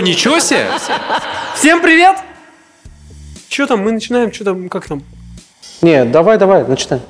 Ничего 0.00 0.38
себе! 0.38 0.66
Всем 1.54 1.80
привет! 1.82 2.16
Что 3.50 3.66
там, 3.66 3.80
мы 3.80 3.92
начинаем, 3.92 4.32
что 4.32 4.44
там, 4.44 4.68
как 4.70 4.86
там? 4.86 5.02
Не, 5.82 6.04
давай, 6.04 6.38
давай, 6.38 6.64
начинай. 6.64 7.00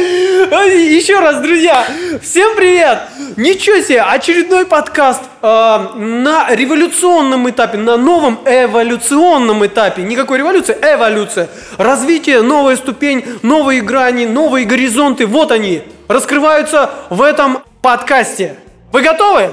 Еще 0.00 1.18
раз, 1.18 1.42
друзья, 1.42 1.84
всем 2.22 2.56
привет! 2.56 3.00
Ничего 3.36 3.80
себе, 3.82 4.00
очередной 4.00 4.64
подкаст 4.64 5.22
э, 5.42 5.46
на 5.96 6.46
революционном 6.54 7.50
этапе, 7.50 7.76
на 7.76 7.96
новом 7.98 8.40
эволюционном 8.46 9.66
этапе. 9.66 10.02
Никакой 10.02 10.38
революции, 10.38 10.76
эволюция. 10.80 11.48
Развитие, 11.76 12.40
новая 12.40 12.76
ступень, 12.76 13.24
новые 13.42 13.82
грани, 13.82 14.24
новые 14.24 14.64
горизонты. 14.64 15.26
Вот 15.26 15.50
они, 15.52 15.82
раскрываются 16.08 16.90
в 17.10 17.20
этом 17.20 17.62
подкасте. 17.82 18.56
Вы 18.92 19.02
готовы? 19.02 19.50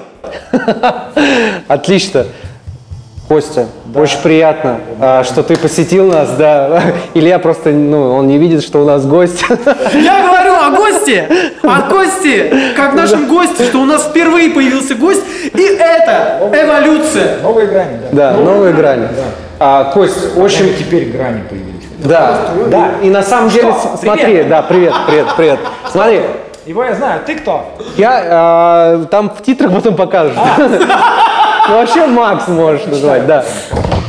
Отлично. 1.68 2.26
Костя, 3.28 3.68
очень 3.94 4.20
приятно, 4.24 4.80
а, 5.02 5.24
что 5.26 5.44
ты 5.44 5.58
посетил 5.58 6.10
нас, 6.10 6.30
да. 6.38 6.82
Илья 7.14 7.40
просто, 7.40 7.72
ну, 7.72 8.16
он 8.16 8.28
не 8.28 8.38
видит, 8.38 8.64
что 8.64 8.82
у 8.82 8.86
нас 8.86 9.06
гость. 9.06 9.44
Я 9.94 10.26
говорю 10.26 10.54
о 10.54 10.70
гости, 10.70 11.24
о 11.62 11.90
гости, 11.90 12.54
как 12.78 12.94
нашем 12.94 13.28
госте, 13.28 13.66
что 13.66 13.80
у 13.82 13.86
нас 13.86 14.04
впервые 14.04 14.52
появился 14.52 14.96
гость, 14.96 15.24
и 15.54 15.62
это 15.62 16.50
эволюция. 16.54 17.40
Новые 17.44 17.68
грани, 17.68 17.98
да. 18.14 18.32
Да, 18.32 18.38
новые 18.38 18.74
грани. 18.74 19.08
А, 19.60 19.92
Кость, 19.92 20.38
очень... 20.38 20.74
Теперь 20.76 21.10
грани 21.10 21.42
появились. 21.50 21.84
Да, 22.06 22.52
да. 22.68 22.92
И 23.04 23.10
на 23.10 23.24
самом 23.24 23.50
деле, 23.50 23.74
Что? 23.74 23.98
смотри, 24.02 24.24
Привет. 24.24 24.50
да, 24.50 24.62
привет, 24.62 24.94
привет, 25.08 25.26
привет. 25.36 25.60
Смотри, 25.92 26.22
Его 26.68 26.84
я 26.84 26.96
знаю. 26.96 27.22
Ты 27.26 27.36
кто? 27.36 27.64
я 27.96 28.24
а, 28.30 29.06
там 29.06 29.30
в 29.30 29.42
титрах 29.42 29.74
потом 29.74 29.96
покажешь. 29.96 30.36
Ну, 30.58 30.70
вообще 31.78 32.06
Макс 32.08 32.48
можешь 32.50 32.86
назвать, 32.88 33.26
да. 33.26 33.46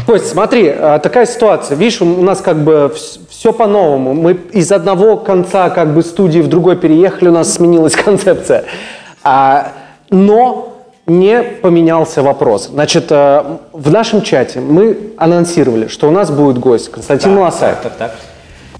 Кость, 0.06 0.28
смотри, 0.28 0.68
а, 0.68 0.98
такая 0.98 1.26
ситуация. 1.26 1.76
Видишь, 1.76 2.02
у 2.02 2.22
нас 2.22 2.40
как 2.40 2.56
бы 2.56 2.92
все 3.30 3.52
по-новому. 3.52 4.12
Мы 4.12 4.32
из 4.52 4.72
одного 4.72 5.18
конца 5.18 5.70
как 5.70 5.94
бы 5.94 6.02
студии 6.02 6.40
в 6.40 6.48
другой 6.48 6.76
переехали, 6.76 7.28
у 7.28 7.32
нас 7.32 7.54
сменилась 7.54 7.94
концепция. 8.04 8.64
А, 9.22 9.68
но 10.10 10.72
не 11.06 11.42
поменялся 11.42 12.22
вопрос. 12.24 12.66
Значит, 12.66 13.06
э, 13.10 13.58
в 13.72 13.90
нашем 13.92 14.22
чате 14.22 14.60
мы 14.60 15.12
анонсировали, 15.16 15.86
что 15.86 16.08
у 16.08 16.10
нас 16.10 16.30
будет 16.30 16.58
гость 16.58 16.90
Константин 16.90 17.38
Лосаев. 17.38 17.78
Так, 17.82 17.92
так. 17.92 18.14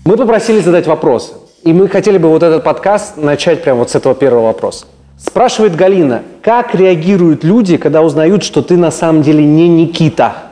Мы 0.05 0.17
попросили 0.17 0.61
задать 0.61 0.87
вопросы. 0.87 1.35
И 1.69 1.73
мы 1.75 1.87
хотели 1.87 2.17
бы 2.17 2.31
вот 2.31 2.43
этот 2.43 2.65
подкаст 2.65 3.19
начать 3.19 3.63
прямо 3.63 3.81
вот 3.81 3.91
с 3.91 3.95
этого 3.95 4.15
первого 4.15 4.45
вопроса. 4.45 4.87
Спрашивает 5.19 5.77
Галина, 5.77 6.23
как 6.43 6.75
реагируют 6.75 7.45
люди, 7.45 7.77
когда 7.77 8.01
узнают, 8.01 8.43
что 8.43 8.63
ты 8.63 8.79
на 8.79 8.91
самом 8.91 9.21
деле 9.21 9.45
не 9.45 9.69
Никита? 9.69 10.45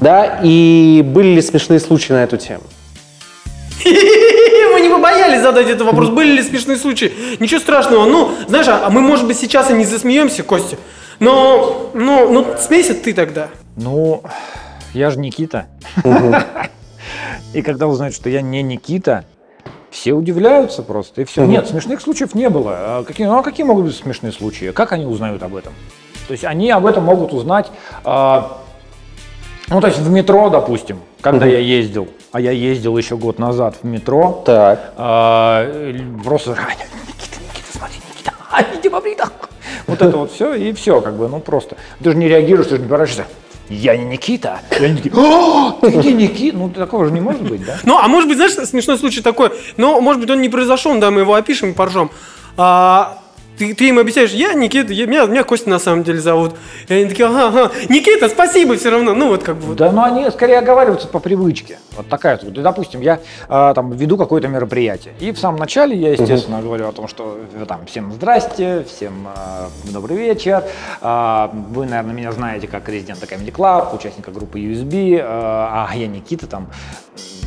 Да, 0.00 0.40
и 0.42 1.02
были 1.04 1.34
ли 1.34 1.42
смешные 1.42 1.80
случаи 1.80 2.14
на 2.14 2.24
эту 2.24 2.38
тему? 2.38 2.62
Мы 3.84 4.80
не 4.80 4.88
побоялись 4.88 5.42
задать 5.42 5.68
этот 5.68 5.82
вопрос. 5.82 6.08
Были 6.08 6.36
ли 6.36 6.42
смешные 6.42 6.78
случаи? 6.78 7.12
Ничего 7.38 7.60
страшного. 7.60 8.06
Ну, 8.06 8.30
знаешь, 8.48 8.68
а 8.68 8.88
мы, 8.88 9.02
может 9.02 9.26
быть, 9.26 9.38
сейчас 9.38 9.70
и 9.70 9.74
не 9.74 9.84
засмеемся, 9.84 10.42
Костя. 10.42 10.78
Но, 11.20 11.90
ну, 11.92 12.32
ну, 12.32 12.46
смейся 12.58 12.94
ты 12.94 13.12
тогда. 13.12 13.48
Ну, 13.76 14.22
я 14.94 15.10
же 15.10 15.18
Никита. 15.18 15.66
И 17.52 17.60
когда 17.60 17.86
узнают, 17.86 18.14
что 18.14 18.30
я 18.30 18.40
не 18.40 18.62
Никита, 18.62 19.26
все 19.92 20.14
удивляются 20.14 20.82
просто, 20.82 21.20
и 21.20 21.24
все. 21.24 21.44
Нет, 21.44 21.68
смешных 21.68 22.00
случаев 22.00 22.34
не 22.34 22.48
было. 22.48 22.72
А 22.74 23.04
какие, 23.04 23.26
ну, 23.26 23.38
а 23.38 23.42
какие 23.42 23.64
могут 23.64 23.84
быть 23.84 23.94
смешные 23.94 24.32
случаи? 24.32 24.72
Как 24.72 24.92
они 24.92 25.04
узнают 25.04 25.42
об 25.42 25.54
этом? 25.54 25.74
То 26.26 26.32
есть 26.32 26.44
они 26.44 26.70
об 26.70 26.86
этом 26.86 27.04
могут 27.04 27.32
узнать, 27.32 27.70
а, 28.04 28.58
ну, 29.68 29.80
то 29.80 29.88
есть 29.88 29.98
в 29.98 30.10
метро, 30.10 30.48
допустим, 30.48 31.00
когда 31.20 31.44
я 31.46 31.58
ездил, 31.58 32.08
а 32.32 32.40
я 32.40 32.52
ездил 32.52 32.96
еще 32.96 33.16
год 33.16 33.38
назад 33.38 33.76
в 33.82 33.86
метро, 33.86 34.42
Так. 34.46 34.94
а, 34.96 35.92
просто 36.24 36.52
«А, 36.58 36.70
Никита, 36.70 37.40
Никита, 37.40 37.78
смотри, 37.78 37.96
Никита, 38.14 38.32
а, 38.50 38.62
видимо, 38.62 39.00
Брита». 39.00 39.28
Вот 39.86 40.00
это 40.00 40.16
вот 40.16 40.32
все, 40.32 40.54
и 40.54 40.72
все, 40.72 41.00
как 41.00 41.16
бы, 41.16 41.28
ну 41.28 41.40
просто. 41.40 41.76
Ты 42.02 42.12
же 42.12 42.16
не 42.16 42.28
реагируешь, 42.28 42.68
ты 42.68 42.76
же 42.76 42.82
не 42.82 42.88
поворачиваешься. 42.88 43.26
Я 43.72 43.96
не 43.96 44.04
Никита. 44.04 44.60
И 44.78 44.84
они 44.84 44.96
такие, 44.96 45.14
«О, 45.14 45.78
ты 45.80 45.92
не 45.92 46.12
Никита. 46.12 46.56
Ну, 46.56 46.68
такого 46.68 47.06
же 47.06 47.12
не 47.12 47.20
может 47.20 47.42
быть, 47.42 47.64
да? 47.64 47.78
Ну, 47.84 47.98
а 47.98 48.06
может 48.08 48.28
быть, 48.28 48.36
знаешь, 48.36 48.52
смешной 48.68 48.98
случай 48.98 49.22
такой, 49.22 49.50
но, 49.76 50.00
может 50.00 50.20
быть, 50.20 50.30
он 50.30 50.40
не 50.40 50.48
произошел, 50.48 50.96
да, 50.98 51.10
мы 51.10 51.20
его 51.20 51.34
опишем 51.34 51.70
и 51.70 51.72
поржем. 51.72 52.10
А, 52.56 53.21
ты, 53.62 53.74
ты 53.74 53.88
им 53.88 53.98
объясняешь, 53.98 54.32
я 54.32 54.54
Никита, 54.54 54.92
я- 54.92 55.06
меня, 55.06 55.26
меня 55.26 55.44
Костя 55.44 55.70
на 55.70 55.78
самом 55.78 56.02
деле 56.02 56.20
зовут. 56.20 56.54
И 56.88 56.94
они 56.94 57.08
такие, 57.08 57.26
ага, 57.28 57.48
ага, 57.48 57.72
Никита, 57.88 58.28
спасибо 58.28 58.76
все 58.76 58.90
равно. 58.90 59.14
Ну, 59.14 59.28
вот 59.28 59.42
как 59.44 59.56
бы. 59.56 59.74
Да, 59.74 59.92
но 59.92 60.04
они 60.04 60.28
скорее 60.30 60.58
оговариваются 60.58 61.06
по 61.06 61.20
привычке. 61.20 61.78
Вот 61.96 62.08
такая 62.08 62.38
вот. 62.42 62.52
Допустим, 62.52 63.00
я 63.00 63.20
а, 63.48 63.74
там 63.74 63.92
веду 63.92 64.16
какое-то 64.16 64.48
мероприятие. 64.48 65.14
И 65.20 65.30
в 65.30 65.38
самом 65.38 65.58
начале 65.58 65.96
я, 65.96 66.12
естественно, 66.12 66.60
говорю 66.60 66.88
о 66.88 66.92
том, 66.92 67.06
что 67.06 67.38
э, 67.54 67.64
там 67.66 67.86
всем 67.86 68.12
здрасте, 68.12 68.84
всем 68.84 69.28
а, 69.34 69.68
добрый 69.84 70.16
вечер. 70.16 70.64
А, 71.00 71.50
вы, 71.70 71.86
наверное, 71.86 72.14
меня 72.14 72.32
знаете 72.32 72.66
как 72.66 72.88
резидента 72.88 73.26
Comedy 73.26 73.52
Club, 73.52 73.94
участника 73.94 74.30
группы 74.30 74.58
USB. 74.58 75.20
А, 75.22 75.86
а 75.88 75.96
я 75.96 76.08
Никита 76.08 76.46
там 76.46 76.68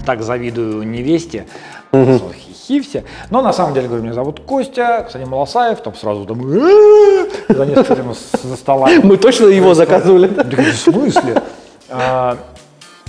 так 0.05 0.21
завидую 0.21 0.87
невесте. 0.87 1.47
Хихи 1.91 2.81
все. 2.81 3.03
Но 3.29 3.41
на 3.41 3.53
самом 3.53 3.73
деле, 3.73 3.87
говорю, 3.87 4.03
меня 4.03 4.13
зовут 4.13 4.39
Костя, 4.39 5.03
кстати, 5.07 5.23
Малосаев, 5.23 5.81
там 5.81 5.95
сразу 5.95 6.25
там 6.25 6.41
за 6.49 7.65
несколько 7.65 8.03
за 8.43 8.55
стола. 8.55 8.89
Мы 9.03 9.17
точно 9.17 9.45
его 9.45 9.73
заказывали. 9.73 10.27
В 10.27 10.75
смысле? 10.75 11.41
А, 11.89 12.37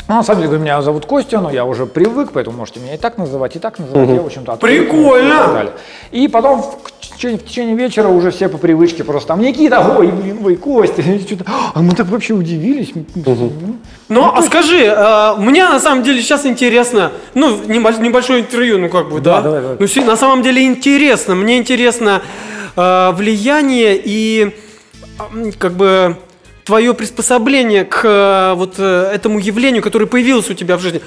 ну, 0.09 0.14
на 0.16 0.22
самом 0.22 0.41
деле, 0.41 0.48
говорю, 0.48 0.62
меня 0.62 0.82
зовут 0.82 1.06
Костя, 1.06 1.41
но 1.41 1.50
я 1.50 1.64
уже 1.64 1.87
привык, 1.87 2.31
поэтому 2.32 2.59
можете 2.59 2.81
меня 2.81 2.94
и 2.94 2.98
так 2.98 3.19
называть, 3.19 3.56
и 3.56 3.59
так 3.59 3.78
называть. 3.78 4.09
Я, 4.09 4.22
в 4.22 4.26
общем-то, 4.26 4.56
Прикольно! 4.56 5.70
И 6.12 6.28
потом 6.28 6.64
в 7.16 7.19
течение, 7.19 7.38
в 7.38 7.44
течение 7.44 7.75
вечера 7.75 8.09
уже 8.09 8.31
все 8.31 8.49
по 8.49 8.59
привычке 8.59 9.03
просто 9.03 9.28
там, 9.28 9.41
Никита, 9.41 9.81
ой, 9.81 10.09
блин, 10.09 10.38
ой, 10.44 10.56
Костя. 10.56 11.03
Что-то, 11.27 11.44
а 11.75 11.81
мы 11.81 11.94
так 11.94 12.09
вообще 12.09 12.34
удивились. 12.34 12.93
Ну, 14.09 14.32
а 14.34 14.43
скажи, 14.43 14.84
э, 14.84 15.34
мне 15.38 15.65
на 15.65 15.81
самом 15.81 16.05
деле 16.05 16.21
сейчас 16.21 16.44
интересно, 16.44 17.12
ну, 17.34 17.56
небольш- 17.62 18.00
небольшое 18.00 18.41
интервью, 18.41 18.78
ну, 18.78 18.88
как 18.91 19.09
бы, 19.10 19.21
да? 19.21 19.37
Да, 19.37 19.43
давай, 19.43 19.60
давай. 19.62 19.76
Ну, 19.78 20.05
на 20.05 20.16
самом 20.16 20.43
деле 20.43 20.65
интересно, 20.66 21.34
мне 21.34 21.56
интересно 21.56 22.22
э, 22.76 23.10
влияние 23.12 24.00
и, 24.05 24.55
как 25.59 25.72
бы, 25.72 26.16
твое 26.66 26.94
приспособление 26.94 27.84
к 27.84 28.00
э, 28.04 28.54
вот 28.56 28.75
э, 28.78 29.10
этому 29.15 29.38
явлению, 29.38 29.82
которое 29.82 30.06
появилось 30.06 30.50
у 30.50 30.54
тебя 30.54 30.77
в 30.77 30.81
жизни. 30.81 31.00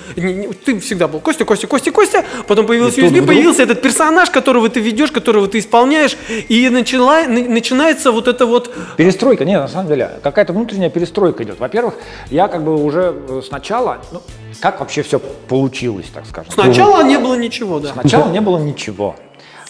Ты 0.66 0.80
всегда 0.80 1.10
был 1.10 1.20
Костя, 1.20 1.44
Костя, 1.44 1.68
Костя, 1.68 1.92
Костя, 1.92 2.24
потом 2.48 2.66
появился 2.66 3.02
USB, 3.02 3.26
появился 3.26 3.64
этот 3.64 3.82
персонаж, 3.82 4.30
которого 4.30 4.70
ты 4.70 4.80
ведешь, 4.80 5.12
которого 5.12 5.48
ты 5.50 5.60
исполняешь, 5.60 6.18
и 6.48 6.70
начала, 6.70 7.26
на- 7.26 7.50
начинается 7.50 8.12
вот 8.12 8.30
это 8.30 8.46
вот... 8.46 8.74
Перестройка, 8.96 9.44
нет, 9.44 9.60
на 9.62 9.68
самом 9.68 9.90
деле, 9.90 10.12
какая-то 10.24 10.54
внутренняя 10.54 10.90
перестройка 10.90 11.44
идет. 11.44 11.60
Во-первых, 11.60 11.96
я 12.32 12.48
как 12.48 12.64
бы 12.64 12.82
уже 12.82 13.14
э, 13.28 13.42
сначала, 13.46 13.98
ну, 14.14 14.22
как 14.62 14.80
вообще 14.80 15.04
все 15.04 15.20
получилось, 15.20 16.08
так 16.14 16.26
скажем. 16.26 16.54
Сначала 16.54 17.04
не 17.04 17.20
было 17.20 17.36
ничего, 17.36 17.80
да. 17.80 17.90
Сначала 17.92 18.30
не 18.32 18.40
было 18.40 18.60
ничего. 18.60 19.18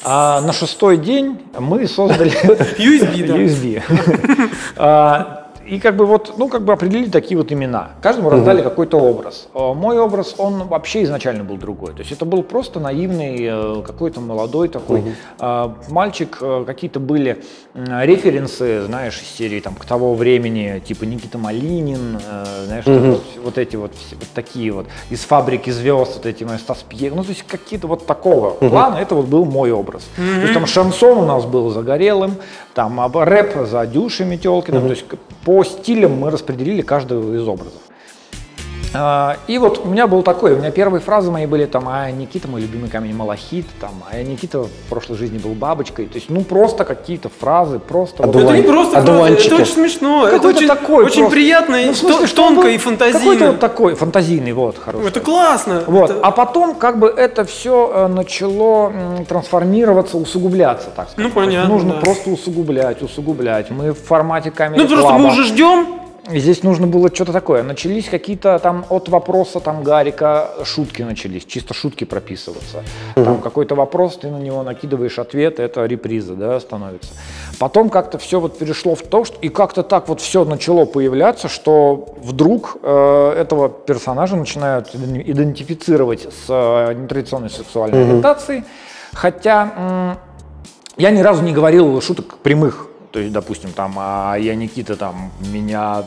А 0.03 0.39
на 0.41 0.53
шестой 0.53 0.97
день 0.97 1.39
мы 1.57 1.87
создали 1.87 2.31
USB. 2.77 3.81
USB. 4.77 5.35
И 5.69 5.79
как 5.79 5.95
бы 5.95 6.05
вот, 6.05 6.33
ну, 6.37 6.49
как 6.49 6.63
бы 6.63 6.73
определили 6.73 7.09
такие 7.09 7.37
вот 7.37 7.51
имена. 7.51 7.91
Каждому 8.01 8.29
раздали 8.29 8.61
какой-то 8.63 8.97
образ. 8.99 9.47
А 9.53 9.73
Мой 9.73 9.99
образ, 9.99 10.35
он 10.37 10.67
вообще 10.67 11.03
изначально 11.03 11.43
был 11.43 11.57
другой. 11.57 11.93
То 11.93 11.99
есть 11.99 12.11
это 12.11 12.25
был 12.25 12.41
просто 12.41 12.79
наивный, 12.79 13.37
э, 13.39 13.83
какой-то 13.85 14.19
молодой 14.19 14.67
такой 14.69 15.03
а, 15.37 15.75
мальчик. 15.89 16.37
Э, 16.41 16.63
Какие-то 16.65 16.99
были 16.99 17.43
референсы, 17.75 18.83
знаешь, 18.85 19.21
из 19.21 19.27
серии 19.27 19.59
там 19.59 19.75
к 19.75 19.85
того 19.85 20.15
времени, 20.15 20.81
типа 20.85 21.03
Никита 21.03 21.37
Малинин, 21.37 22.17
э, 22.17 22.63
знаешь, 22.65 22.85
вот, 22.85 23.21
вот 23.43 23.57
эти 23.57 23.75
вот, 23.75 23.91
вот 24.11 24.27
такие 24.33 24.71
вот 24.71 24.87
из 25.09 25.19
фабрики 25.19 25.69
звезд, 25.69 26.15
вот 26.15 26.25
эти, 26.25 26.47
Стас 26.57 26.83
Пьех, 26.87 27.13
ну, 27.15 27.23
то 27.23 27.29
есть 27.29 27.43
какие-то 27.43 27.87
вот 27.87 28.05
такого 28.05 28.51
плана, 28.51 28.95
это 28.95 29.13
вот 29.13 29.27
был 29.27 29.45
мой 29.45 29.71
образ. 29.71 30.07
То 30.15 30.41
есть 30.41 30.53
там 30.53 30.65
шансон 30.65 31.19
у 31.19 31.25
нас 31.25 31.45
был 31.45 31.69
загорелым, 31.69 32.35
там 32.73 32.99
рэп 33.13 33.67
за 33.67 33.85
Дюшей 33.85 34.25
Метелкиным, 34.25 34.83
то 34.83 34.89
есть 34.89 35.05
по 35.49 35.63
стилям 35.63 36.11
мы 36.11 36.29
распределили 36.29 36.83
каждого 36.83 37.35
из 37.35 37.47
образов. 37.47 37.81
А, 38.93 39.37
И 39.47 39.57
вот 39.59 39.81
у 39.85 39.87
меня 39.87 40.07
был 40.07 40.23
такой, 40.23 40.53
у 40.53 40.57
меня 40.57 40.71
первые 40.71 40.99
фразы 41.01 41.29
мои 41.29 41.45
были 41.45 41.65
там, 41.65 41.87
а 41.87 42.09
Никита 42.09 42.47
мой 42.47 42.61
любимый 42.61 42.89
камень 42.89 43.15
малахит, 43.15 43.67
там, 43.79 43.91
а 44.09 44.17
я 44.17 44.23
Никита 44.23 44.63
в 44.63 44.69
прошлой 44.89 45.15
жизни 45.17 45.37
был 45.37 45.51
бабочкой, 45.51 46.07
то 46.07 46.15
есть, 46.15 46.29
ну 46.29 46.41
просто 46.41 46.85
какие-то 46.85 47.29
фразы, 47.29 47.77
просто. 47.77 48.23
вот- 48.23 48.35
Это 48.35 48.57
не 48.57 48.63
просто 48.63 48.97
Одуванчики. 48.99 49.45
это 49.47 49.55
очень 49.57 49.65
смешно, 49.73 50.27
это 50.27 50.37
Какой-то 50.37 50.57
очень, 50.57 50.67
такой 50.67 51.05
очень 51.05 51.19
просто. 51.21 51.31
приятно, 51.35 51.75
и 51.75 51.85
Ну, 51.85 51.93
в 51.93 51.97
смысле, 51.97 52.17
то- 52.21 52.27
что 52.27 52.43
он 52.43 52.55
тонко 52.55 52.61
был 52.67 52.73
и 52.73 52.77
Какой-то 52.77 52.97
фантазийно. 53.05 53.47
вот 53.51 53.59
такой 53.59 53.93
фантазийный, 53.95 54.53
вот, 54.53 54.77
хороший. 54.79 55.07
Это 55.07 55.19
классно. 55.19 55.83
Вот. 55.85 56.09
Это- 56.09 56.19
А 56.23 56.31
потом 56.31 56.73
как 56.75 56.97
бы 56.97 57.07
это 57.07 57.45
все 57.45 58.07
начало 58.07 58.89
м, 58.89 59.25
трансформироваться, 59.25 60.17
усугубляться, 60.17 60.87
так 60.95 61.09
сказать. 61.11 61.17
Ну, 61.17 61.23
То 61.33 61.41
есть 61.41 61.51
понятно, 61.51 61.73
Нужно 61.73 61.93
да. 61.93 61.99
просто 61.99 62.29
усугублять, 62.31 63.03
усугублять. 63.03 63.69
Мы 63.69 63.91
в 63.93 63.99
формате 64.01 64.49
камеры 64.49 64.81
Ну, 64.81 64.87
просто 64.89 65.13
мы 65.13 65.27
уже 65.29 65.43
ждем. 65.43 65.98
Здесь 66.27 66.63
нужно 66.63 66.85
было 66.87 67.13
что-то 67.13 67.31
такое. 67.33 67.63
Начались 67.63 68.09
какие-то 68.09 68.59
там 68.59 68.85
от 68.89 69.09
вопроса 69.09 69.59
там 69.59 69.83
Гарика 69.83 70.49
шутки 70.63 71.01
начались, 71.01 71.45
чисто 71.45 71.73
шутки 71.73 72.03
прописываться. 72.03 72.83
Там 73.15 73.41
какой-то 73.41 73.75
вопрос, 73.75 74.17
ты 74.17 74.29
на 74.29 74.37
него 74.37 74.61
накидываешь 74.63 75.17
ответ, 75.19 75.59
это 75.59 75.85
реприза, 75.85 76.35
да, 76.35 76.59
становится. 76.59 77.11
Потом 77.59 77.89
как-то 77.89 78.17
все 78.17 78.39
вот 78.39 78.57
перешло 78.57 78.95
в 78.95 79.01
то, 79.01 79.25
что 79.25 79.37
и 79.41 79.49
как-то 79.49 79.83
так 79.83 80.07
вот 80.07 80.21
все 80.21 80.45
начало 80.45 80.85
появляться, 80.85 81.47
что 81.47 82.15
вдруг 82.21 82.77
э, 82.83 83.33
этого 83.39 83.69
персонажа 83.69 84.35
начинают 84.35 84.93
иден- 84.93 85.23
идентифицировать 85.25 86.21
с 86.21 86.45
э, 86.49 86.93
нетрадиционной 86.93 87.49
сексуальной 87.49 88.03
ориентацией, 88.03 88.63
хотя 89.13 89.73
м, 89.77 90.17
я 90.97 91.09
ни 91.11 91.21
разу 91.21 91.41
не 91.43 91.53
говорил 91.53 91.99
шуток 92.01 92.37
прямых. 92.43 92.88
То 93.11 93.19
есть, 93.19 93.31
допустим, 93.33 93.71
там, 93.71 93.95
а 93.97 94.35
я 94.35 94.55
Никита, 94.55 94.95
там, 94.95 95.31
меня 95.51 96.03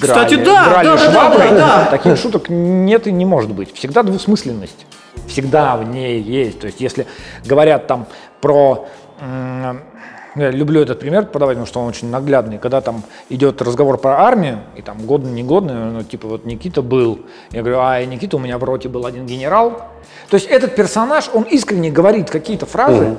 драли, 0.00 0.12
Кстати, 0.12 0.34
да, 0.34 0.68
драли 0.68 0.86
да, 0.86 0.96
да, 0.96 1.04
да, 1.04 1.10
шваброй. 1.10 1.50
да, 1.50 1.56
да. 1.56 1.84
Таких 1.90 2.16
шуток 2.16 2.48
нет 2.48 3.06
и 3.06 3.12
не 3.12 3.24
может 3.24 3.52
быть. 3.52 3.72
Всегда 3.74 4.02
двусмысленность. 4.02 4.86
Всегда 5.26 5.76
в 5.76 5.88
ней 5.88 6.20
есть. 6.20 6.60
То 6.60 6.66
есть, 6.66 6.80
если 6.80 7.06
говорят 7.44 7.86
там 7.86 8.06
про... 8.40 8.86
я 9.20 10.50
люблю 10.50 10.80
этот 10.80 10.98
пример 10.98 11.26
подавать, 11.26 11.56
потому 11.56 11.66
что 11.66 11.80
он 11.80 11.88
очень 11.88 12.10
наглядный. 12.10 12.58
Когда 12.58 12.80
там 12.80 13.04
идет 13.28 13.62
разговор 13.62 13.98
про 13.98 14.24
армию, 14.24 14.60
и 14.74 14.82
там 14.82 15.06
годный, 15.06 15.30
негодный, 15.30 15.74
ну, 15.74 16.02
типа 16.02 16.26
вот 16.26 16.44
Никита 16.44 16.82
был. 16.82 17.20
Я 17.52 17.60
говорю, 17.60 17.80
а 17.80 18.00
и 18.00 18.06
Никита, 18.06 18.36
у 18.36 18.40
меня 18.40 18.58
в 18.58 18.64
роте 18.64 18.88
был 18.88 19.06
один 19.06 19.26
генерал. 19.26 19.84
То 20.30 20.34
есть 20.34 20.48
этот 20.48 20.74
персонаж, 20.74 21.30
он 21.32 21.44
искренне 21.44 21.90
говорит 21.90 22.30
какие-то 22.30 22.66
фразы, 22.66 23.18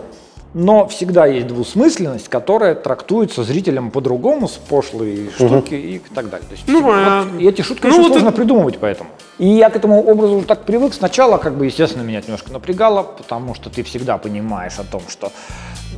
но 0.54 0.88
всегда 0.88 1.26
есть 1.26 1.48
двусмысленность, 1.48 2.28
которая 2.30 2.76
трактуется 2.76 3.44
зрителям 3.44 3.92
по-другому, 3.92 4.48
с 4.48 4.52
пошлой 4.54 5.30
штуки 5.36 5.74
и 5.74 6.02
так 6.14 6.30
далее. 6.30 6.48
То 6.48 6.54
есть 6.56 6.68
Ну, 6.68 6.82
понятно. 6.84 7.32
вот 7.34 7.42
и 7.42 7.48
эти 7.48 7.62
шутки 7.62 7.86
Ну, 7.88 7.90
очень 7.94 8.02
вот 8.04 8.08
сложно 8.10 8.28
это- 8.28 8.38
придумывать 8.38 8.78
поэтому. 8.80 9.10
И 9.40 9.48
я 9.48 9.70
к 9.70 9.76
этому 9.76 10.02
образу 10.04 10.36
уже 10.36 10.46
так 10.46 10.64
привык. 10.66 10.94
Сначала, 10.94 11.38
как 11.38 11.56
бы, 11.58 11.66
естественно, 11.66 12.04
меня 12.04 12.20
это 12.20 12.28
немножко 12.28 12.52
напрягало, 12.54 13.02
потому 13.04 13.56
что 13.56 13.70
ты 13.70 13.82
всегда 13.84 14.18
понимаешь 14.18 14.78
о 14.78 14.84
том, 14.84 15.02
что 15.10 15.32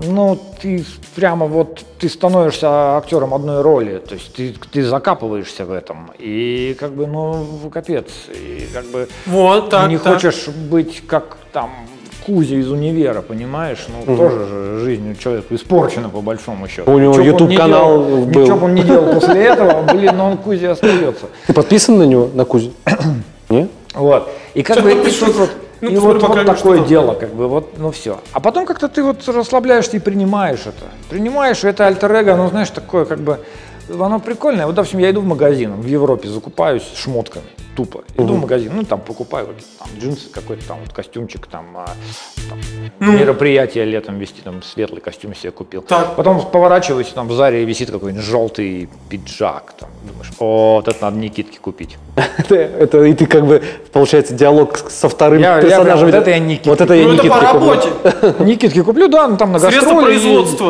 ну, 0.06 0.38
ты 0.62 0.84
прямо 1.16 1.46
вот, 1.46 1.82
ты 2.00 2.10
становишься 2.10 2.98
актером 2.98 3.34
одной 3.34 3.62
роли, 3.62 4.00
то 4.00 4.16
есть 4.16 4.34
ты, 4.34 4.54
ты 4.72 4.84
закапываешься 4.84 5.64
в 5.66 5.72
этом, 5.72 6.12
и 6.20 6.76
как 6.78 6.94
бы, 6.96 7.08
ну, 7.08 7.46
капец, 7.72 8.08
и 8.30 8.68
как 8.74 8.86
бы 8.88 9.08
Вот 9.26 9.70
так, 9.70 9.90
не 9.90 9.98
так. 9.98 10.16
хочешь 10.16 10.50
быть 10.50 11.02
как 11.08 11.38
там 11.54 11.72
Кузя 12.26 12.56
из 12.56 12.72
универа, 12.72 13.22
понимаешь? 13.22 13.86
Ну, 13.88 14.16
тоже 14.16 14.46
же 14.48 14.80
жизнь 14.80 15.12
у 15.12 15.16
человека 15.16 15.54
испорчена, 15.54 16.10
по 16.10 16.22
большому 16.22 16.68
счету. 16.68 16.92
У 16.92 16.98
него 16.98 17.14
Чё 17.14 17.22
б 17.22 17.22
он 17.22 17.28
YouTube 17.28 17.50
не 17.50 17.58
был. 17.58 18.26
Ничего 18.26 18.58
бы 18.58 18.66
он 18.66 18.76
не 18.76 18.84
делал 18.84 19.14
после 19.14 19.44
этого, 19.46 19.84
блин, 19.94 20.18
но 20.18 20.32
он 20.32 20.38
Кузя 20.38 20.72
остается. 20.72 21.28
Ты 21.48 21.54
подписан 21.54 21.98
на 22.00 22.04
него, 22.04 22.30
на 22.34 22.46
Кузю? 22.46 22.72
Нет? 23.50 23.70
Вот. 23.94 24.30
И 24.54 24.64
как 24.64 24.82
бы, 24.82 24.92
и 24.92 25.12
тут 25.12 25.36
вот, 25.36 25.50
Ну, 25.82 25.90
и 25.90 25.98
вот, 25.98 26.22
вот 26.22 26.46
такое 26.46 26.56
что 26.56 26.78
дело, 26.78 27.14
как 27.14 27.34
бы, 27.34 27.48
вот, 27.48 27.78
ну 27.78 27.92
все. 27.92 28.20
А 28.34 28.40
потом 28.40 28.66
как-то 28.66 28.88
ты 28.88 29.04
вот 29.04 29.28
расслабляешься 29.28 29.98
и 29.98 30.00
принимаешь 30.00 30.62
это. 30.62 30.86
Принимаешь, 31.10 31.64
это 31.64 31.86
альтер-эго, 31.88 32.36
ну, 32.36 32.50
знаешь, 32.50 32.70
такое, 32.70 33.06
как 33.06 33.20
бы, 33.20 33.40
оно 33.90 34.20
прикольное. 34.20 34.66
Вот, 34.66 34.76
допустим, 34.76 35.00
я 35.00 35.12
иду 35.12 35.22
в 35.22 35.26
магазин, 35.26 35.74
в 35.74 35.86
Европе 35.86 36.28
закупаюсь 36.28 36.84
шмотками, 36.96 37.46
тупо. 37.76 38.04
Иду 38.18 38.34
в 38.36 38.40
магазин, 38.42 38.72
ну, 38.76 38.84
там, 38.84 39.02
покупаю 39.02 39.48
вот, 39.48 39.56
там, 39.80 39.88
джинсы, 40.00 40.30
какой-то 40.30 40.66
там 40.68 40.78
вот 40.84 40.94
костюмчик, 40.94 41.46
там, 41.48 41.66
а, 41.76 41.90
там, 42.50 43.16
мероприятие 43.16 43.86
летом 43.86 44.18
вести, 44.18 44.42
там, 44.42 44.64
светлый 44.64 45.02
костюм 45.02 45.36
себе 45.36 45.52
купил. 45.52 45.82
Так. 45.82 46.16
Потом 46.16 46.42
поворачиваюсь, 46.42 47.08
там, 47.08 47.28
в 47.28 47.34
Заре 47.34 47.66
висит 47.66 47.92
какой-нибудь 47.92 48.24
желтый 48.26 48.90
пиджак, 49.10 49.74
там, 49.78 49.90
думаешь, 50.08 50.32
о, 50.40 50.76
вот 50.76 50.88
это 50.88 51.04
надо 51.04 51.18
Никитке 51.18 51.60
купить. 51.60 51.98
Это, 52.50 53.04
и 53.04 53.14
ты 53.14 53.26
как 53.26 53.46
бы, 53.46 53.62
получается, 53.92 54.34
диалог 54.34 54.78
со 54.78 55.10
вторым 55.10 55.42
персонажем. 55.42 56.06
вот 56.06 56.16
это 56.16 56.30
я 56.30 56.40
Никитке. 56.40 56.70
Вот 56.70 56.82
это 56.82 56.94
я 56.94 57.04
Ну, 57.06 57.14
Никитке 57.14 57.30
по 57.30 57.36
куплю. 57.36 57.54
работе. 57.54 57.90
Никитки 58.40 58.82
куплю, 58.82 59.08
да, 59.10 59.28
ну 59.28 59.36
там 59.38 59.52
на 59.52 59.60
гастроли 59.60 60.18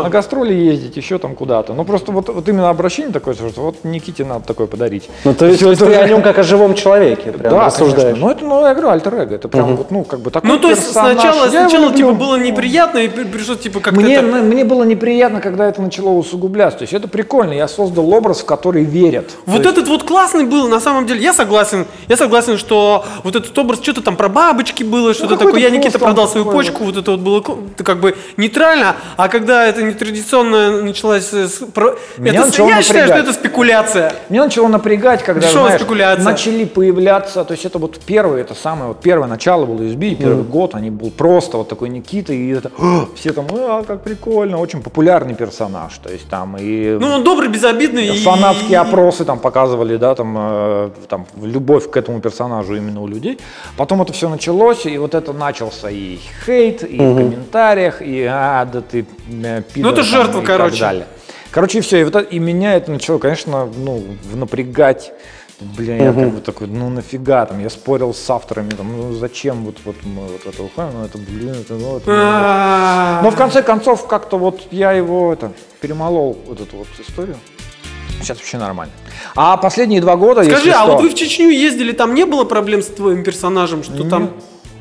на 0.03 0.09
гастроли 0.09 0.53
ездить, 0.53 0.97
еще 0.97 1.19
там 1.19 1.35
куда-то. 1.35 1.73
Ну 1.73 1.85
просто 1.85 2.11
вот, 2.11 2.29
вот 2.29 2.49
именно 2.49 2.69
обращение 2.69 3.11
такое, 3.13 3.35
что 3.35 3.51
вот 3.57 3.83
Никите 3.83 4.25
надо 4.25 4.45
такое 4.45 4.65
подарить. 4.67 5.09
Ну, 5.23 5.33
то 5.33 5.45
есть, 5.45 5.59
ты 5.61 5.95
о 5.95 6.07
нем 6.07 6.21
как 6.21 6.39
о 6.39 6.43
живом 6.43 6.73
человеке 6.73 6.94
прям 6.99 7.53
да, 7.53 7.65
рассуждаешь. 7.65 8.01
конечно. 8.01 8.25
Ну 8.25 8.31
это, 8.31 8.45
ну 8.45 8.65
я 8.65 8.73
говорю, 8.73 8.89
альтер-эго, 8.89 9.35
это 9.35 9.47
прям 9.47 9.75
вот, 9.75 9.91
ну 9.91 10.03
как 10.03 10.19
бы 10.21 10.31
такой 10.31 10.49
Ну, 10.49 10.57
то 10.59 10.69
есть 10.69 10.85
персонаж. 10.85 11.13
сначала, 11.13 11.45
Я 11.45 11.67
сначала 11.69 11.93
типа, 11.93 12.11
было 12.13 12.35
неприятно, 12.37 12.99
и 12.99 13.07
при- 13.07 13.23
пришло, 13.25 13.55
типа, 13.55 13.79
как-то 13.79 13.99
Мне, 13.99 14.15
это- 14.15 14.25
м- 14.27 14.45
мне 14.47 14.63
было 14.63 14.83
неприятно, 14.83 15.41
когда 15.41 15.67
это 15.67 15.81
начало 15.81 16.09
усугубляться. 16.09 16.79
То 16.79 16.83
есть 16.83 16.93
это 16.93 17.07
прикольно, 17.07 17.53
я 17.53 17.67
создал 17.67 18.09
образ, 18.13 18.41
в 18.41 18.45
который 18.45 18.83
верят. 18.83 19.31
Вот 19.45 19.61
То 19.63 19.69
есть- 19.69 19.77
этот 19.79 19.89
вот 19.89 20.03
классный 20.03 20.45
был, 20.45 20.67
на 20.67 20.79
самом 20.79 21.05
деле, 21.05 21.21
я 21.21 21.33
согласен, 21.33 21.85
я 22.07 22.17
согласен, 22.17 22.57
что 22.57 23.05
вот 23.23 23.35
этот 23.35 23.57
образ, 23.57 23.79
что-то 23.81 24.01
там 24.01 24.15
про 24.15 24.29
бабочки 24.29 24.83
было, 24.83 25.13
что-то 25.13 25.35
какой-то 25.35 25.45
такое, 25.57 25.61
я 25.61 25.69
Никита 25.69 25.99
продал 25.99 26.27
свою 26.27 26.45
такой 26.45 26.59
почку, 26.63 26.83
вот 26.85 26.97
это 26.97 27.11
вот 27.11 27.19
было 27.19 27.41
как 27.41 27.99
бы 27.99 28.15
нейтрально, 28.37 28.95
а 29.17 29.27
когда 29.27 29.65
это 29.65 29.81
нетрадиционно 29.83 30.81
началось, 30.81 31.31
Меня 31.31 32.33
это, 32.33 32.45
начало 32.45 32.69
я 32.69 32.81
считаю, 32.81 33.05
что 33.05 33.15
напрягать. 33.15 33.23
это 33.23 33.33
спекуляция. 33.33 34.13
Меня 34.29 34.43
начало 34.45 34.67
напрягать, 34.67 35.23
когда 35.23 35.41
Дешевая 35.41 35.65
знаешь, 35.67 35.81
спекуляция. 35.81 36.23
начали 36.25 36.63
появляться, 36.65 36.84
то 36.91 37.45
есть 37.51 37.65
это 37.65 37.77
вот 37.79 37.99
первое, 38.05 38.41
это 38.41 38.53
самое, 38.55 38.87
вот 38.89 39.01
первое 39.01 39.27
начало 39.27 39.65
было 39.65 39.81
USB, 39.81 40.15
первый 40.15 40.43
год, 40.43 40.75
они 40.75 40.89
был 40.89 41.11
просто 41.11 41.57
вот 41.57 41.67
такой 41.69 41.89
Никита, 41.89 42.33
и 42.33 42.49
это, 42.49 42.71
«О!» 42.77 43.07
все 43.15 43.33
там, 43.33 43.47
а, 43.51 43.83
как 43.83 44.03
прикольно, 44.03 44.57
очень 44.57 44.81
популярный 44.81 45.35
персонаж, 45.35 45.97
то 45.97 46.11
есть 46.11 46.27
там 46.29 46.57
и 46.57 46.97
Ну, 46.99 47.07
он 47.07 47.23
добрый, 47.23 47.49
безобидный. 47.49 48.07
и- 48.07 48.23
фанатские 48.23 48.79
опросы 48.79 49.25
там 49.25 49.39
показывали, 49.39 49.97
да, 49.97 50.15
там, 50.15 50.35
э, 50.37 50.89
там 51.09 51.25
любовь 51.41 51.89
к 51.89 51.97
этому 51.97 52.19
персонажу 52.21 52.75
именно 52.75 53.01
у 53.01 53.07
людей. 53.07 53.39
Потом 53.77 54.01
это 54.01 54.13
все 54.13 54.29
началось, 54.29 54.85
и 54.85 54.97
вот 54.97 55.15
это 55.15 55.33
начался 55.33 55.89
и 55.89 56.17
хейт, 56.45 56.83
и 56.83 56.97
в 56.97 57.15
комментариях, 57.15 58.01
и 58.01 58.23
а, 58.29 58.65
да 58.65 58.81
ты 58.81 59.05
э, 59.43 59.61
пидор, 59.73 59.91
Ну, 59.91 59.97
это 59.97 60.01
там, 60.01 60.05
жертва, 60.05 60.41
и 60.41 60.45
короче. 60.45 61.05
Короче, 61.51 61.77
и 61.77 61.81
все, 61.81 62.01
и, 62.01 62.03
вот 62.03 62.15
и 62.33 62.37
меня 62.39 62.75
это 62.75 62.91
начало, 62.91 63.17
конечно, 63.17 63.69
ну, 63.77 64.03
напрягать. 64.33 65.13
Блин, 65.59 66.01
я 66.01 66.13
как 66.13 66.33
бы 66.33 66.41
такой, 66.41 66.67
ну 66.67 66.89
нафига 66.89 67.45
там, 67.45 67.59
я 67.59 67.69
спорил 67.69 68.13
с 68.13 68.29
авторами, 68.29 68.71
там, 68.71 68.95
ну 68.95 69.13
зачем 69.13 69.63
вот, 69.63 69.77
вот 69.85 69.95
мы 70.03 70.23
вот 70.23 70.45
это 70.45 70.63
уходим, 70.63 70.91
ну 70.93 71.05
это, 71.05 71.17
блин, 71.17 71.53
это, 71.53 71.75
ну, 71.75 71.97
это, 71.97 72.09
ну, 72.09 73.23
но 73.23 73.31
в 73.31 73.35
конце 73.37 73.61
концов, 73.63 74.05
как-то 74.07 74.37
вот 74.37 74.67
я 74.71 74.91
его 74.91 75.31
это, 75.31 75.53
перемолол, 75.79 76.37
вот 76.45 76.59
эту 76.59 76.77
вот 76.77 76.87
историю. 76.99 77.37
Сейчас 78.21 78.37
вообще 78.37 78.57
нормально. 78.57 78.93
А 79.35 79.55
последние 79.55 80.01
два 80.01 80.17
года, 80.17 80.43
Скажи, 80.43 80.67
если 80.67 80.69
а 80.71 80.83
что, 80.83 80.93
вот 80.93 81.03
вы 81.03 81.09
в 81.09 81.15
Чечню 81.15 81.49
ездили, 81.49 81.91
там 81.91 82.15
не 82.15 82.25
было 82.25 82.43
проблем 82.43 82.81
с 82.81 82.87
твоим 82.87 83.23
персонажем, 83.23 83.83
что 83.83 84.07
там... 84.09 84.31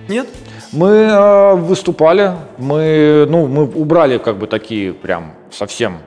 Нет? 0.09 0.27
мы 0.75 0.89
э, 0.89 1.55
выступали, 1.55 2.33
мы, 2.59 3.27
ну, 3.29 3.47
мы 3.47 3.65
убрали 3.65 4.19
как 4.19 4.39
бы 4.39 4.47
такие 4.47 4.93
прям 4.93 5.35
совсем 5.51 5.99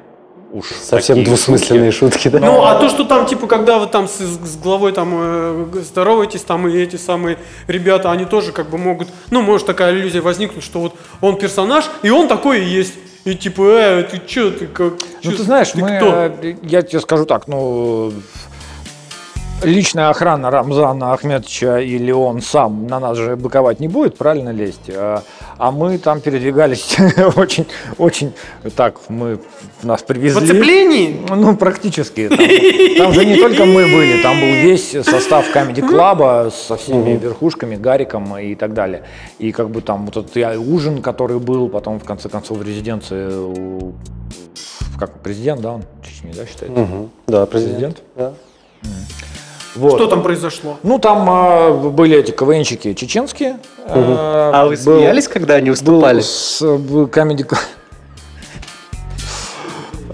уж 0.57 0.65
Совсем 0.67 1.17
такие 1.17 1.25
двусмысленные 1.25 1.91
шутки, 1.91 2.27
да? 2.27 2.39
Ну, 2.39 2.63
а 2.63 2.75
то, 2.75 2.89
что 2.89 3.03
там, 3.03 3.25
типа, 3.25 3.47
когда 3.47 3.79
вы 3.79 3.87
там 3.87 4.07
с, 4.07 4.17
с 4.19 4.57
главой 4.57 4.91
там 4.91 5.13
э, 5.13 5.65
здороваетесь, 5.75 6.41
там 6.41 6.67
и 6.67 6.77
эти 6.77 6.95
самые 6.95 7.37
ребята, 7.67 8.11
они 8.11 8.25
тоже 8.25 8.51
как 8.51 8.69
бы 8.69 8.77
могут, 8.77 9.07
ну, 9.31 9.41
может 9.41 9.67
такая 9.67 9.93
иллюзия 9.93 10.21
возникнуть, 10.21 10.63
что 10.63 10.79
вот 10.79 10.95
он 11.21 11.37
персонаж, 11.37 11.85
и 12.01 12.09
он 12.09 12.27
такой 12.27 12.61
и 12.61 12.65
есть. 12.65 12.93
И 13.25 13.35
типа, 13.35 13.61
э, 13.61 14.03
ты 14.03 14.21
чё, 14.25 14.51
ты 14.51 14.67
как... 14.67 14.93
Ну, 15.23 15.31
чё, 15.31 15.37
ты 15.37 15.43
знаешь, 15.43 15.71
ты 15.71 15.81
мы, 15.81 15.97
кто? 15.97 16.31
я 16.63 16.81
тебе 16.81 17.01
скажу 17.01 17.25
так, 17.25 17.47
ну, 17.47 18.13
личная 19.63 20.09
охрана 20.09 20.51
Рамзана 20.51 21.13
Ахметовича 21.13 21.79
или 21.79 22.11
он 22.11 22.41
сам 22.41 22.87
на 22.87 22.99
нас 22.99 23.17
же 23.17 23.35
быковать 23.35 23.79
не 23.79 23.87
будет, 23.87 24.17
правильно 24.17 24.49
лезть? 24.49 24.89
А, 24.89 25.23
а 25.57 25.71
мы 25.71 25.97
там 25.97 26.21
передвигались 26.21 26.95
очень, 27.35 27.65
очень 27.97 28.33
так, 28.75 28.95
мы 29.09 29.39
нас 29.84 30.01
В 30.01 30.05
привезли. 30.05 30.43
оцеплении? 30.43 31.19
Ну, 31.29 31.55
практически. 31.55 32.27
Там, 32.29 32.38
там 32.98 33.13
же 33.13 33.25
не 33.25 33.36
только 33.38 33.65
мы 33.65 33.84
были, 33.86 34.22
там 34.22 34.39
был 34.39 34.48
весь 34.48 34.91
состав 34.91 35.46
Comedy 35.55 35.81
Club 35.88 36.51
со 36.51 36.77
всеми 36.77 37.17
верхушками, 37.17 37.75
Гариком 37.75 38.38
и 38.38 38.55
так 38.55 38.74
далее. 38.74 39.03
И 39.39 39.51
как 39.51 39.69
бы 39.69 39.81
там 39.81 40.05
вот 40.05 40.17
этот 40.17 40.36
и 40.38 40.43
ужин, 40.57 41.01
который 41.01 41.39
был, 41.39 41.69
потом 41.69 42.00
в 42.00 42.03
конце 42.03 42.29
концов 42.29 42.57
в 42.57 42.63
резиденции 42.63 43.27
у 43.34 43.93
как 45.00 45.19
президент, 45.19 45.62
да, 45.62 45.74
он 45.74 45.84
Чечни, 46.03 46.31
да, 46.36 46.46
считается? 46.48 46.79
Мгм. 46.81 47.10
Да, 47.27 47.46
президент. 47.46 47.98
Президент? 47.98 48.01
Да. 48.15 48.34
Вот. 49.75 49.93
Что 49.96 50.07
там 50.07 50.24
произошло? 50.24 50.77
Ну, 50.81 50.98
там 50.98 51.27
а, 51.29 51.72
были 51.72 52.17
эти 52.17 52.31
КВНщики 52.31 52.93
чеченские. 52.96 53.57
э, 53.86 53.91
А 54.53 54.63
вы 54.65 54.72
был- 54.72 54.77
смеялись, 54.77 55.27
когда 55.27 55.55
они 55.55 55.65
был 55.69 55.74
выступали? 55.74 56.22
с, 56.22 56.62
э, 56.63 56.77
был 56.77 57.05
Comedy 57.05 57.48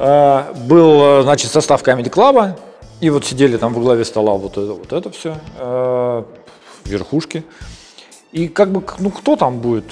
Был, 0.04 1.02
э, 1.20 1.22
значит, 1.24 1.52
состав 1.52 1.82
Comedy 1.84 2.10
Club, 2.10 2.54
и 3.00 3.10
вот 3.10 3.26
сидели 3.26 3.58
там 3.58 3.74
во 3.74 3.82
главе 3.82 4.04
стола 4.06 4.34
вот 4.34 4.54
это, 4.54 4.74
вот 4.74 4.92
это 4.92 5.10
все, 5.12 5.36
верхушки. 6.86 7.44
И 8.32 8.48
как 8.48 8.72
бы, 8.72 8.84
ну 9.00 9.10
кто 9.12 9.36
там 9.36 9.60
будет? 9.60 9.86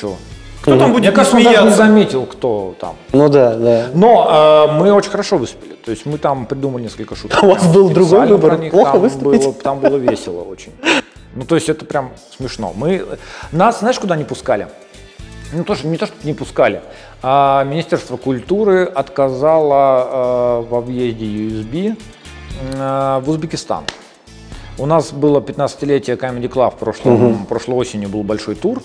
Че? 0.00 0.14
Кто 0.62 0.78
там 0.78 0.90
будет 0.92 1.02
Мне 1.02 1.12
кажется, 1.12 1.36
он 1.36 1.44
даже 1.44 1.56
не 1.56 1.60
смеяться? 1.62 1.76
заметил, 1.76 2.26
кто 2.26 2.74
там. 2.80 2.96
Ну 3.12 3.28
да, 3.28 3.54
да. 3.54 3.86
Но 3.94 4.66
э, 4.68 4.72
мы 4.72 4.92
очень 4.92 5.10
хорошо 5.10 5.36
выступили. 5.38 5.74
То 5.74 5.92
есть 5.92 6.06
мы 6.06 6.18
там 6.18 6.46
придумали 6.46 6.82
несколько 6.82 7.14
шуток. 7.14 7.40
У 7.42 7.46
вас 7.46 7.60
Прям 7.60 7.72
был 7.72 7.90
другой 7.90 8.26
выбор. 8.26 8.58
них. 8.58 8.72
Плохо 8.72 8.92
там 8.92 9.00
выступить? 9.00 9.42
Было, 9.44 9.52
там 9.52 9.78
было 9.78 9.96
весело 9.96 10.42
очень. 10.42 10.72
Ну, 11.34 11.44
то 11.44 11.54
есть 11.54 11.68
это 11.68 11.84
прям 11.84 12.10
смешно. 12.36 12.72
Мы, 12.74 13.06
нас, 13.52 13.78
знаешь, 13.80 13.98
куда 14.00 14.16
не 14.16 14.24
пускали? 14.24 14.68
Ну, 15.52 15.64
то, 15.64 15.74
что, 15.74 15.86
не 15.86 15.96
то, 15.96 16.06
что 16.06 16.14
не 16.24 16.34
пускали, 16.34 16.82
а 17.22 17.62
Министерство 17.64 18.16
культуры 18.16 18.84
отказало 18.84 20.62
э, 20.64 20.68
во 20.68 20.80
въезде 20.80 21.24
USB 21.24 21.96
э, 22.74 23.20
в 23.22 23.30
Узбекистан. 23.30 23.84
У 24.78 24.86
нас 24.86 25.12
было 25.12 25.40
15-летие 25.40 26.18
Comedy 26.18 26.48
Club 26.50 26.74
в 26.74 26.78
прошлом, 26.78 27.46
прошлой 27.46 27.74
осенью 27.76 28.08
был 28.08 28.22
большой 28.24 28.56
тур. 28.56 28.82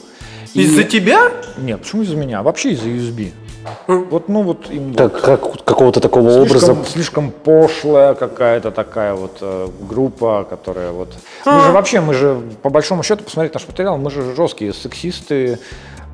И- 0.53 0.61
Из-за 0.63 0.83
тебя? 0.83 1.31
Нет, 1.57 1.81
почему 1.81 2.03
из-за 2.03 2.15
меня? 2.15 2.43
Вообще 2.43 2.71
из-за 2.71 2.87
USB. 2.89 3.31
Мгм. 3.87 4.07
Вот, 4.09 4.29
ну 4.29 4.41
вот 4.43 4.69
им 4.69 4.93
Так, 4.93 5.21
как, 5.21 5.63
какого-то 5.63 5.99
такого 5.99 6.31
слишком, 6.45 6.71
образа. 6.71 6.91
слишком 6.91 7.31
пошлая 7.31 8.13
какая-то 8.15 8.71
такая 8.71 9.13
вот 9.13 9.37
э, 9.41 9.67
группа, 9.81 10.45
которая 10.49 10.91
вот... 10.91 11.09
Мы 11.45 11.51
А. 11.53 11.59
же 11.61 11.71
вообще, 11.71 12.01
мы 12.01 12.13
же, 12.13 12.41
по 12.61 12.69
большому 12.69 13.03
счету, 13.03 13.23
посмотреть 13.23 13.53
наш 13.53 13.67
материал, 13.67 13.97
мы 13.97 14.09
же 14.11 14.35
жесткие 14.35 14.73
сексисты. 14.73 15.59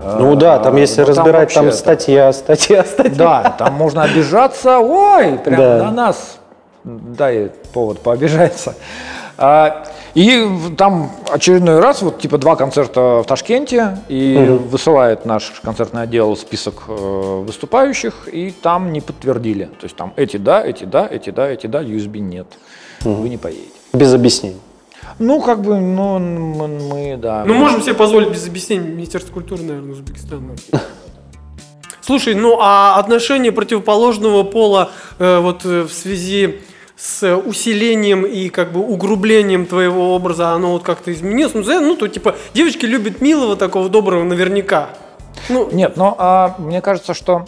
э, 0.02 0.18
Ну 0.20 0.36
да, 0.36 0.60
там 0.60 0.76
если 0.76 1.02
ну, 1.02 1.08
разбирать, 1.08 1.54
там, 1.54 1.66
вообще 1.66 1.78
статья, 1.78 2.34
статья, 2.34 2.84
статья. 2.84 3.16
Да, 3.16 3.56
там 3.58 3.74
можно 3.74 4.04
обижаться, 4.04 4.80
ой, 4.80 5.40
прям 5.44 5.58
Да. 5.60 5.84
на 5.86 5.92
нас 5.92 6.38
дай 6.84 7.52
повод 7.74 8.00
пообижаться. 8.00 8.76
А, 9.38 9.84
и 10.18 10.48
там 10.76 11.12
очередной 11.30 11.80
раз, 11.80 12.02
вот 12.02 12.20
типа 12.20 12.40
два 12.40 12.56
концерта 12.56 13.22
в 13.22 13.26
Ташкенте, 13.28 14.00
и 14.10 14.36
высылает 14.68 15.26
наш 15.26 15.52
концертный 15.62 16.02
отдел 16.02 16.36
список 16.36 16.86
э, 16.88 17.44
выступающих, 17.46 18.28
и 18.28 18.50
там 18.50 18.92
не 18.92 19.00
подтвердили. 19.00 19.66
То 19.66 19.84
есть 19.84 19.96
там 19.96 20.14
эти 20.16 20.38
да, 20.38 20.66
эти 20.66 20.86
да, 20.86 21.08
эти 21.08 21.30
да, 21.30 21.48
эти 21.48 21.68
да, 21.68 21.84
USB 21.84 22.18
нет. 22.18 22.48
Вы 23.02 23.30
не 23.30 23.38
поедете. 23.38 23.70
Без 23.94 24.12
объяснений. 24.12 24.58
Ну, 25.20 25.40
как 25.40 25.62
бы, 25.62 25.80
ну, 25.80 26.18
мы, 26.18 27.16
да. 27.22 27.44
Ну, 27.46 27.54
можем 27.54 27.84
себе 27.84 27.94
позволить 27.94 28.30
без 28.30 28.48
объяснений 28.48 28.88
Министерство 28.88 29.32
культуры, 29.32 29.62
наверное, 29.62 29.92
Узбекистана. 29.92 30.56
Слушай, 32.02 32.34
ну 32.34 32.58
а 32.60 32.96
отношение 32.96 33.52
противоположного 33.52 34.42
пола 34.42 34.90
э, 35.20 35.38
вот 35.38 35.64
э, 35.64 35.84
в 35.84 35.92
связи 35.92 36.62
с 36.98 37.38
усилением 37.38 38.26
и 38.26 38.50
как 38.50 38.72
бы 38.72 38.80
угрублением 38.80 39.68
твоего 39.68 40.16
образа, 40.16 40.50
оно 40.50 40.72
вот 40.74 40.84
как-то 40.84 41.14
изменилось? 41.14 41.54
Ну, 41.54 41.64
ну, 41.64 41.96
то 41.96 42.08
типа 42.08 42.36
девочки 42.54 42.86
любят 42.86 43.22
милого, 43.22 43.56
такого 43.56 43.88
доброго 43.88 44.24
наверняка. 44.24 44.90
Ну, 45.50 45.70
Нет, 45.72 45.96
но 45.96 46.16
а, 46.18 46.56
мне 46.58 46.82
кажется, 46.82 47.14
что 47.14 47.46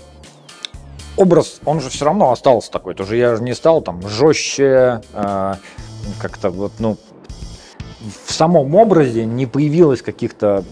образ, 1.17 1.59
он 1.65 1.81
же 1.81 1.89
все 1.89 2.05
равно 2.05 2.31
остался 2.31 2.69
такой. 2.71 2.93
Тоже 2.93 3.17
я 3.17 3.35
же 3.35 3.41
не 3.41 3.55
стал 3.55 3.81
там 3.81 4.07
жестче, 4.07 5.01
а, 5.13 5.57
как-то 6.21 6.51
вот, 6.51 6.73
ну, 6.77 6.97
в 8.25 8.31
самом 8.31 8.75
образе 8.75 9.25
не 9.25 9.47
появилось 9.47 10.01
каких-то 10.01 10.63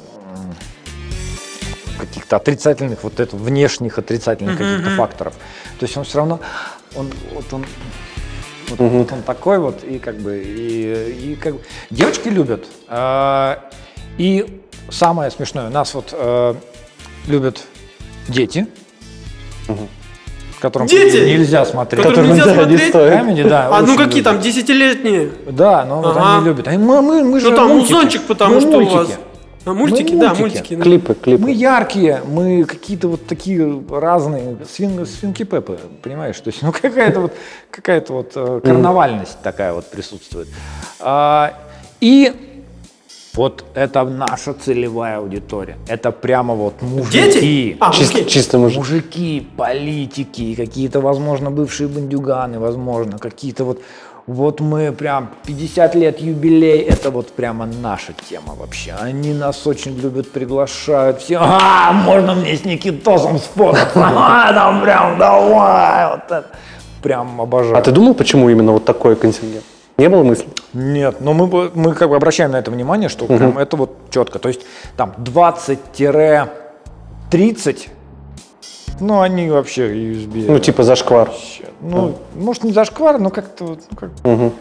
каких-то 1.99 2.35
отрицательных, 2.35 3.03
вот 3.03 3.19
это, 3.19 3.35
внешних 3.35 3.97
отрицательных 3.97 4.59
каких-то 4.59 4.91
факторов. 4.91 5.33
То 5.79 5.85
есть 5.85 5.97
он 5.97 6.03
все 6.03 6.19
равно, 6.19 6.39
он, 6.95 7.11
вот 7.33 7.51
он, 7.51 7.65
вот, 8.69 8.79
вот 8.79 9.11
он 9.11 9.21
такой 9.23 9.59
вот, 9.59 9.83
и 9.83 9.99
как 9.99 10.17
бы, 10.17 10.37
и, 10.45 11.31
и 11.31 11.35
как 11.35 11.55
бы, 11.55 11.61
девочки 11.89 12.27
любят. 12.29 12.65
А, 12.87 13.69
и 14.17 14.61
самое 14.89 15.31
смешное, 15.31 15.69
нас 15.69 15.93
вот 15.93 16.09
э, 16.13 16.53
любят 17.27 17.61
дети, 18.27 18.67
которым 20.59 20.87
Дети? 20.87 21.17
нельзя 21.17 21.65
смотреть. 21.65 22.03
Которым 22.03 22.29
нельзя 22.31 22.53
смотреть? 22.53 22.93
Comedy, 22.93 23.47
да, 23.47 23.69
а 23.71 23.81
ну 23.81 23.95
какие 23.95 24.19
любят. 24.19 24.23
там, 24.23 24.39
десятилетние? 24.41 25.29
Да, 25.51 25.85
но 25.85 26.01
вот 26.01 26.17
Ага. 26.17 26.37
они 26.37 26.45
любят. 26.45 26.67
А 26.67 26.71
мы, 26.71 27.01
мы, 27.01 27.23
мы 27.23 27.39
же 27.39 27.49
Ну 27.51 27.55
там 27.55 27.67
мультики. 27.69 27.93
музончик, 27.93 28.21
потому 28.23 28.55
Мы 28.55 28.61
что 28.61 28.71
мультики. 28.71 28.93
у 28.93 28.97
вас... 28.97 29.09
А, 29.67 29.73
мультики, 29.73 30.13
Мы 30.13 30.21
да, 30.21 30.33
мультики. 30.33 30.41
мультики. 30.41 30.75
да. 30.75 30.83
Клипы, 30.83 31.13
клипы. 31.13 31.41
Мы 31.43 31.51
яркие, 31.51 32.21
мы 32.25 32.63
какие-то 32.63 33.09
вот 33.09 33.27
такие 33.27 33.83
разные, 33.89 34.57
свин, 34.65 35.05
свинки 35.05 35.43
Пеппы, 35.43 35.77
понимаешь? 36.01 36.39
То 36.39 36.49
есть, 36.49 36.61
ну 36.61 36.71
какая-то 36.71 37.19
вот, 37.19 37.33
какая-то 37.69 38.13
вот 38.13 38.31
э, 38.35 38.61
карнавальность 38.63 39.37
такая 39.43 39.73
вот 39.73 39.91
присутствует. 39.91 40.47
А, 41.01 41.53
и 41.99 42.33
вот 43.33 43.65
это 43.75 44.03
наша 44.03 44.53
целевая 44.53 45.17
аудитория. 45.17 45.77
Это 45.87 46.11
прямо 46.11 46.55
вот 46.55 46.81
мужики. 46.81 47.11
Дети? 47.21 47.77
А, 47.79 47.91
Чисто, 47.93 48.13
мужики. 48.15 48.29
чисто 48.31 48.57
мужик. 48.57 48.77
Мужики, 48.77 49.47
политики, 49.57 50.55
какие-то, 50.55 51.01
возможно, 51.01 51.51
бывшие 51.51 51.87
бандюганы, 51.87 52.59
возможно, 52.59 53.17
какие-то 53.19 53.63
вот... 53.65 53.81
Вот 54.27 54.59
мы 54.59 54.91
прям 54.91 55.29
50 55.45 55.95
лет 55.95 56.19
юбилей, 56.19 56.81
это 56.81 57.11
вот 57.11 57.31
прямо 57.31 57.65
наша 57.65 58.11
тема 58.29 58.55
вообще. 58.55 58.93
Они 58.99 59.33
нас 59.33 59.65
очень 59.65 59.97
любят, 59.97 60.33
приглашают. 60.33 61.21
Все, 61.21 61.37
а, 61.39 61.93
можно 61.93 62.35
мне 62.35 62.57
с 62.57 62.65
Никитосом 62.65 63.39
сфотаться? 63.39 63.87
А, 63.95 64.53
там 64.53 64.81
прям, 64.81 65.17
давай, 65.17 66.09
вот 66.09 66.25
это. 66.25 66.45
Прям 67.01 67.39
обожаю. 67.39 67.77
А 67.77 67.81
ты 67.81 67.91
думал, 67.91 68.15
почему 68.15 68.49
именно 68.49 68.73
вот 68.73 68.83
такой 68.83 69.15
контингент? 69.15 69.63
Не 69.97 70.09
было 70.09 70.23
мысли? 70.23 70.49
Нет, 70.73 71.21
но 71.21 71.33
мы, 71.33 71.71
мы 71.73 71.93
как 71.93 72.09
бы 72.09 72.17
обращаем 72.17 72.51
на 72.51 72.57
это 72.57 72.69
внимание, 72.69 73.07
что 73.07 73.27
прям 73.27 73.57
это 73.57 73.77
вот 73.77 73.95
четко. 74.09 74.39
То 74.39 74.49
есть 74.49 74.59
там 74.97 75.13
20-30, 75.19 77.87
ну 78.99 79.21
они 79.21 79.49
вообще 79.49 79.89
USB. 79.93 80.45
Ну, 80.47 80.59
типа 80.59 80.83
зашквар. 80.83 81.31
Ну, 81.81 82.17
может, 82.35 82.63
не 82.63 82.71
зашквар, 82.71 83.19
но 83.19 83.29
как-то 83.29 83.63
вот, 83.65 83.79
ну, 83.91 83.97
как... 83.97 84.09
Мгм. 84.23 84.53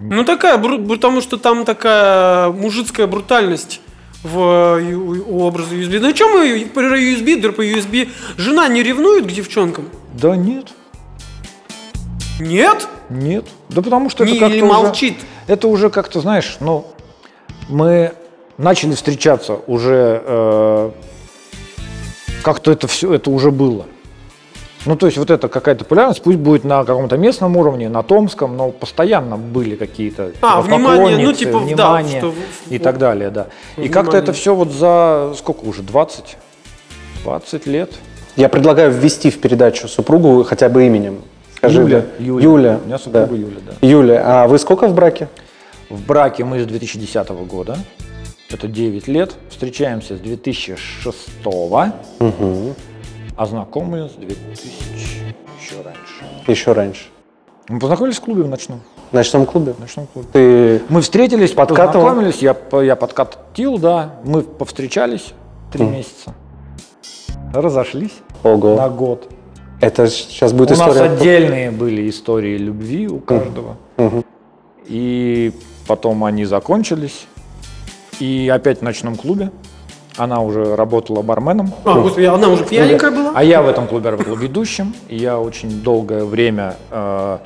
Ну 0.00 0.24
такая, 0.24 0.58
потому 0.58 1.20
что 1.20 1.38
там 1.38 1.64
такая 1.64 2.50
мужицкая 2.50 3.06
брутальность 3.08 3.80
в 4.22 4.78
у 4.80 5.40
образа 5.42 5.74
USB. 5.74 5.98
Ну 6.00 6.14
что 6.14 6.28
мы 6.28 6.66
про 6.72 6.98
USB, 6.98 7.40
да 7.40 7.52
по 7.52 7.62
USB? 7.66 8.08
Жена 8.36 8.68
не 8.68 8.82
ревнует 8.82 9.24
к 9.26 9.30
девчонкам? 9.30 9.88
Да 10.14 10.36
нет, 10.36 10.66
Нет? 12.40 12.88
нет. 13.10 13.44
Да 13.68 13.82
потому 13.82 14.08
что 14.10 14.24
Не, 14.24 14.32
это 14.32 14.40
как-то 14.40 14.54
или 14.56 14.62
уже- 14.64 14.72
молчит? 14.72 15.16
это 15.48 15.68
уже 15.68 15.90
как-то, 15.90 16.20
знаешь, 16.20 16.56
ну, 16.60 16.86
мы 17.68 18.12
начали 18.56 18.92
встречаться 18.94 19.54
уже, 19.66 20.22
э, 20.24 20.90
как-то 22.42 22.70
это 22.72 22.86
все, 22.86 23.12
это 23.14 23.30
уже 23.30 23.50
было. 23.50 23.86
Ну, 24.86 24.96
то 24.96 25.06
есть 25.06 25.18
вот 25.18 25.30
это 25.30 25.48
какая-то 25.48 25.84
популярность, 25.84 26.22
пусть 26.22 26.38
будет 26.38 26.64
на 26.64 26.84
каком-то 26.84 27.16
местном 27.16 27.56
уровне, 27.56 27.88
на 27.88 28.02
томском, 28.02 28.56
но 28.56 28.70
постоянно 28.70 29.36
были 29.36 29.74
какие-то 29.74 30.30
А, 30.40 30.62
внимание, 30.62 31.18
ну, 31.18 31.32
типа, 31.32 31.52
да, 31.52 31.58
внимание 31.58 32.18
что 32.20 32.30
в- 32.30 32.72
и 32.72 32.78
так 32.78 32.96
далее, 32.98 33.30
да. 33.30 33.48
И 33.76 33.80
внимание. 33.80 33.92
как-то 33.92 34.16
это 34.16 34.32
все 34.32 34.54
вот 34.54 34.70
за 34.72 35.34
сколько 35.36 35.64
уже, 35.64 35.82
20? 35.82 36.36
20 37.24 37.66
лет? 37.66 37.90
Я 38.36 38.48
предлагаю 38.48 38.92
ввести 38.92 39.30
в 39.30 39.40
передачу 39.40 39.88
супругу 39.88 40.44
хотя 40.44 40.68
бы 40.68 40.86
именем. 40.86 41.22
Скажи, 41.56 41.80
Юля, 41.80 42.00
да. 42.18 42.24
Юля. 42.24 42.44
Юля. 42.44 42.80
У 42.82 42.86
меня 42.86 42.98
супруга 42.98 43.26
да. 43.26 43.34
Юля, 43.36 43.56
да. 43.66 43.86
Юля, 43.86 44.22
а 44.24 44.46
вы 44.46 44.58
сколько 44.60 44.86
в 44.86 44.94
браке? 44.94 45.28
В 45.90 46.00
браке 46.06 46.44
мы 46.44 46.60
с 46.60 46.66
2010 46.66 47.28
года. 47.46 47.76
Это 48.50 48.66
9 48.66 49.08
лет. 49.08 49.36
Встречаемся 49.50 50.16
с 50.16 50.20
2006 50.20 51.28
а 53.36 53.46
знакомы 53.46 54.08
с 54.08 54.12
2000 54.14 55.36
еще 55.60 55.82
раньше. 55.82 56.24
Еще 56.46 56.72
раньше. 56.72 57.04
Мы 57.68 57.78
познакомились 57.78 58.16
в 58.16 58.20
клубе 58.20 58.42
в 58.42 58.48
ночном. 58.48 58.80
В 59.10 59.14
ночном 59.14 59.46
клубе? 59.46 59.74
В 59.74 59.80
ночном 59.80 60.06
клубе. 60.06 60.28
Ты 60.32 60.82
Мы 60.88 61.02
встретились, 61.02 61.52
Подкатывал? 61.52 62.06
познакомились, 62.06 62.38
я, 62.38 62.56
я 62.82 62.96
подкатил, 62.96 63.78
да. 63.78 64.16
Мы 64.24 64.42
повстречались 64.42 65.34
три 65.72 65.84
месяца. 65.84 66.34
Разошлись 67.52 68.14
Ого. 68.42 68.76
на 68.76 68.88
год. 68.88 69.28
Это 69.80 70.08
сейчас 70.08 70.52
будет 70.52 70.72
у 70.72 70.76
нас 70.76 70.90
история. 70.90 71.10
отдельные 71.10 71.70
были 71.70 72.08
истории 72.08 72.56
любви 72.56 73.08
у 73.08 73.20
каждого. 73.20 73.76
Мгм. 73.96 74.24
И 74.86 75.52
потом 75.86 76.24
они 76.24 76.44
закончились. 76.44 77.26
И 78.20 78.50
опять 78.52 78.78
в 78.78 78.82
ночном 78.82 79.16
клубе. 79.16 79.50
Она 80.16 80.40
уже 80.40 80.74
работала 80.74 81.22
барменом. 81.22 81.72
А, 81.84 82.00
господи, 82.00 82.24
она 82.24 82.48
уже 82.48 82.64
пьяненькая 82.64 83.12
была? 83.12 83.32
А 83.34 83.44
я 83.44 83.62
в 83.62 83.68
этом 83.68 83.86
клубе 83.86 84.10
работал 84.10 84.34
ведущим. 84.34 84.92
И 85.08 85.16
я 85.16 85.38
очень 85.38 85.80
долгое 85.82 86.24
время 86.24 86.74
э, 86.90 87.38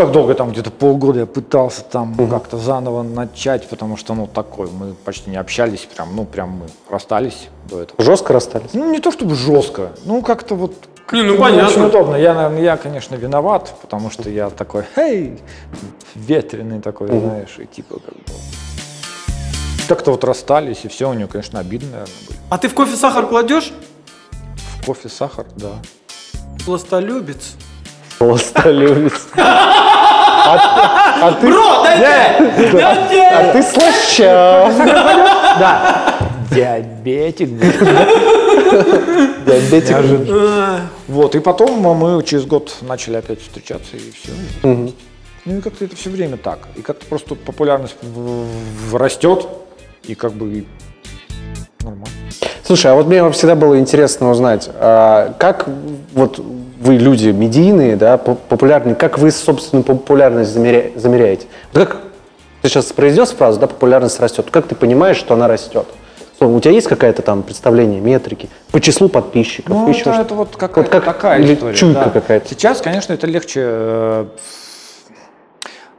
как 0.00 0.12
долго 0.12 0.34
там, 0.34 0.50
где-то 0.50 0.70
полгода 0.70 1.20
я 1.20 1.26
пытался 1.26 1.82
там 1.82 2.14
как-то 2.30 2.56
заново 2.56 3.02
начать, 3.02 3.68
потому 3.68 3.98
что, 3.98 4.14
ну, 4.14 4.26
такой, 4.26 4.70
мы 4.70 4.94
почти 4.94 5.28
не 5.28 5.36
общались, 5.36 5.80
прям, 5.94 6.16
ну, 6.16 6.24
прям 6.24 6.50
мы 6.50 6.66
расстались 6.88 7.50
до 7.68 7.82
этого. 7.82 8.02
Жестко 8.02 8.32
расстались? 8.32 8.70
Ну, 8.72 8.90
не 8.90 9.00
то 9.00 9.12
чтобы 9.12 9.34
жестко, 9.34 9.90
ну, 10.06 10.22
как-то 10.22 10.54
вот 10.54 10.72
Не, 11.12 11.20
ну, 11.20 11.36
понятно. 11.36 11.68
очень 11.68 11.84
удобно. 11.84 12.16
Я, 12.16 12.32
наверное, 12.32 12.62
я, 12.62 12.76
конечно, 12.78 13.14
виноват, 13.14 13.74
потому 13.82 14.10
что 14.10 14.30
я 14.30 14.48
такой, 14.48 14.84
эй, 14.96 15.38
ветреный 16.14 16.80
такой, 16.80 17.08
знаешь, 17.08 17.56
и 17.58 17.66
типа 17.66 17.96
как 17.96 18.14
бы... 18.14 18.32
Так-то 19.90 20.12
вот 20.12 20.22
расстались, 20.22 20.84
и 20.84 20.88
все, 20.88 21.10
у 21.10 21.14
нее, 21.14 21.26
конечно, 21.26 21.58
обидно, 21.58 21.88
наверное, 21.88 22.14
были. 22.28 22.38
А 22.48 22.58
ты 22.58 22.68
в 22.68 22.74
кофе 22.74 22.94
сахар 22.94 23.26
кладешь? 23.26 23.72
В 24.80 24.86
кофе 24.86 25.08
сахар, 25.08 25.46
да. 25.56 25.72
Пластолюбец. 26.64 27.54
Пластолюбец. 28.16 29.26
А 30.52 31.32
ты, 31.40 31.48
Бро! 31.48 31.82
Дайте! 31.82 33.20
а 33.32 33.52
ты 33.52 33.62
слащав. 33.64 34.76
Да. 35.58 36.14
Диабетик. 36.52 37.48
Диабетик. 39.44 39.96
А, 40.30 40.80
Вот, 41.08 41.34
и 41.34 41.40
потом 41.40 41.80
мы 41.80 42.22
через 42.22 42.46
год 42.46 42.76
начали 42.82 43.16
опять 43.16 43.42
встречаться, 43.42 43.96
и 43.96 44.12
все. 44.12 44.30
Ну 44.62 45.58
и 45.58 45.60
как-то 45.60 45.84
это 45.84 45.96
все 45.96 46.10
время 46.10 46.36
так. 46.36 46.68
И 46.76 46.82
как-то 46.82 47.06
просто 47.06 47.34
популярность 47.34 47.96
растет, 48.92 49.48
и 50.10 50.14
как 50.16 50.32
бы 50.32 50.64
нормально. 51.82 52.06
Слушай, 52.64 52.90
а 52.92 52.94
вот 52.94 53.06
мне 53.06 53.28
всегда 53.30 53.54
было 53.54 53.78
интересно 53.78 54.30
узнать, 54.30 54.68
а 54.74 55.34
как 55.38 55.66
вот 56.12 56.38
вы 56.80 56.96
люди 56.96 57.28
медийные, 57.28 57.96
да, 57.96 58.16
по- 58.18 58.34
популярные, 58.34 58.94
как 58.94 59.18
вы 59.18 59.30
собственную 59.30 59.84
популярность 59.84 60.54
замеря- 60.56 60.98
замеряете? 60.98 61.46
Вот 61.72 61.86
как 61.86 62.00
ты 62.62 62.68
сейчас 62.68 62.86
произнес 62.86 63.30
фразу, 63.30 63.58
да, 63.60 63.66
популярность 63.66 64.18
растет. 64.20 64.48
Как 64.50 64.66
ты 64.66 64.74
понимаешь, 64.74 65.16
что 65.16 65.34
она 65.34 65.46
растет? 65.48 65.86
У 66.40 66.58
тебя 66.58 66.72
есть 66.72 66.86
какое-то 66.88 67.20
там 67.22 67.42
представление, 67.42 68.00
метрики 68.00 68.48
по 68.72 68.80
числу 68.80 69.08
подписчиков? 69.10 69.76
Ну, 69.76 69.88
еще 69.90 70.00
это, 70.00 70.12
что-то? 70.14 70.20
это 70.26 70.34
вот 70.34 70.56
какая-то 70.56 70.80
Вот 70.80 70.88
как- 70.90 71.04
такая 71.04 71.38
или 71.40 71.54
история. 71.54 71.76
чуйка 71.76 72.04
да. 72.06 72.10
какая-то. 72.10 72.48
Сейчас, 72.48 72.80
конечно, 72.80 73.12
это 73.12 73.26
легче. 73.26 73.60
э, 73.62 74.26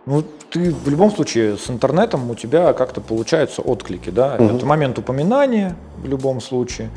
Ну, 0.07 0.23
ты 0.51 0.71
в 0.71 0.89
любом 0.89 1.11
случае 1.11 1.57
с 1.57 1.69
интернетом 1.69 2.29
у 2.29 2.35
тебя 2.35 2.73
как-то 2.73 3.01
получаются 3.01 3.61
отклики, 3.61 4.09
да. 4.09 4.35
Это 4.35 4.65
момент 4.65 4.99
упоминания 4.99 5.75
в 5.97 6.07
любом 6.07 6.41
случае. 6.41 6.89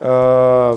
Э, 0.00 0.76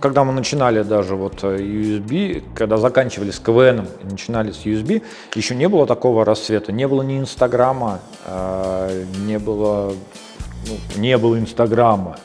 Когда 0.00 0.24
мы 0.24 0.32
начинали 0.32 0.82
даже 0.82 1.16
вот 1.16 1.42
э, 1.42 1.58
USB, 1.58 2.42
когда 2.54 2.76
заканчивали 2.76 3.30
с 3.32 3.38
КВН 3.38 3.86
и 4.02 4.06
начинали 4.10 4.52
с 4.52 4.64
USB, 4.64 5.02
еще 5.34 5.54
не 5.54 5.68
было 5.68 5.86
такого 5.86 6.24
расцвета, 6.24 6.72
не 6.72 6.86
было 6.88 7.02
ни 7.02 7.18
Инстаграма, 7.18 8.00
э, 8.24 9.04
не 9.26 9.38
было, 9.38 9.92
ну, 10.68 11.00
не 11.00 11.18
было 11.18 11.38
Инстаграма. 11.38 12.16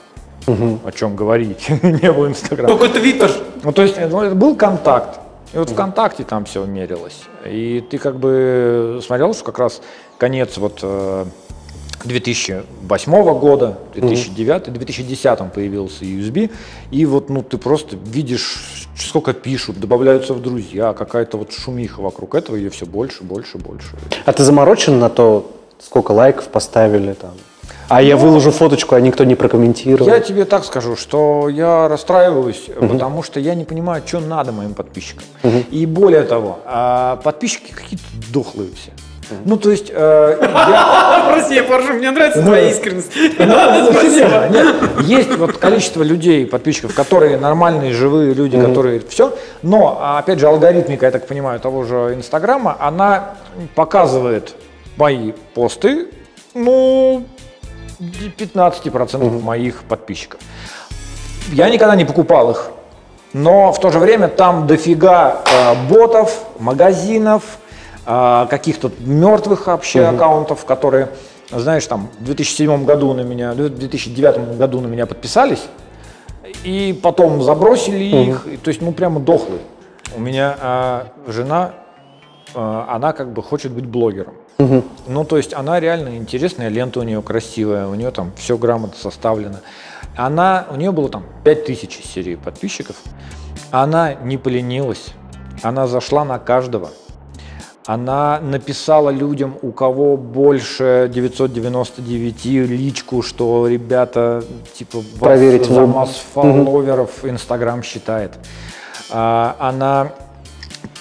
О 0.48 0.92
чем 0.92 1.15
говорить? 1.15 1.68
не 1.82 2.12
было 2.12 2.27
Инстаграма. 2.27 2.77
Только 2.77 3.00
Твиттер. 3.00 3.32
Ну, 3.63 3.72
то 3.72 3.82
есть, 3.82 3.98
ну, 3.98 4.22
это 4.22 4.36
был 4.36 4.56
контакт. 4.56 5.20
И 5.54 5.58
вот 5.58 5.70
ВКонтакте 5.70 6.24
там 6.24 6.46
все 6.46 6.66
мерилось. 6.66 7.24
И 7.46 7.84
ты 7.90 7.98
как 7.98 8.18
бы 8.18 9.00
смотрел, 9.06 9.34
что 9.34 9.46
как 9.46 9.60
раз 9.60 9.82
конец 10.18 10.58
вот 10.58 10.80
э, 10.82 11.25
2008 12.06 13.40
года, 13.40 13.78
2009, 13.94 14.74
2010 14.74 15.54
появился 15.54 16.06
USB. 16.06 16.52
И 16.92 17.06
вот, 17.06 17.30
ну, 17.30 17.42
ты 17.42 17.58
просто 17.58 17.96
видишь, 17.96 18.88
сколько 18.98 19.34
пишут, 19.34 19.80
добавляются 19.80 20.34
в 20.34 20.42
друзья, 20.42 20.94
какая-то 20.94 21.38
вот 21.38 21.54
шумиха 21.54 22.02
вокруг 22.02 22.36
этого, 22.36 22.56
и 22.56 22.70
все 22.70 22.86
больше, 22.86 23.24
больше, 23.24 23.58
больше. 23.58 23.96
А 24.25 24.34
ты 24.34 24.44
заморочен 24.44 25.00
на 25.00 25.10
то, 25.10 25.52
сколько 25.80 26.12
лайков 26.12 26.48
поставили 26.50 27.14
там? 27.14 27.32
А 27.88 28.02
я 28.02 28.18
выложу 28.18 28.52
фоточку, 28.52 28.96
а 28.96 29.00
никто 29.02 29.24
не 29.26 29.36
прокомментировал. 29.36 30.08
Я 30.10 30.20
тебе 30.20 30.46
так 30.46 30.66
скажу, 30.66 30.96
что 30.96 31.50
я 31.50 31.88
расстраиваюсь, 31.88 32.70
потому 32.80 33.22
что 33.24 33.40
я 33.40 33.54
не 33.56 33.64
понимаю, 33.66 34.02
что 34.06 34.20
надо 34.20 34.52
моим 34.52 34.74
подписчикам. 34.74 35.26
И 35.72 35.86
более 35.86 36.24
того, 36.24 36.60
а, 36.66 37.18
подписчики 37.18 37.72
какие-то 37.72 38.04
дохлые 38.34 38.70
все. 38.76 38.92
Ну, 39.44 39.58
то 39.58 39.72
есть, 39.72 39.90
э, 39.92 40.38
я- 40.40 41.26
Прости, 41.34 41.56
я 41.56 41.64
поржу, 41.64 41.94
мне 41.94 42.12
нравится 42.12 42.44
твоя 42.44 42.70
искренность. 42.70 43.12
Спасибо. 43.36 44.48
Нет, 44.52 44.76
есть 45.02 45.36
вот 45.36 45.58
количество 45.58 46.04
людей, 46.04 46.46
подписчиков, 46.46 46.94
которые 46.94 47.38
нормальные, 47.38 47.94
живые 47.94 48.34
люди, 48.36 48.60
которые 48.60 49.01
все. 49.10 49.36
Но, 49.64 49.98
а, 50.00 50.20
опять 50.20 50.38
же, 50.40 50.48
алгоритмика, 50.48 51.08
я 51.08 51.12
так 51.12 51.25
понимаю, 51.25 51.60
того 51.60 51.84
же 51.86 52.14
Инстаграма, 52.16 52.78
она 52.80 53.34
показывает 53.74 54.54
мои 54.98 55.32
посты, 55.56 56.08
ну, 56.54 57.25
15% 58.00 59.42
моих 59.42 59.84
подписчиков. 59.84 60.40
Я 61.51 61.70
никогда 61.70 61.96
не 61.96 62.05
покупал 62.05 62.51
их. 62.51 62.72
Но 63.34 63.74
в 63.74 63.79
то 63.79 63.92
же 63.92 64.00
время 64.00 64.29
там 64.29 64.66
дофига 64.66 65.44
э, 65.46 65.90
ботов, 65.90 66.46
магазинов, 66.58 67.44
э, 68.05 68.48
каких-то 68.50 68.92
мертвых 69.00 69.68
вообще 69.68 70.05
аккаунтов, 70.05 70.64
которые, 70.64 71.10
знаешь, 71.51 71.86
там 71.86 72.10
в 72.18 72.24
2007 72.24 72.86
году 72.86 73.14
на 73.14 73.22
меня, 73.22 73.51
в 73.51 73.58
2009 73.58 74.58
году 74.58 74.79
на 74.79 74.88
меня 74.88 75.05
подписались, 75.05 75.64
и 76.64 76.98
потом 77.03 77.42
забросили 77.42 78.03
их, 78.03 78.48
и, 78.48 78.58
то 78.58 78.70
есть, 78.70 78.81
ну, 78.81 78.94
прямо 78.94 79.20
дохлые. 79.20 79.62
У 80.16 80.20
меня 80.22 80.55
э, 81.27 81.31
жена, 81.31 81.74
э, 82.53 82.86
она 82.88 83.12
как 83.12 83.34
бы 83.34 83.44
хочет 83.44 83.74
быть 83.74 83.86
блогером. 83.86 84.36
Ну, 84.57 85.25
то 85.25 85.37
есть 85.37 85.53
она 85.53 85.79
реально 85.79 86.18
интересная, 86.18 86.70
лента 86.70 87.00
у 87.00 87.03
нее 87.03 87.22
красивая, 87.22 87.87
у 87.87 87.96
нее 87.96 88.11
там 88.11 88.31
все 88.37 88.57
грамотно 88.57 88.98
составлено. 88.98 89.57
Она, 90.15 90.65
у 90.72 90.75
нее 90.75 90.91
было 90.91 91.09
там 91.09 91.24
5000 91.44 92.00
из 92.00 92.05
серии 92.05 92.35
подписчиков. 92.35 92.96
Она 93.72 94.13
не 94.13 94.37
поленилась, 94.37 95.07
она 95.61 95.87
зашла 95.87 96.24
на 96.24 96.39
каждого. 96.39 96.89
Она 97.85 98.39
написала 98.39 99.11
людям, 99.11 99.57
у 99.61 99.72
кого 99.72 100.18
больше 100.18 101.07
999 101.13 102.46
личку, 102.46 103.22
что 103.22 103.68
ребята, 103.68 104.44
типа, 104.74 104.98
вас 104.98 105.20
Проверить 105.20 105.65
за 105.65 105.85
масс 105.85 106.24
фолловеров 106.33 107.24
Инстаграм 107.24 107.83
считает. 107.83 108.31
А, 109.11 109.55
Она 109.59 110.13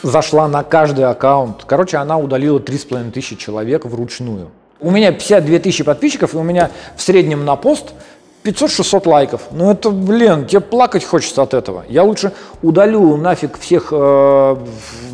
зашла 0.04 0.48
на 0.48 0.62
каждый 0.62 1.06
аккаунт. 1.06 1.64
Короче, 1.64 1.96
она 1.96 2.18
удалила 2.18 2.58
3,5 2.58 3.10
тысячи 3.10 3.36
человек 3.36 3.84
вручную. 3.84 4.50
У 4.80 4.90
меня 4.90 5.12
52 5.12 5.58
тысячи 5.60 5.82
подписчиков, 5.82 6.34
и 6.34 6.36
у 6.36 6.42
меня 6.42 6.70
в 6.96 7.02
среднем 7.02 7.44
на 7.44 7.56
пост 7.56 7.94
500-600 8.44 9.09
лайков. 9.09 9.40
Ну 9.52 9.70
это, 9.70 9.90
блин, 9.90 10.44
тебе 10.46 10.61
плакать 10.61 11.02
хочется 11.02 11.40
от 11.40 11.54
этого. 11.54 11.85
Я 11.88 12.02
лучше 12.02 12.33
удалю 12.61 13.16
нафиг 13.16 13.59
всех 13.59 13.88
э, 13.90 14.57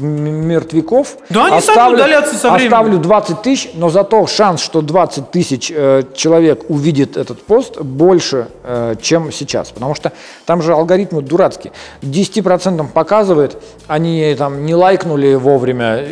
мертвяков. 0.00 1.16
Да 1.28 1.46
они 1.46 1.60
сами 1.60 1.94
удалятся 1.94 2.34
со 2.34 2.50
временем. 2.50 2.72
Оставлю 2.72 2.98
20 2.98 3.42
тысяч, 3.42 3.70
но 3.74 3.88
зато 3.88 4.26
шанс, 4.26 4.60
что 4.60 4.82
20 4.82 5.30
тысяч 5.30 5.70
э, 5.72 6.02
человек 6.12 6.64
увидит 6.68 7.16
этот 7.16 7.40
пост, 7.42 7.80
больше, 7.80 8.48
э, 8.64 8.96
чем 9.00 9.30
сейчас. 9.30 9.70
Потому 9.70 9.94
что 9.94 10.10
там 10.44 10.60
же 10.60 10.72
алгоритмы 10.72 11.22
дурацкие. 11.22 11.72
10% 12.02 12.88
показывает, 12.88 13.62
они 13.86 14.34
там 14.36 14.66
не 14.66 14.74
лайкнули 14.74 15.34
вовремя, 15.34 16.04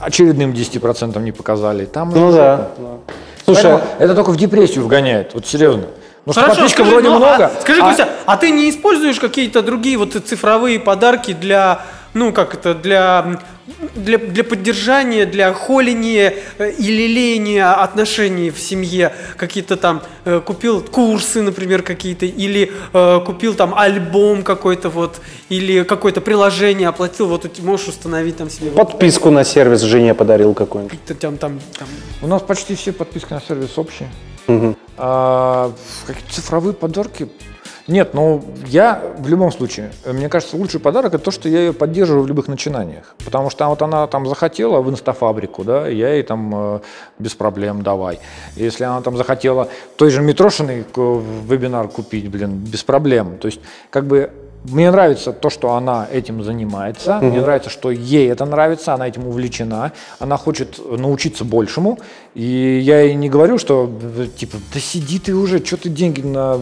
очередным 0.00 0.50
10% 0.50 1.20
не 1.22 1.30
показали. 1.30 1.84
Там 1.84 2.10
Ну 2.12 2.32
да. 2.32 2.68
Слушай, 3.44 3.62
Поэтому 3.62 3.82
это 4.00 4.14
только 4.16 4.30
в 4.30 4.36
депрессию 4.36 4.84
вгоняет, 4.84 5.32
вот 5.34 5.46
серьезно. 5.46 5.84
Ну 6.28 6.32
что 6.34 6.42
Хорошо, 6.42 6.60
подписчиков 6.60 6.86
скажи, 6.86 7.00
вроде 7.00 7.08
ну, 7.08 7.14
а- 7.14 7.36
много. 7.38 7.50
скажи, 7.62 7.80
а- 7.80 7.84
Костя, 7.84 8.08
а 8.26 8.36
ты 8.36 8.50
не 8.50 8.68
используешь 8.68 9.18
какие-то 9.18 9.62
другие 9.62 9.96
вот 9.96 10.12
цифровые 10.12 10.78
подарки 10.78 11.32
для, 11.32 11.80
ну 12.12 12.34
как 12.34 12.52
это, 12.52 12.74
для, 12.74 13.40
для, 13.94 14.18
для 14.18 14.44
поддержания, 14.44 15.24
для 15.24 15.54
холения 15.54 16.34
э, 16.58 16.70
и 16.72 16.82
лелеяния 16.82 17.72
отношений 17.82 18.50
в 18.50 18.60
семье? 18.60 19.14
Какие-то 19.38 19.78
там, 19.78 20.02
э, 20.26 20.42
купил 20.44 20.82
курсы, 20.82 21.40
например, 21.40 21.82
какие-то, 21.82 22.26
или 22.26 22.72
э, 22.92 23.20
купил 23.24 23.54
там 23.54 23.74
альбом 23.74 24.42
какой-то 24.42 24.90
вот, 24.90 25.22
или 25.48 25.82
какое-то 25.82 26.20
приложение 26.20 26.88
оплатил, 26.88 27.28
вот 27.28 27.50
ты 27.50 27.62
можешь 27.62 27.88
установить 27.88 28.36
там 28.36 28.50
себе 28.50 28.68
вот 28.68 28.90
подписку 28.90 29.30
на 29.30 29.44
сервис 29.44 29.80
жене 29.80 30.12
подарил 30.12 30.52
какой-нибудь. 30.52 30.98
там, 31.18 31.38
там, 31.38 31.58
там. 31.78 31.88
У 32.20 32.26
нас 32.26 32.42
почти 32.42 32.74
все 32.74 32.92
подписки 32.92 33.32
на 33.32 33.40
сервис 33.40 33.78
общие. 33.78 34.10
А, 34.96 35.72
какие-то 36.06 36.32
цифровые 36.32 36.74
подарки? 36.74 37.28
Нет, 37.86 38.12
ну 38.12 38.44
я 38.66 39.02
в 39.16 39.28
любом 39.28 39.50
случае, 39.50 39.92
э, 40.04 40.12
мне 40.12 40.28
кажется, 40.28 40.58
лучший 40.58 40.78
подарок 40.78 41.14
это 41.14 41.24
то, 41.24 41.30
что 41.30 41.48
я 41.48 41.60
ее 41.60 41.72
поддерживаю 41.72 42.24
в 42.24 42.26
любых 42.26 42.46
начинаниях. 42.46 43.14
Потому 43.24 43.48
что 43.48 43.66
вот 43.68 43.80
она 43.80 44.06
там 44.06 44.26
захотела 44.26 44.82
в 44.82 44.90
инстафабрику, 44.90 45.64
да, 45.64 45.88
я 45.88 46.10
ей 46.10 46.22
там 46.22 46.52
э, 46.54 46.80
без 47.18 47.34
проблем 47.34 47.82
давай. 47.82 48.20
Если 48.56 48.84
она 48.84 49.00
там 49.00 49.16
захотела 49.16 49.68
той 49.96 50.10
же 50.10 50.20
Митрошиной 50.20 50.84
к- 50.84 50.98
вебинар 50.98 51.88
купить, 51.88 52.28
блин, 52.30 52.56
без 52.58 52.84
проблем. 52.84 53.38
То 53.38 53.46
есть 53.46 53.60
как 53.88 54.06
бы 54.06 54.30
Мне 54.64 54.90
нравится 54.90 55.32
то, 55.32 55.50
что 55.50 55.74
она 55.74 56.06
этим 56.12 56.42
занимается. 56.42 57.18
Мне 57.22 57.40
нравится, 57.40 57.70
что 57.70 57.90
ей 57.90 58.30
это 58.30 58.44
нравится, 58.44 58.92
она 58.94 59.06
этим 59.08 59.26
увлечена. 59.26 59.92
Она 60.18 60.36
хочет 60.36 60.78
научиться 60.78 61.44
большему. 61.44 61.98
И 62.34 62.80
я 62.82 63.00
ей 63.02 63.14
не 63.14 63.28
говорю, 63.30 63.58
что 63.58 63.90
типа, 64.36 64.58
да 64.74 64.80
сиди 64.80 65.18
ты 65.18 65.34
уже, 65.34 65.64
что 65.64 65.76
ты 65.76 65.88
деньги 65.88 66.20
на... 66.22 66.58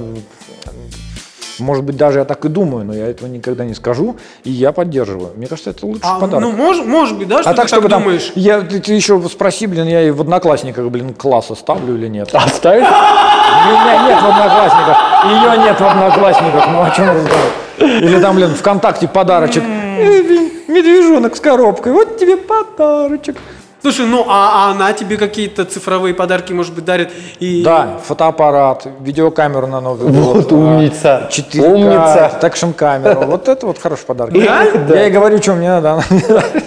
Может 1.58 1.84
быть, 1.84 1.96
даже 1.96 2.18
я 2.18 2.26
так 2.26 2.44
и 2.44 2.48
думаю, 2.50 2.84
но 2.84 2.92
я 2.92 3.06
этого 3.06 3.28
никогда 3.28 3.64
не 3.64 3.72
скажу. 3.72 4.16
И 4.44 4.50
я 4.50 4.72
поддерживаю. 4.72 5.30
Мне 5.36 5.46
кажется, 5.46 5.70
это 5.70 5.86
лучший 5.86 6.02
А, 6.04 6.20
подарок. 6.20 6.42
ну, 6.44 6.52
мож- 6.52 6.84
может 6.84 7.16
быть, 7.16 7.28
да, 7.28 7.40
что 7.40 7.48
а 7.48 7.52
ты 7.54 7.56
так, 7.56 7.64
так 7.64 7.68
чтобы 7.68 7.88
там, 7.88 8.02
думаешь? 8.02 8.30
я, 8.34 8.60
ты, 8.60 8.78
ты 8.78 8.92
еще 8.92 9.18
спроси, 9.26 9.66
блин, 9.66 9.86
я 9.86 10.02
и 10.02 10.10
в 10.10 10.20
одноклассниках, 10.20 10.90
блин, 10.90 11.14
класса 11.14 11.54
ставлю 11.54 11.94
или 11.96 12.08
нет. 12.08 12.28
Оставить? 12.34 12.84
Меня 12.84 14.06
нет 14.06 14.22
в 14.22 14.26
одноклассниках. 14.26 14.98
Ее 15.24 15.64
нет 15.64 15.80
в 15.80 15.84
одноклассниках. 15.86 16.64
Ну 16.70 16.82
о 16.82 16.90
чем 16.90 17.08
разговор? 17.08 17.50
Или 17.78 18.20
там, 18.20 18.36
блин, 18.36 18.54
ВКонтакте 18.54 19.08
подарочек. 19.08 19.62
Э, 19.64 20.22
блин, 20.22 20.50
Медвежонок 20.68 21.36
с 21.36 21.40
коробкой. 21.40 21.92
Вот 21.92 22.18
тебе 22.18 22.36
подарочек. 22.36 23.36
Слушай, 23.82 24.06
ну 24.06 24.24
а, 24.28 24.68
а 24.68 24.70
она 24.72 24.92
тебе 24.94 25.16
какие-то 25.16 25.64
цифровые 25.64 26.12
подарки, 26.12 26.52
может 26.52 26.74
быть, 26.74 26.84
дарит? 26.84 27.12
И... 27.38 27.62
Да, 27.62 28.00
фотоаппарат, 28.04 28.86
видеокамеру 29.00 29.68
на 29.68 29.80
Новый 29.80 30.10
год. 30.12 30.34
Вот 30.36 30.52
умница. 30.52 31.28
4 31.30 31.68
Умница. 31.68 32.32
экшн 32.42 32.70
камеру. 32.72 33.20
Вот 33.26 33.46
это 33.48 33.66
вот 33.66 33.78
хороший 33.78 34.04
подарок. 34.06 34.32
Да? 34.32 34.62
Я 34.88 35.02
ей 35.04 35.10
говорю, 35.10 35.40
что 35.40 35.52
мне 35.54 35.68
надо. 35.68 35.92
она 35.92 36.02
мне 36.10 36.22
дарит. 36.26 36.64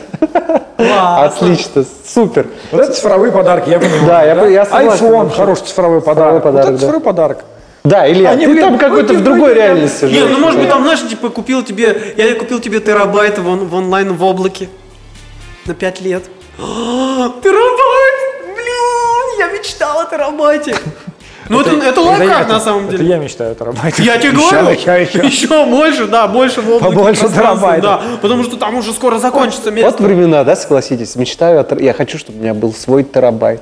Отлично, 0.77 1.83
супер. 2.07 2.47
Вот 2.71 2.81
это 2.81 2.93
цифровые 2.93 3.31
подарки, 3.33 3.69
я 3.69 3.79
понимаю. 3.79 4.05
Да, 4.07 4.23
я- 4.23 4.45
я 4.47 4.65
согласен 4.65 5.11
вообще. 5.11 5.35
хороший 5.37 5.65
цифровой 5.65 6.01
подарок. 6.01 6.43
подарок, 6.43 6.65
Вот 6.67 6.69
это 6.69 6.71
да. 6.71 6.77
цифровой 6.77 7.01
подарок. 7.01 7.37
Да, 7.89 8.09
Илья, 8.11 8.29
Они, 8.31 8.45
ты 8.45 8.51
блин, 8.51 8.63
там 8.63 8.77
какой-то 8.77 9.13
в 9.15 9.23
другой 9.23 9.53
вроде 9.53 9.55
реальности 9.55 10.05
Не, 10.05 10.13
живешь. 10.19 10.29
ну 10.31 10.37
может 10.39 10.59
быть 10.59 10.69
там, 10.69 10.83
знаешь, 10.83 11.01
типа 11.09 11.29
купил 11.29 11.63
тебе, 11.63 12.13
я 12.17 12.35
купил 12.35 12.59
тебе 12.59 12.79
терабайт 12.79 13.39
в, 13.39 13.43
в 13.43 13.73
онлайн 13.75 14.13
в 14.13 14.23
облаке 14.23 14.69
на 15.65 15.73
5 15.73 16.01
лет. 16.01 16.23
А, 16.59 16.61
терабайт! 17.43 18.55
Блин, 18.55 19.39
я 19.39 19.51
мечтал 19.57 20.01
о 20.01 20.05
терабайте. 20.05 20.75
Ну 21.49 21.61
это, 21.61 21.71
это, 21.83 21.99
лайфхак 22.01 22.47
я- 22.47 22.53
на 22.53 22.59
самом 22.59 22.89
Это 22.89 22.97
деле. 22.97 23.09
я 23.09 23.17
мечтаю 23.17 23.53
это 23.53 23.65
работать. 23.65 23.97
Я 23.97 24.19
тебе 24.19 24.33
говорю, 24.33 24.69
еще, 24.69 25.23
еще. 25.25 25.65
больше, 25.65 26.05
да, 26.05 26.27
больше 26.27 26.61
в 26.61 26.69
облаке 26.69 26.95
Побольше 26.95 27.27
терабайтов. 27.27 27.83
Да, 27.83 28.01
потому 28.21 28.43
что 28.43 28.55
там 28.57 28.75
уже 28.75 28.93
скоро 28.93 29.17
закончится 29.17 29.71
место. 29.71 29.89
Вот 29.89 29.99
времена, 29.99 30.43
да, 30.43 30.55
согласитесь? 30.55 31.15
Мечтаю, 31.15 31.59
о 31.59 31.75
я 31.79 31.93
хочу, 31.93 32.19
чтобы 32.19 32.37
у 32.37 32.41
меня 32.43 32.53
был 32.53 32.71
свой 32.71 33.03
терабайт. 33.03 33.61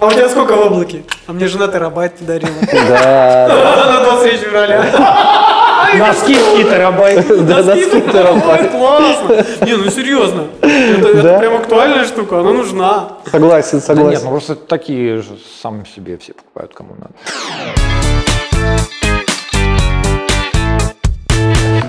А 0.00 0.06
у 0.06 0.12
тебя 0.12 0.28
сколько 0.28 0.52
в 0.54 0.66
облаке? 0.66 1.02
А 1.26 1.32
мне 1.32 1.48
жена 1.48 1.66
терабайт 1.66 2.14
подарила. 2.14 2.50
Да, 2.88 3.48
На 3.98 4.04
23 4.04 4.36
февраля. 4.38 4.84
Носки 5.98 6.34
и 6.34 6.64
терабайт. 6.64 7.46
да, 7.46 7.62
Носки 7.62 7.86
тут 7.86 8.12
терабайт. 8.12 8.70
Классно. 8.70 9.44
Не, 9.66 9.76
ну 9.76 9.90
серьезно. 9.90 10.44
Это, 10.62 11.38
прям 11.38 11.56
актуальная 11.56 12.04
штука, 12.04 12.40
она 12.40 12.52
нужна. 12.52 13.08
Согласен, 13.30 13.70
Да 13.86 13.94
нет, 13.94 13.96
согласен. 13.98 14.24
ну 14.24 14.30
просто 14.30 14.54
такие 14.54 15.16
же 15.16 15.30
сами 15.62 15.84
себе 15.84 16.16
все 16.18 16.32
покупают, 16.34 16.74
кому 16.74 16.94
надо. 16.94 17.14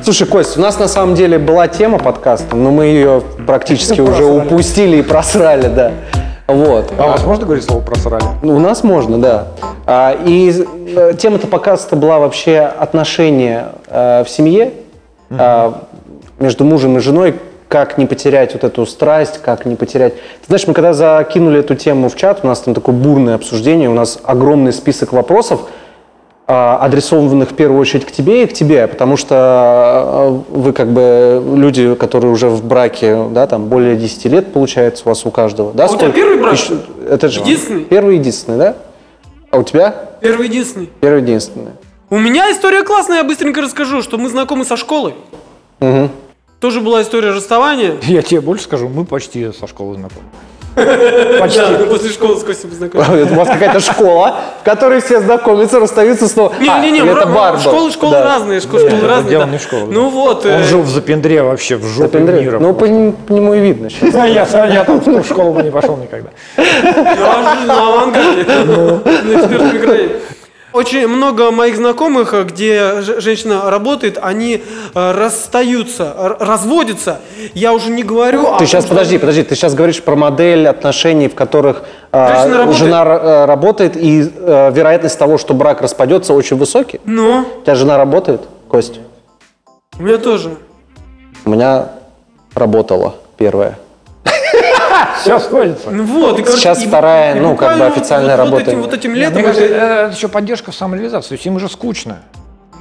Слушай, 0.04 0.26
Кость, 0.28 0.58
у 0.58 0.62
нас 0.62 0.80
на 0.80 0.88
самом 0.88 1.14
деле 1.14 1.38
была 1.38 1.68
тема 1.68 2.00
подкаста, 2.00 2.56
но 2.56 2.72
мы 2.72 2.86
ее 2.86 3.22
практически 3.46 4.02
уже 4.02 4.24
упустили 4.24 4.98
и 4.98 5.02
просрали, 5.04 5.68
да. 5.68 5.92
Вот. 6.50 6.92
А 6.98 7.06
у 7.06 7.10
вас 7.10 7.24
можно 7.26 7.46
говорить 7.46 7.64
слово 7.64 7.82
просрали? 7.82 8.24
Ну, 8.42 8.56
У 8.56 8.60
нас 8.60 8.84
можно, 8.84 9.20
да. 9.20 9.48
А, 9.86 10.18
И 10.26 10.52
э, 10.96 11.14
тема-то 11.18 11.48
подкаста 11.48 11.96
была 11.96 12.20
вообще 12.20 12.60
отношения 12.60 13.70
э, 13.88 14.24
в 14.24 14.30
семье 14.30 14.74
а, 15.30 15.84
между 16.40 16.64
мужем 16.64 16.98
и 16.98 17.00
женой, 17.00 17.36
как 17.68 18.00
не 18.00 18.08
потерять 18.08 18.54
вот 18.54 18.64
эту 18.64 18.86
страсть, 18.88 19.40
как 19.42 19.66
не 19.66 19.76
потерять... 19.76 20.16
Ты 20.16 20.48
знаешь, 20.48 20.66
мы 20.66 20.74
когда 20.74 20.94
закинули 20.94 21.60
эту 21.60 21.76
тему 21.76 22.10
в 22.10 22.16
чат, 22.16 22.40
у 22.42 22.48
нас 22.48 22.62
там 22.62 22.74
такое 22.74 22.96
бурное 22.96 23.36
обсуждение, 23.36 23.90
у 23.90 23.94
нас 23.94 24.18
огромный 24.24 24.74
список 24.74 25.14
вопросов, 25.14 25.62
адресованных 26.52 27.52
в 27.52 27.54
первую 27.54 27.80
очередь 27.80 28.06
к 28.06 28.12
тебе 28.12 28.44
и 28.44 28.48
к 28.48 28.54
тебе, 28.54 28.88
потому 28.88 29.18
что 29.18 29.36
а, 29.38 30.44
вы 30.50 30.74
как 30.74 30.92
бы 30.92 31.44
люди, 31.56 31.94
которые 31.96 32.32
уже 32.32 32.50
в 32.50 32.64
браке, 32.66 33.26
да, 33.32 33.46
там 33.46 33.66
более 33.66 33.96
10 33.96 34.26
лет 34.26 34.52
получается 34.52 35.04
у 35.06 35.10
вас 35.10 35.26
у 35.26 35.32
каждого, 35.32 35.74
да? 35.74 35.84
А 35.86 35.88
у 35.88 35.90
тебя 35.90 35.98
сколько? 36.00 36.16
первый 36.16 36.40
брак? 36.42 36.54
Еще- 36.54 36.80
Это 37.08 37.28
же 37.30 37.42
Единственный? 37.42 37.84
Первый 37.84 38.18
единственный, 38.18 38.58
да? 38.58 38.76
А 39.52 39.60
у 39.60 39.64
тебя? 39.64 40.10
Первый 40.22 40.48
единственный. 40.48 40.90
Первый 41.00 41.22
единственный. 41.22 41.72
У 42.10 42.18
меня 42.18 42.52
история 42.52 42.82
классная, 42.84 43.18
я 43.18 43.24
быстренько 43.24 43.62
расскажу, 43.62 44.02
что 44.02 44.18
мы 44.18 44.30
знакомы 44.30 44.66
со 44.66 44.76
школы. 44.78 45.14
Тоже 46.60 46.82
была 46.82 47.04
история 47.04 47.30
расставания. 47.32 47.94
Я 48.04 48.22
тебе 48.22 48.42
больше 48.42 48.64
скажу, 48.66 48.90
мы 48.90 49.06
почти 49.06 49.52
со 49.54 49.68
школы 49.68 49.96
знакомы. 49.96 50.26
Да, 50.76 51.70
мы 51.80 51.86
после 51.88 52.10
школы 52.10 52.38
с 52.40 52.44
Костей 52.44 52.68
познакомились. 52.70 53.32
У 53.32 53.36
вас 53.36 53.48
какая-то 53.50 53.80
школа, 53.80 54.36
в 54.62 54.64
которой 54.64 55.02
все 55.02 55.20
знакомятся, 55.20 55.80
расстаются 55.80 56.28
снова. 56.28 56.54
А, 56.60 56.62
Не-не-не, 56.62 57.00
или 57.00 57.12
это 57.12 57.26
бар 57.28 57.54
был? 57.56 57.60
школы, 57.62 57.92
школы 57.92 58.12
Да. 58.14 58.24
разные, 58.24 58.60
школы, 58.62 58.88
школы 58.88 59.08
разные. 59.08 59.30
дело 59.30 59.46
да. 59.46 59.52
не 59.52 59.58
школа, 59.58 59.88
да. 59.88 59.94
Ну 59.94 60.10
вот. 60.10 60.46
э, 60.46 60.58
Он 60.58 60.64
жил 60.64 60.82
в 60.82 60.88
Запендре 60.90 61.42
вообще, 61.44 61.76
в 61.78 61.86
жопе 61.86 62.18
Пендре. 62.20 62.42
мира. 62.42 62.60
Ну, 62.60 62.74
по, 62.74 62.80
по 62.86 62.86
нему 63.34 63.54
и 63.54 63.60
видно 63.60 63.90
сейчас. 63.90 64.14
Да, 64.14 64.26
я, 64.26 64.46
я 64.68 64.84
там 64.84 65.00
в 65.00 65.26
школу 65.26 65.54
бы 65.54 65.64
не 65.64 65.72
пошел 65.72 65.98
никогда. 65.98 66.30
Я 66.58 66.64
жил 67.56 67.66
на 67.68 67.88
авангарде, 67.88 68.44
на 68.44 69.42
четвертом 69.42 69.78
экране. 69.78 70.10
Очень 70.72 71.08
много 71.08 71.50
моих 71.52 71.78
знакомых, 71.78 72.34
э, 72.34 72.44
где 72.44 73.02
женщина 73.02 73.70
работает, 73.72 74.20
они 74.22 74.64
э, 74.94 75.12
расстаются, 75.12 76.38
разводятся. 76.40 77.22
Я 77.56 77.74
уже 77.74 77.90
не 77.90 78.04
говорю 78.04 78.46
Ты 78.60 78.68
сейчас, 78.68 78.86
том, 78.86 78.92
подожди, 78.92 79.18
подожди, 79.18 79.44
ты 79.44 79.56
сейчас 79.56 79.74
говоришь 79.74 80.02
про 80.04 80.16
модель 80.16 80.68
отношений, 80.68 81.28
в 81.28 81.34
которых 81.34 81.84
а, 82.12 82.36
Женщина 82.36 82.58
работает. 82.58 82.78
жена 82.78 83.04
э, 83.04 83.46
работает, 83.46 83.98
и 83.98 84.22
э, 84.36 84.72
вероятность 84.72 85.18
того, 85.18 85.38
что 85.40 85.54
брак 85.56 85.82
распадется, 85.82 86.34
очень 86.34 86.58
высокий. 86.58 87.02
Ну, 87.06 87.46
У 87.60 87.62
тебя 87.64 87.76
жена 87.76 87.98
работает, 87.98 88.42
Кость? 88.68 89.00
у 89.98 90.04
меня 90.04 90.18
тоже. 90.18 90.52
У 91.46 91.50
меня 91.50 91.90
работала 92.54 93.16
первая. 93.38 93.78
Все 95.22 95.40
сходится. 95.40 95.92
Ну 95.92 96.04
вот, 96.04 96.40
и, 96.40 96.44
короче, 96.44 96.62
Сейчас 96.62 96.82
и- 96.84 96.88
вторая, 96.88 97.36
и 97.36 97.40
ну, 97.40 97.56
как 97.56 97.78
бы 97.78 97.86
официальная 97.86 98.38
вот, 98.38 98.44
работа. 98.44 98.64
Вот 98.64 98.68
этим, 98.70 98.82
вот 98.82 98.94
этим 98.94 99.12
Мне 99.12 99.22
летом... 99.22 99.44
кажется, 99.44 99.64
это- 99.66 100.10
э, 100.12 100.16
еще 100.16 100.28
поддержка 100.28 100.72
в 100.72 100.76
самореализации. 100.76 101.30
То 101.30 101.34
есть 101.36 101.46
им 101.46 101.60
же 101.60 101.70
скучно. 101.70 102.20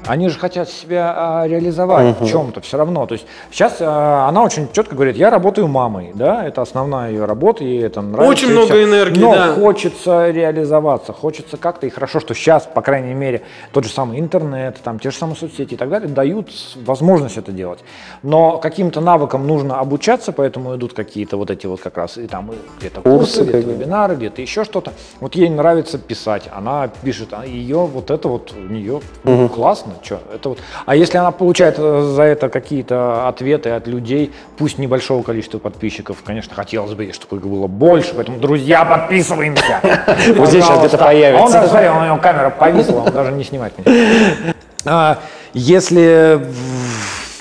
Они 0.08 0.28
же 0.28 0.38
хотят 0.38 0.68
себя 0.68 1.14
а, 1.16 1.46
реализовать 1.46 2.20
в 2.20 2.26
чем-то 2.26 2.60
все 2.60 2.78
равно. 2.78 3.06
То 3.06 3.14
есть 3.14 3.26
сейчас 3.50 3.76
а, 3.80 4.26
она 4.28 4.42
очень 4.42 4.68
четко 4.72 4.94
говорит, 4.94 5.16
я 5.16 5.30
работаю 5.30 5.68
мамой, 5.68 6.12
да, 6.14 6.46
это 6.46 6.62
основная 6.62 7.10
ее 7.10 7.24
работа, 7.24 7.64
ей 7.64 7.82
это 7.82 8.00
нравится. 8.00 8.30
Очень 8.30 8.52
много 8.52 8.68
всё. 8.68 8.84
энергии, 8.84 9.20
Но 9.20 9.34
да. 9.34 9.54
хочется 9.54 10.30
реализоваться, 10.30 11.12
хочется 11.12 11.56
как-то, 11.56 11.86
и 11.86 11.90
хорошо, 11.90 12.20
что 12.20 12.34
сейчас, 12.34 12.66
по 12.66 12.80
крайней 12.82 13.14
мере, 13.14 13.42
тот 13.72 13.84
же 13.84 13.90
самый 13.90 14.18
интернет, 14.18 14.78
там, 14.82 14.98
те 14.98 15.10
же 15.10 15.16
самые 15.16 15.36
соцсети 15.36 15.74
и 15.74 15.76
так 15.76 15.88
далее 15.90 16.08
дают 16.08 16.48
возможность 16.84 17.36
это 17.36 17.52
делать. 17.52 17.80
Но 18.22 18.58
каким-то 18.58 19.00
навыкам 19.00 19.46
нужно 19.46 19.78
обучаться, 19.78 20.32
поэтому 20.32 20.74
идут 20.76 20.92
какие-то 20.94 21.36
вот 21.36 21.50
эти 21.50 21.66
вот 21.66 21.80
как 21.80 21.96
раз 21.96 22.18
и 22.18 22.26
там 22.26 22.50
где-то 22.78 23.00
Курсы 23.02 23.18
курсы, 23.18 23.42
где-то 23.42 23.58
какие-то. 23.58 23.82
вебинары, 23.82 24.16
где-то 24.16 24.42
еще 24.42 24.64
что-то. 24.64 24.92
Вот 25.20 25.34
ей 25.34 25.48
нравится 25.48 25.98
писать, 25.98 26.44
она 26.52 26.88
пишет, 27.02 27.28
а 27.32 27.44
ее 27.44 27.86
вот 27.86 28.10
это 28.10 28.28
вот 28.28 28.52
у 28.56 28.60
нее 28.72 29.00
ну, 29.24 29.48
классно, 29.48 29.94
что 30.02 30.20
это 30.34 30.48
вот. 30.50 30.58
А 30.86 30.94
если 30.94 31.18
она 31.18 31.30
получает 31.30 31.76
э, 31.78 32.12
за 32.14 32.22
это 32.22 32.48
какие-то 32.48 33.28
ответы 33.28 33.70
от 33.70 33.86
людей, 33.86 34.32
пусть 34.56 34.78
небольшого 34.78 35.22
количества 35.22 35.58
подписчиков, 35.58 36.18
конечно, 36.24 36.54
хотелось 36.54 36.94
бы, 36.94 37.12
чтобы 37.12 37.36
их 37.36 37.46
было 37.46 37.66
больше, 37.66 38.12
поэтому 38.14 38.38
друзья, 38.38 38.84
подписываемся. 38.84 39.80
Вот 40.36 40.48
здесь 40.48 40.64
сейчас 40.64 40.78
где-то 40.80 40.98
появится. 40.98 41.44
Он 41.44 41.52
даже, 41.52 41.68
смотри, 41.68 41.88
у 41.88 42.04
него 42.04 42.16
камера 42.18 42.50
повисла, 42.50 43.00
он 43.00 43.12
даже 43.12 43.32
не 43.32 43.44
снимает 43.44 43.72
меня. 43.78 44.54
А, 44.84 45.18
Если 45.54 46.40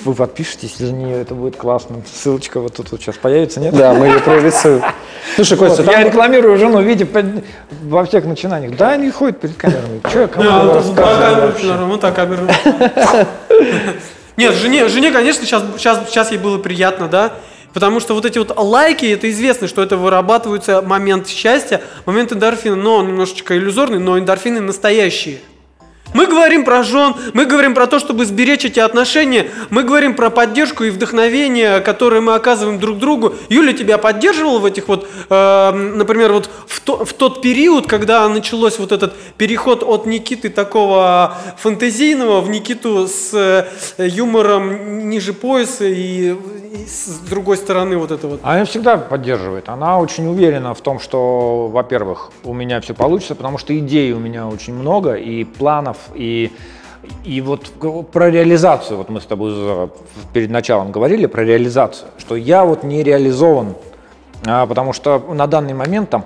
вы 0.08 0.14
подпишетесь 0.14 0.78
за 0.78 0.90
нее, 0.90 1.20
это 1.20 1.34
будет 1.34 1.56
классно. 1.56 2.02
Ссылочка 2.10 2.60
вот 2.60 2.74
тут 2.74 2.90
вот 2.90 3.00
сейчас 3.00 3.16
появится, 3.16 3.60
нет? 3.60 3.74
Да, 3.74 3.92
мы 3.92 4.06
ее 4.06 4.20
прорисуем. 4.20 4.82
Слушай, 5.34 5.58
Костя, 5.58 5.82
Вот, 5.82 5.92
я 5.92 6.02
рекламирую 6.02 6.56
жену, 6.56 6.80
видите, 6.80 7.06
во 7.82 8.04
всех 8.06 8.24
начинаниях. 8.24 8.74
Да, 8.76 8.92
они 8.92 9.10
ходят 9.10 9.40
перед 9.40 9.56
камерами. 9.56 10.00
Че 10.10 10.20
я 10.22 10.28
кому 10.28 10.72
рассказываю 10.72 11.86
вот 11.86 12.00
так 12.00 12.14
камеру. 12.14 12.46
Нет, 14.38 14.54
жене, 14.54 14.88
жене, 14.88 15.10
конечно, 15.10 15.44
сейчас, 15.44 15.62
сейчас, 15.76 16.08
сейчас 16.08 16.30
ей 16.30 16.38
было 16.38 16.58
приятно, 16.58 17.08
да? 17.08 17.34
Потому 17.74 18.00
что 18.00 18.14
вот 18.14 18.24
эти 18.24 18.38
вот 18.38 18.56
лайки, 18.56 19.04
это 19.04 19.30
известно, 19.30 19.68
что 19.68 19.82
это 19.82 19.98
вырабатывается 19.98 20.80
момент 20.80 21.28
счастья, 21.28 21.82
момент 22.06 22.32
эндорфина, 22.32 22.76
но 22.76 22.96
он 22.96 23.08
немножечко 23.08 23.56
иллюзорный, 23.58 23.98
но 23.98 24.18
эндорфины 24.18 24.60
настоящие. 24.60 25.38
Мы 26.14 26.26
говорим 26.26 26.64
про 26.64 26.82
жен, 26.82 27.14
мы 27.34 27.44
говорим 27.44 27.74
про 27.74 27.86
то, 27.86 27.98
чтобы 27.98 28.24
сберечь 28.24 28.64
эти 28.64 28.80
отношения, 28.80 29.50
мы 29.70 29.82
говорим 29.82 30.14
про 30.14 30.30
поддержку 30.30 30.84
и 30.84 30.90
вдохновение, 30.90 31.80
которое 31.80 32.20
мы 32.20 32.34
оказываем 32.34 32.78
друг 32.78 32.98
другу. 32.98 33.34
Юля 33.50 33.72
тебя 33.74 33.98
поддерживала 33.98 34.58
в 34.58 34.64
этих 34.64 34.88
вот, 34.88 35.08
э, 35.28 35.70
например, 35.72 36.32
вот 36.32 36.48
в, 36.66 36.80
то- 36.80 37.04
в 37.04 37.12
тот 37.12 37.42
период, 37.42 37.86
когда 37.86 38.26
началось 38.28 38.78
вот 38.78 38.90
этот 38.92 39.14
переход 39.36 39.82
от 39.82 40.06
Никиты 40.06 40.48
такого 40.48 41.36
фантазийного 41.58 42.40
в 42.40 42.48
Никиту 42.48 43.06
с 43.06 43.30
э, 43.34 43.66
юмором 43.98 45.08
ниже 45.10 45.34
пояса 45.34 45.84
и, 45.84 46.34
с 46.86 47.18
другой 47.28 47.56
стороны 47.56 47.96
вот 47.96 48.10
это 48.10 48.26
вот. 48.26 48.40
Она 48.42 48.64
всегда 48.64 48.96
поддерживает. 48.96 49.68
Она 49.68 49.98
очень 49.98 50.26
уверена 50.26 50.74
в 50.74 50.80
том, 50.80 51.00
что, 51.00 51.68
во-первых, 51.68 52.30
у 52.44 52.52
меня 52.52 52.80
все 52.80 52.94
получится, 52.94 53.34
потому 53.34 53.58
что 53.58 53.76
идей 53.78 54.12
у 54.12 54.18
меня 54.18 54.46
очень 54.46 54.74
много, 54.74 55.14
и 55.14 55.44
планов, 55.44 55.96
и, 56.14 56.52
и 57.24 57.40
вот 57.40 57.70
про 58.12 58.30
реализацию. 58.30 58.96
Вот 58.98 59.08
мы 59.08 59.20
с 59.20 59.26
тобой 59.26 59.90
перед 60.32 60.50
началом 60.50 60.92
говорили 60.92 61.26
про 61.26 61.44
реализацию, 61.44 62.08
что 62.18 62.36
я 62.36 62.64
вот 62.64 62.82
не 62.82 63.02
реализован, 63.02 63.74
а, 64.46 64.66
потому 64.66 64.92
что 64.92 65.18
на 65.32 65.46
данный 65.46 65.74
момент 65.74 66.10
там 66.10 66.24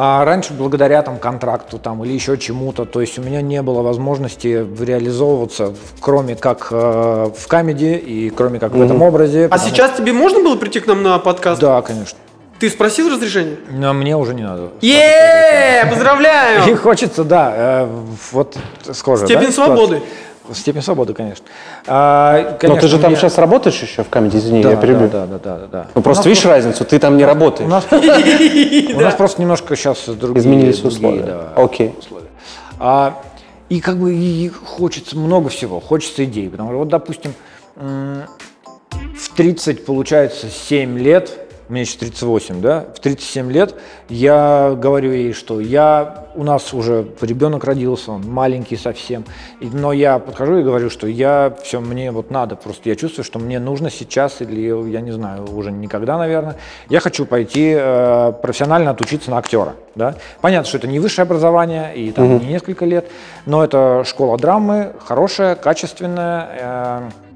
а, 0.00 0.24
раньше 0.24 0.52
благодаря 0.52 1.02
там 1.02 1.18
контракту 1.18 1.80
там 1.80 2.04
или 2.04 2.12
еще 2.12 2.38
чему-то, 2.38 2.84
то 2.84 3.00
есть 3.00 3.18
у 3.18 3.22
меня 3.22 3.42
не 3.42 3.62
было 3.62 3.82
возможности 3.82 4.64
реализовываться, 4.80 5.74
кроме 6.00 6.36
как 6.36 6.68
э, 6.70 7.30
в 7.36 7.48
камеди 7.48 8.00
и 8.06 8.30
кроме 8.30 8.60
как 8.60 8.74
в 8.74 8.80
этом 8.80 9.02
образе. 9.02 9.46
А 9.46 9.48
потому- 9.48 9.68
сейчас 9.70 9.96
тебе 9.96 10.12
можно 10.12 10.38
было 10.38 10.54
прийти 10.54 10.78
к 10.78 10.86
нам 10.86 11.02
на 11.02 11.18
подкаст? 11.18 11.60
Да, 11.60 11.82
конечно. 11.82 12.16
Ты 12.60 12.70
спросил 12.70 13.08
разрешение? 13.10 13.56
Но 13.70 13.92
мне 13.92 14.16
уже 14.16 14.34
не 14.34 14.44
надо. 14.44 14.70
Е, 14.82 15.82
И 15.84 15.90
поздравляю! 15.90 16.76
хочется, 16.76 17.24
да, 17.24 17.52
э, 17.56 17.88
вот 18.30 18.56
схоже. 18.92 19.24
Степень 19.24 19.46
да, 19.46 19.52
свободы. 19.52 19.96
ситуация? 19.96 20.27
Степень 20.54 20.82
свободы, 20.82 21.14
конечно. 21.14 21.44
А, 21.86 22.52
Но 22.52 22.58
конечно, 22.58 22.80
ты 22.82 22.88
же 22.88 22.98
там 22.98 23.10
мне- 23.10 23.20
сейчас 23.20 23.38
работаешь 23.38 23.80
еще 23.82 24.02
в 24.02 24.08
комедии, 24.08 24.38
извини, 24.38 24.62
да, 24.62 24.70
я 24.70 24.76
перебью. 24.76 25.08
Да, 25.08 25.26
да, 25.26 25.38
да, 25.38 25.56
да, 25.58 25.66
да. 25.66 25.86
Ну 25.94 26.02
просто 26.02 26.28
видишь 26.28 26.44
разницу, 26.46 26.84
ты 26.84 26.98
там 26.98 27.16
не 27.16 27.24
У 27.24 27.26
работаешь. 27.26 27.68
нас, 27.70 27.84
у 27.90 29.00
нас 29.00 29.14
просто 29.16 29.40
немножко 29.42 29.76
сейчас 29.76 30.04
другие 30.06 30.40
Изменились 30.40 30.82
условия. 30.84 31.22
да, 31.22 31.52
Окей. 31.56 31.94
условия. 31.98 32.28
А, 32.78 33.20
и 33.68 33.80
как 33.80 33.98
бы 33.98 34.14
и 34.14 34.48
хочется 34.48 35.16
много 35.18 35.48
всего, 35.50 35.80
хочется 35.80 36.24
идей. 36.24 36.48
Потому 36.48 36.70
что, 36.70 36.78
вот, 36.78 36.88
допустим, 36.88 37.34
в 37.76 39.34
30, 39.36 39.84
получается, 39.84 40.46
7 40.48 40.98
лет, 40.98 41.38
мне 41.68 41.84
сейчас 41.84 41.98
38, 41.98 42.60
да, 42.60 42.86
в 42.94 43.00
37 43.00 43.50
лет 43.52 43.74
я 44.08 44.74
говорю 44.76 45.12
ей, 45.12 45.32
что 45.32 45.60
я, 45.60 46.26
у 46.34 46.44
нас 46.44 46.72
уже 46.72 47.06
ребенок 47.20 47.64
родился, 47.64 48.12
он 48.12 48.22
маленький 48.28 48.76
совсем, 48.76 49.24
но 49.60 49.92
я 49.92 50.18
подхожу 50.18 50.58
и 50.58 50.62
говорю, 50.62 50.90
что 50.90 51.06
я, 51.06 51.54
все, 51.62 51.80
мне 51.80 52.10
вот 52.10 52.30
надо, 52.30 52.56
просто 52.56 52.88
я 52.88 52.96
чувствую, 52.96 53.24
что 53.24 53.38
мне 53.38 53.58
нужно 53.58 53.90
сейчас, 53.90 54.40
или 54.40 54.90
я 54.90 55.00
не 55.00 55.12
знаю, 55.12 55.44
уже 55.54 55.70
никогда, 55.70 56.18
наверное, 56.18 56.56
я 56.88 57.00
хочу 57.00 57.26
пойти 57.26 57.74
э, 57.78 58.32
профессионально 58.40 58.90
отучиться 58.92 59.30
на 59.30 59.38
актера, 59.38 59.74
да. 59.94 60.14
Понятно, 60.40 60.68
что 60.68 60.78
это 60.78 60.88
не 60.88 61.00
высшее 61.00 61.24
образование, 61.24 61.94
и 61.94 62.12
там 62.12 62.38
не 62.38 62.46
несколько 62.46 62.84
лет, 62.84 63.10
но 63.46 63.62
это 63.62 64.04
школа 64.06 64.38
драмы, 64.38 64.92
хорошая, 65.04 65.54
качественная, 65.54 66.48
э, 66.60 67.27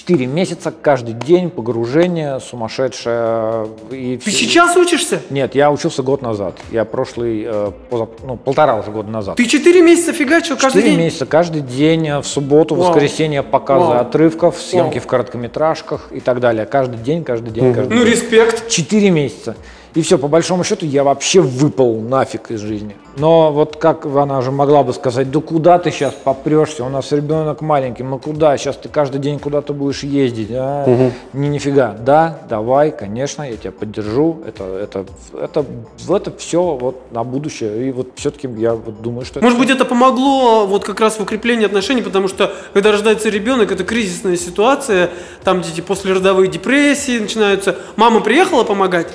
Четыре 0.00 0.24
месяца, 0.26 0.72
каждый 0.72 1.12
день, 1.12 1.50
погружение 1.50 2.40
сумасшедшее. 2.40 3.66
И 3.90 4.16
Ты 4.16 4.30
всё. 4.30 4.38
сейчас 4.46 4.74
учишься? 4.74 5.20
Нет, 5.28 5.54
я 5.54 5.70
учился 5.70 6.02
год 6.02 6.22
назад. 6.22 6.54
Я 6.70 6.86
прошлый, 6.86 7.44
э, 7.46 7.72
поза- 7.90 8.08
ну, 8.24 8.38
полтора 8.38 8.76
уже 8.76 8.90
года 8.92 9.10
назад. 9.10 9.36
Ты 9.36 9.44
четыре 9.44 9.82
месяца 9.82 10.14
фигачил 10.14 10.56
каждый 10.56 10.78
Четыре 10.78 10.96
день? 10.96 11.04
месяца, 11.04 11.26
каждый 11.26 11.60
день, 11.60 12.08
э, 12.08 12.18
в 12.20 12.26
субботу, 12.26 12.76
Вау. 12.76 12.88
воскресенье 12.88 13.42
показы 13.42 13.88
Вау. 13.88 14.00
отрывков, 14.00 14.58
съемки 14.58 14.94
Вау. 14.94 15.02
в 15.02 15.06
короткометражках 15.06 16.08
и 16.12 16.20
так 16.20 16.40
далее. 16.40 16.64
Каждый 16.64 16.96
день, 16.96 17.22
каждый 17.22 17.50
день, 17.52 17.74
каждый 17.74 17.94
Ну, 17.94 18.02
день. 18.02 18.10
респект. 18.14 18.68
Четыре 18.70 19.10
месяца. 19.10 19.54
И 19.94 20.02
все, 20.02 20.18
по 20.18 20.28
большому 20.28 20.62
счету, 20.64 20.86
я 20.86 21.02
вообще 21.02 21.40
выпал 21.40 22.00
нафиг 22.00 22.50
из 22.50 22.60
жизни. 22.60 22.96
Но 23.16 23.52
вот 23.52 23.76
как 23.76 24.06
она 24.06 24.40
же 24.40 24.52
могла 24.52 24.82
бы 24.84 24.92
сказать, 24.92 25.30
да 25.30 25.40
куда 25.40 25.78
ты 25.78 25.90
сейчас 25.90 26.14
попрешься, 26.14 26.84
у 26.84 26.88
нас 26.88 27.10
ребенок 27.10 27.60
маленький, 27.60 28.04
ну 28.04 28.18
куда, 28.18 28.56
сейчас 28.56 28.76
ты 28.76 28.88
каждый 28.88 29.20
день 29.20 29.38
куда-то 29.38 29.72
будешь 29.72 30.02
ездить, 30.04 30.50
а? 30.52 31.10
Не, 31.32 31.48
нифига. 31.48 31.96
Да, 31.98 32.38
давай, 32.48 32.92
конечно, 32.92 33.42
я 33.42 33.56
тебя 33.56 33.72
поддержу, 33.72 34.38
это, 34.46 34.64
это, 34.64 35.06
это, 35.40 35.64
это 36.08 36.36
все 36.36 36.76
вот 36.80 37.10
на 37.10 37.24
будущее. 37.24 37.88
И 37.88 37.92
вот 37.92 38.12
все-таки 38.14 38.48
я 38.58 38.74
вот 38.74 39.02
думаю, 39.02 39.24
что... 39.24 39.40
Может 39.40 39.58
это 39.58 39.66
быть, 39.66 39.76
это 39.76 39.84
помогло 39.84 40.66
вот 40.66 40.84
как 40.84 41.00
раз 41.00 41.18
в 41.18 41.22
укреплении 41.22 41.66
отношений, 41.66 42.02
потому 42.02 42.28
что 42.28 42.52
когда 42.72 42.92
рождается 42.92 43.28
ребенок, 43.28 43.72
это 43.72 43.82
кризисная 43.82 44.36
ситуация, 44.36 45.10
там 45.42 45.62
дети 45.62 45.80
послеродовые 45.80 46.48
депрессии 46.48 47.18
начинаются. 47.18 47.76
Мама 47.96 48.20
приехала 48.20 48.62
помогать? 48.62 49.08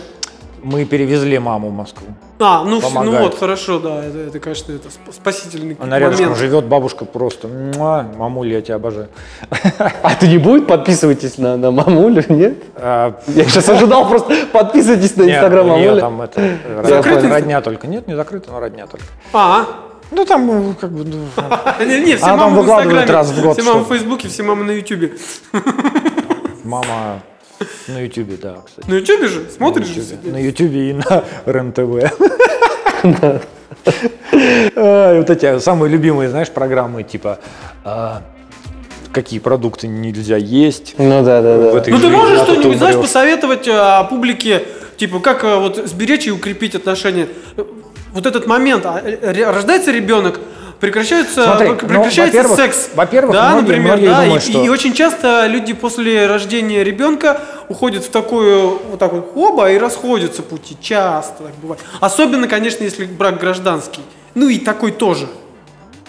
Мы 0.65 0.83
перевезли 0.85 1.37
маму 1.37 1.69
в 1.69 1.73
Москву. 1.73 2.07
А, 2.39 2.63
ну, 2.63 2.81
ну 3.03 3.19
вот, 3.19 3.37
хорошо, 3.37 3.77
да, 3.77 4.03
это, 4.03 4.17
это, 4.17 4.39
конечно, 4.39 4.71
это 4.73 4.87
сп- 4.87 5.13
спасительный 5.13 5.77
Она 5.79 5.99
рядышком 5.99 6.25
момент. 6.25 6.39
живет, 6.39 6.65
бабушка 6.65 7.05
просто. 7.05 7.47
Муа, 7.47 8.01
мамуля, 8.17 8.55
я 8.55 8.61
тебя 8.63 8.75
обожаю. 8.77 9.09
А 10.01 10.15
ты 10.19 10.27
не 10.27 10.39
будет? 10.39 10.65
Подписывайтесь 10.65 11.37
на, 11.37 11.55
на 11.55 11.69
мамулю, 11.69 12.23
нет? 12.29 12.63
А, 12.77 13.13
Я 13.27 13.43
сейчас 13.43 13.69
ожидал 13.69 14.09
просто 14.09 14.33
подписывайтесь 14.51 15.15
на 15.17 15.29
инстаграм 15.29 15.67
мамули. 15.67 15.99
там 15.99 16.21
это 16.23 16.57
родня, 16.81 17.29
родня 17.29 17.61
только. 17.61 17.85
Нет, 17.85 18.07
не 18.07 18.15
закрыто, 18.15 18.51
но 18.51 18.59
родня 18.59 18.87
только. 18.87 19.05
А, 19.33 19.65
Ну 20.09 20.25
там 20.25 20.47
ну, 20.47 20.73
как 20.81 20.91
бы. 20.91 21.03
ну, 21.05 21.85
не, 21.85 21.99
не, 21.99 22.15
все 22.15 22.25
там 22.25 22.39
мамы 22.39 22.55
в 22.55 22.59
выкладывает 22.61 23.03
Инстаграме, 23.03 23.11
раз 23.19 23.29
в 23.31 23.41
год 23.43 23.53
все 23.59 23.63
мамы 23.71 23.83
в. 23.83 23.87
Фейсбуке, 23.87 24.27
все 24.29 24.41
мамы 24.41 24.63
на 24.63 24.71
Ютубе. 24.71 25.13
мама 26.63 27.21
на 27.87 27.99
Ютубе, 27.99 28.37
да, 28.41 28.57
кстати. 28.65 28.89
На 28.89 28.95
Ютубе 28.95 29.27
же? 29.27 29.45
Смотришь 29.55 29.87
же? 29.87 30.01
На 30.23 30.37
Ютубе 30.37 30.89
и 30.89 30.93
на 30.93 31.23
РЕН-ТВ. 31.45 32.11
Вот 34.75 35.29
эти 35.29 35.59
самые 35.59 35.89
любимые, 35.91 36.29
знаешь, 36.29 36.49
программы 36.49 37.03
типа 37.03 37.39
а, 37.83 38.21
какие 39.15 39.39
продукты 39.39 39.87
нельзя 39.87 40.35
есть. 40.35 40.95
Ну 40.97 41.23
да, 41.23 41.41
да, 41.41 41.57
да. 41.57 41.83
Ну 41.87 41.99
ты 41.99 42.09
можешь 42.09 42.39
а 42.39 42.43
что-нибудь, 42.43 42.77
знаешь, 42.77 42.97
посоветовать 42.97 43.67
а, 43.67 44.03
публике, 44.03 44.63
типа, 44.97 45.19
как 45.19 45.43
а, 45.45 45.59
вот 45.59 45.77
сберечь 45.85 46.27
и 46.27 46.31
укрепить 46.31 46.75
отношения? 46.75 47.29
Вот 48.11 48.25
этот 48.25 48.45
момент, 48.45 48.85
ре- 48.85 49.49
рождается 49.49 49.91
ребенок, 49.91 50.39
прекращается, 50.85 51.43
Смотри, 51.45 51.67
прек- 51.69 51.81
ну, 51.81 51.87
прекращается 51.87 52.37
во-первых- 52.37 52.57
секс. 52.59 52.89
во-первых, 52.93 53.33
да, 53.33 53.49
многие- 53.49 53.61
например, 53.61 53.87
многие 53.97 54.05
да, 54.07 54.21
думают, 54.23 54.43
и, 54.47 54.51
что- 54.51 54.63
и 54.63 54.69
очень 54.69 54.93
часто 54.93 55.47
люди 55.47 55.73
после 55.73 56.27
рождения 56.27 56.83
ребенка 56.83 57.41
уходят 57.69 58.03
в 58.03 58.09
такую, 58.09 58.79
вот 58.89 58.99
так 58.99 59.11
вот, 59.13 59.31
оба, 59.35 59.71
и 59.71 59.77
расходятся 59.79 60.43
пути, 60.43 60.77
часто 60.79 61.43
так 61.43 61.55
бывает. 61.61 61.81
Особенно, 61.99 62.47
конечно, 62.47 62.83
если 62.83 63.05
брак 63.05 63.39
гражданский. 63.39 64.01
Ну 64.35 64.47
и 64.47 64.59
такой 64.59 64.91
тоже. 64.91 65.27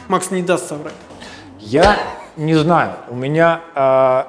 Макс 0.08 0.30
не 0.30 0.42
даст 0.42 0.68
соврать. 0.68 0.94
Я 1.58 1.96
не 2.36 2.54
знаю, 2.54 2.92
у 3.08 3.14
меня 3.14 3.60
а, 3.74 4.26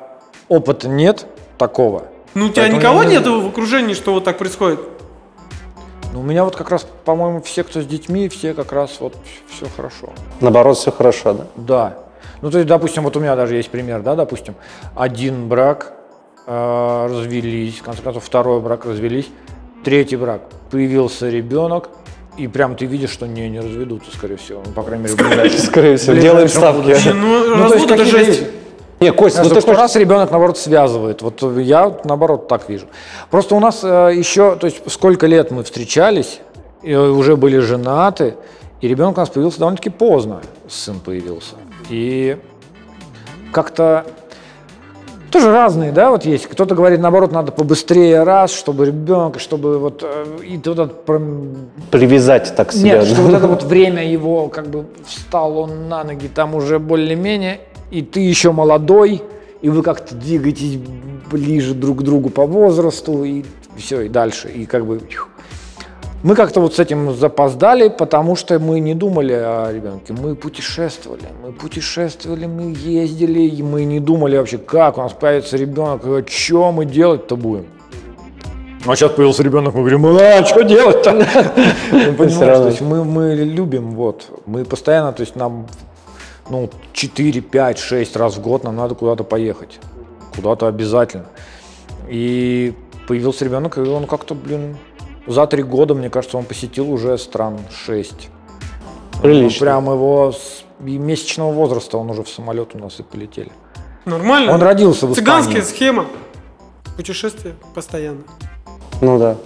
опыта 0.48 0.88
нет 0.88 1.26
такого. 1.58 2.06
Ну 2.34 2.46
у 2.46 2.50
тебя 2.50 2.64
Поэтому 2.64 2.80
никого 2.82 3.04
не 3.04 3.12
нету 3.18 3.42
в 3.42 3.48
окружении, 3.48 3.94
что 3.94 4.14
вот 4.14 4.24
так 4.24 4.38
происходит? 4.38 4.80
Ну, 6.14 6.22
у 6.22 6.24
меня 6.24 6.44
вот 6.46 6.56
как 6.56 6.70
раз, 6.72 6.88
по-моему, 7.06 7.42
все, 7.42 7.64
кто 7.64 7.82
с 7.82 7.86
детьми, 7.86 8.30
все 8.30 8.54
как 8.54 8.72
раз 8.72 8.98
вот 9.00 9.16
все 9.50 9.66
хорошо. 9.76 10.10
Наоборот, 10.42 10.78
все 10.78 10.92
хорошо, 10.92 11.34
да? 11.34 11.46
Да. 11.56 11.98
Ну, 12.42 12.52
то 12.52 12.58
есть, 12.60 12.68
допустим, 12.68 13.04
вот 13.04 13.16
у 13.18 13.20
меня 13.20 13.36
даже 13.36 13.56
есть 13.56 13.70
пример, 13.70 14.02
да, 14.02 14.16
допустим, 14.16 14.56
один 14.96 15.48
брак 15.48 15.94
э, 16.46 17.08
развелись, 17.10 17.80
в 17.80 17.84
конце 17.84 18.02
концов, 18.02 18.24
второй 18.24 18.62
брак 18.62 18.86
развелись, 18.86 19.28
третий 19.84 20.16
брак, 20.18 20.42
появился 20.72 21.30
ребенок, 21.30 21.90
и 22.38 22.48
прям 22.48 22.76
ты 22.76 22.86
видишь, 22.86 23.10
что 23.10 23.26
не, 23.28 23.50
не 23.50 23.60
разведутся, 23.60 24.12
скорее 24.16 24.38
всего. 24.38 24.62
Ну, 24.66 24.72
по 24.72 24.84
крайней 24.84 25.06
мере, 25.06 25.16
ближайшем- 25.16 25.60
Скорее 25.60 25.98
всего, 25.98 26.16
делаем 26.16 26.48
ставки. 26.48 26.82
будущем. 26.82 27.20
Ну, 27.22 27.56
Ну, 27.58 27.68
то 27.70 27.76
есть 27.76 27.90
это 27.92 28.06
жесть. 28.06 28.44
Не, 29.00 29.12
Кость, 29.12 29.38
ну 29.38 29.44
ты 29.44 29.50
что 29.50 29.62
хочешь... 29.62 29.78
раз 29.78 29.96
ребенок, 29.96 30.32
наоборот, 30.32 30.58
связывает. 30.58 31.22
Вот 31.22 31.44
я, 31.60 31.96
наоборот, 32.04 32.48
так 32.48 32.68
вижу. 32.68 32.88
Просто 33.30 33.56
у 33.56 33.60
нас 33.60 33.84
э, 33.84 34.12
еще, 34.16 34.56
то 34.56 34.66
есть 34.66 34.82
сколько 34.92 35.28
лет 35.28 35.52
мы 35.52 35.64
встречались, 35.64 36.40
и 36.82 36.96
уже 36.96 37.36
были 37.36 37.60
женаты, 37.60 38.36
и 38.82 38.88
ребенок 38.88 39.18
у 39.18 39.20
нас 39.20 39.30
появился 39.30 39.60
довольно-таки 39.60 39.90
поздно, 39.90 40.42
сын 40.68 41.00
появился. 41.00 41.56
И 41.90 42.38
как-то 43.52 44.06
тоже 45.32 45.52
разные, 45.52 45.92
да, 45.92 46.10
вот 46.10 46.26
есть. 46.26 46.48
Кто-то 46.48 46.74
говорит, 46.74 47.00
наоборот, 47.00 47.32
надо 47.32 47.52
побыстрее 47.52 48.24
раз, 48.24 48.52
чтобы 48.52 48.86
ребенка, 48.86 49.40
чтобы 49.40 49.78
вот 49.78 50.04
э, 50.04 50.26
и 50.44 50.58
вот 50.58 50.68
этот 50.68 51.06
прям 51.06 51.70
Привязать 51.92 52.56
так 52.56 52.72
себя. 52.72 53.00
нет, 53.00 53.06
что 53.06 53.22
вот 53.22 53.34
это 53.34 53.48
вот 53.48 53.64
время 53.64 54.10
его, 54.10 54.48
как 54.48 54.68
бы 54.70 54.86
встал 55.06 55.60
он 55.60 55.88
на 55.88 56.04
ноги, 56.04 56.28
там 56.28 56.56
уже 56.56 56.80
более-менее, 56.80 57.60
и 57.92 58.02
ты 58.02 58.20
еще 58.20 58.52
молодой, 58.52 59.22
и 59.62 59.70
вы 59.70 59.84
как-то 59.84 60.16
двигаетесь 60.16 60.80
ближе 61.32 61.74
друг 61.74 62.00
к 62.00 62.02
другу 62.04 62.30
по 62.30 62.46
возрасту, 62.46 63.24
и 63.24 63.44
все, 63.78 64.02
и 64.02 64.10
дальше, 64.10 64.50
и 64.50 64.66
как 64.66 64.86
бы... 64.86 65.02
Мы 66.24 66.34
как-то 66.34 66.62
вот 66.62 66.76
с 66.76 66.80
этим 66.80 67.16
запоздали, 67.16 67.90
потому 67.90 68.36
что 68.36 68.58
мы 68.58 68.80
не 68.80 68.96
думали 68.96 69.34
о 69.34 69.72
ребенке. 69.72 70.14
Мы 70.14 70.36
путешествовали, 70.36 71.22
мы 71.44 71.52
путешествовали, 71.52 72.48
мы 72.48 72.74
ездили, 72.76 73.42
и 73.42 73.62
мы 73.62 73.86
не 73.86 74.00
думали 74.00 74.36
вообще, 74.36 74.58
как 74.58 74.98
у 74.98 75.02
нас 75.02 75.14
появится 75.14 75.58
ребенок, 75.58 76.02
что 76.28 76.72
мы 76.72 76.86
делать-то 76.86 77.36
будем. 77.36 77.68
А 78.86 78.96
сейчас 78.96 79.12
появился 79.12 79.44
ребенок, 79.44 79.76
мы 79.76 79.82
говорим, 79.82 80.06
а 80.06 80.46
что 80.46 80.64
делать-то? 80.64 81.26
Мы, 82.82 83.04
мы 83.04 83.36
любим, 83.36 83.92
вот, 83.92 84.28
мы 84.46 84.66
постоянно, 84.66 85.14
то 85.14 85.22
есть 85.22 85.36
нам, 85.36 85.68
ну, 86.50 86.70
4, 86.94 87.42
5, 87.42 87.78
6 87.80 88.16
раз 88.16 88.36
в 88.38 88.42
год 88.42 88.64
нам 88.64 88.76
надо 88.76 88.96
куда-то 88.96 89.24
поехать, 89.24 89.80
куда-то 90.36 90.68
обязательно. 90.68 91.28
И 92.10 92.74
появился 93.08 93.46
ребенок, 93.46 93.78
и 93.78 93.82
он 93.82 94.08
как-то, 94.08 94.36
блин, 94.36 94.78
за 95.28 95.46
три 95.48 95.64
года, 95.64 95.94
мне 95.94 96.10
кажется, 96.10 96.38
он 96.38 96.46
посетил 96.46 96.92
уже 96.92 97.18
стран 97.18 97.60
6. 97.86 98.30
Прилично. 99.22 99.60
Прям 99.60 99.86
его 99.86 100.32
с 100.32 100.64
месячного 100.80 101.52
возраста 101.52 101.98
он 101.98 102.10
уже 102.10 102.24
в 102.24 102.30
самолет 102.30 102.76
у 102.76 102.78
нас 102.78 103.00
и 103.00 103.04
полетели. 103.04 103.52
Нормально. 104.06 104.54
Он 104.54 104.62
родился 104.62 105.08
в 105.08 105.16
Цыганская 105.16 105.62
Испании. 105.62 105.76
схема. 105.76 106.06
Путешествие 106.96 107.56
постоянно. 107.76 108.22
Ну 109.02 109.20
да. 109.20 109.38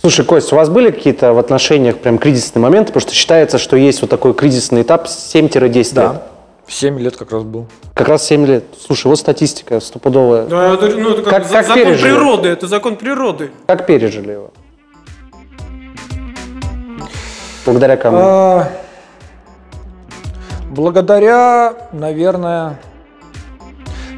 Слушай, 0.00 0.24
Кость, 0.24 0.52
у 0.52 0.56
вас 0.56 0.68
были 0.68 0.90
какие-то 0.90 1.32
в 1.32 1.38
отношениях 1.38 1.98
прям 1.98 2.18
кризисные 2.18 2.62
моменты? 2.62 2.92
Потому 2.92 3.00
что 3.02 3.14
считается, 3.14 3.58
что 3.58 3.76
есть 3.76 4.00
вот 4.00 4.10
такой 4.10 4.32
кризисный 4.34 4.82
этап 4.82 5.06
7-10 5.06 5.72
лет. 5.72 5.94
Да. 5.94 6.12
В 6.12 6.37
7 6.68 6.98
лет 7.00 7.16
как 7.16 7.32
раз 7.32 7.42
был. 7.44 7.66
Как 7.94 8.08
раз 8.08 8.24
7 8.26 8.46
лет. 8.46 8.64
Слушай, 8.78 9.06
вот 9.08 9.18
статистика 9.18 9.80
стопудовая. 9.80 10.46
Да, 10.46 10.74
это, 10.74 10.88
ну, 10.96 11.10
это 11.10 11.22
как, 11.22 11.42
Как- 11.42 11.50
как 11.50 11.66
закон 11.66 11.74
пережили? 11.84 12.10
природы, 12.14 12.48
это 12.48 12.66
закон 12.66 12.96
природы. 12.96 13.50
Как 13.66 13.86
пережили 13.86 14.32
его? 14.32 14.50
Благодаря 17.64 17.96
кому? 17.96 18.18
А, 18.20 18.68
благодаря, 20.70 21.74
наверное, 21.92 22.80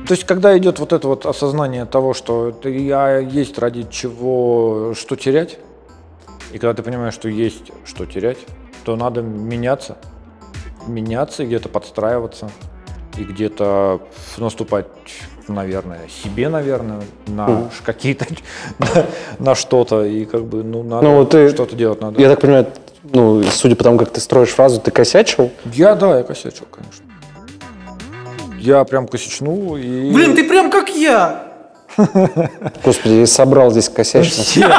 то 0.06 0.14
есть, 0.14 0.24
когда 0.24 0.56
идет 0.58 0.78
вот 0.78 0.92
это 0.92 1.06
вот 1.08 1.26
осознание 1.26 1.84
того, 1.84 2.14
что 2.14 2.52
я 2.64 3.18
есть 3.18 3.58
ради 3.58 3.86
чего, 3.90 4.92
что 4.96 5.16
терять, 5.16 5.58
и 6.52 6.58
когда 6.58 6.74
ты 6.74 6.82
понимаешь, 6.82 7.14
что 7.14 7.28
есть 7.28 7.70
что 7.84 8.06
терять, 8.06 8.38
то 8.84 8.96
надо 8.96 9.22
меняться, 9.22 9.96
меняться, 10.86 11.42
и 11.42 11.46
где-то 11.46 11.68
подстраиваться, 11.68 12.50
и 13.16 13.24
где-то 13.24 14.00
наступать, 14.38 14.86
наверное, 15.48 16.00
себе, 16.22 16.48
наверное, 16.48 17.00
на 17.26 17.46
ш- 17.70 17.82
какие-то, 17.84 18.26
на, 18.78 18.86
на 19.38 19.54
что-то, 19.54 20.04
и 20.04 20.24
как 20.24 20.44
бы, 20.44 20.62
ну, 20.62 20.82
надо 20.82 21.06
Ну, 21.06 21.16
вот 21.16 21.30
ты- 21.30 21.48
что-то 21.50 21.76
делать 21.76 22.00
надо. 22.00 22.20
Я 22.20 22.28
так 22.30 22.40
понимаю, 22.40 22.66
ну, 23.02 23.42
судя 23.44 23.76
по 23.76 23.84
тому, 23.84 23.98
как 23.98 24.10
ты 24.10 24.20
строишь 24.20 24.50
фразу, 24.50 24.80
ты 24.80 24.90
косячил? 24.90 25.50
Я, 25.72 25.94
да, 25.94 26.18
я 26.18 26.22
косячил, 26.22 26.66
конечно. 26.70 27.04
Я 28.58 28.84
прям 28.84 29.08
косячнул 29.08 29.76
и... 29.76 30.12
Блин, 30.12 30.34
ты 30.36 30.44
прям 30.44 30.70
как 30.70 30.90
я. 30.94 31.44
Господи, 32.84 33.14
я 33.14 33.26
собрал 33.26 33.70
здесь. 33.70 33.88
Все, 33.88 34.20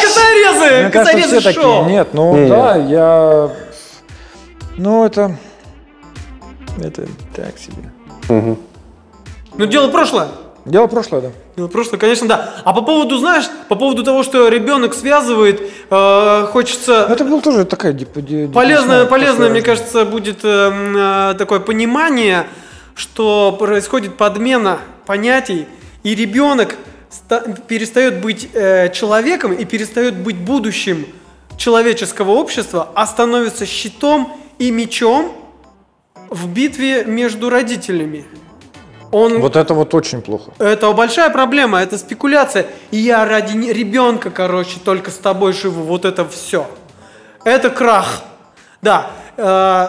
Косорезы, 0.00 0.82
мне 0.82 0.90
кажется, 0.90 1.16
косорезы 1.16 1.40
все 1.40 1.52
шоу. 1.52 1.82
такие. 1.82 1.92
Нет, 1.96 2.08
ну 2.14 2.48
да, 2.48 2.76
я... 2.76 3.50
Ну, 4.78 5.04
это... 5.04 5.36
Это 6.82 7.06
так 7.34 7.54
себе. 7.58 7.92
Ну, 8.28 9.66
дело 9.66 9.88
прошлое. 9.90 10.28
Дело 10.64 10.86
прошлое, 10.86 11.20
да. 11.22 11.28
Дело 11.56 11.66
прошлое, 11.68 11.98
конечно, 11.98 12.28
да. 12.28 12.54
А 12.64 12.72
по 12.72 12.82
поводу, 12.82 13.18
знаешь, 13.18 13.46
по 13.68 13.74
поводу 13.74 14.04
того, 14.04 14.22
что 14.22 14.48
ребенок 14.48 14.94
связывает, 14.94 15.62
э, 15.90 16.46
хочется... 16.52 17.06
Это 17.10 17.24
был 17.24 17.40
тоже 17.40 17.64
такая 17.64 17.92
деп- 17.92 18.20
де- 18.20 18.46
Полезное, 18.48 19.06
полезное, 19.06 19.48
мне 19.48 19.62
кажется, 19.62 20.04
будет 20.04 20.44
эм, 20.44 20.94
э, 20.96 21.34
такое 21.38 21.58
понимание, 21.60 22.46
что 22.94 23.56
происходит 23.58 24.16
подмена 24.16 24.78
понятий, 25.06 25.66
и 26.02 26.14
ребенок 26.14 26.76
ста- 27.10 27.40
перестает 27.66 28.20
быть 28.20 28.50
э, 28.52 28.90
человеком 28.92 29.52
и 29.54 29.64
перестает 29.64 30.16
быть 30.18 30.36
будущим 30.36 31.06
человеческого 31.56 32.32
общества, 32.32 32.90
а 32.94 33.06
становится 33.06 33.64
щитом 33.64 34.36
и 34.58 34.70
мечом 34.70 35.32
в 36.30 36.48
битве 36.48 37.04
между 37.04 37.50
родителями. 37.50 38.24
Он 39.10 39.40
Вот 39.40 39.56
это 39.56 39.72
вот 39.72 39.94
очень 39.94 40.20
плохо. 40.20 40.52
это 40.58 40.92
большая 40.92 41.30
проблема, 41.30 41.80
это 41.80 41.96
спекуляция. 41.96 42.66
И 42.90 42.98
я 42.98 43.24
ради 43.24 43.56
ребенка, 43.56 44.30
короче, 44.30 44.78
только 44.84 45.10
с 45.10 45.16
тобой 45.16 45.54
живу. 45.54 45.82
Вот 45.84 46.04
это 46.04 46.28
все. 46.28 46.66
Это 47.44 47.70
крах. 47.70 48.22
Да. 48.82 49.10
э, 49.38 49.88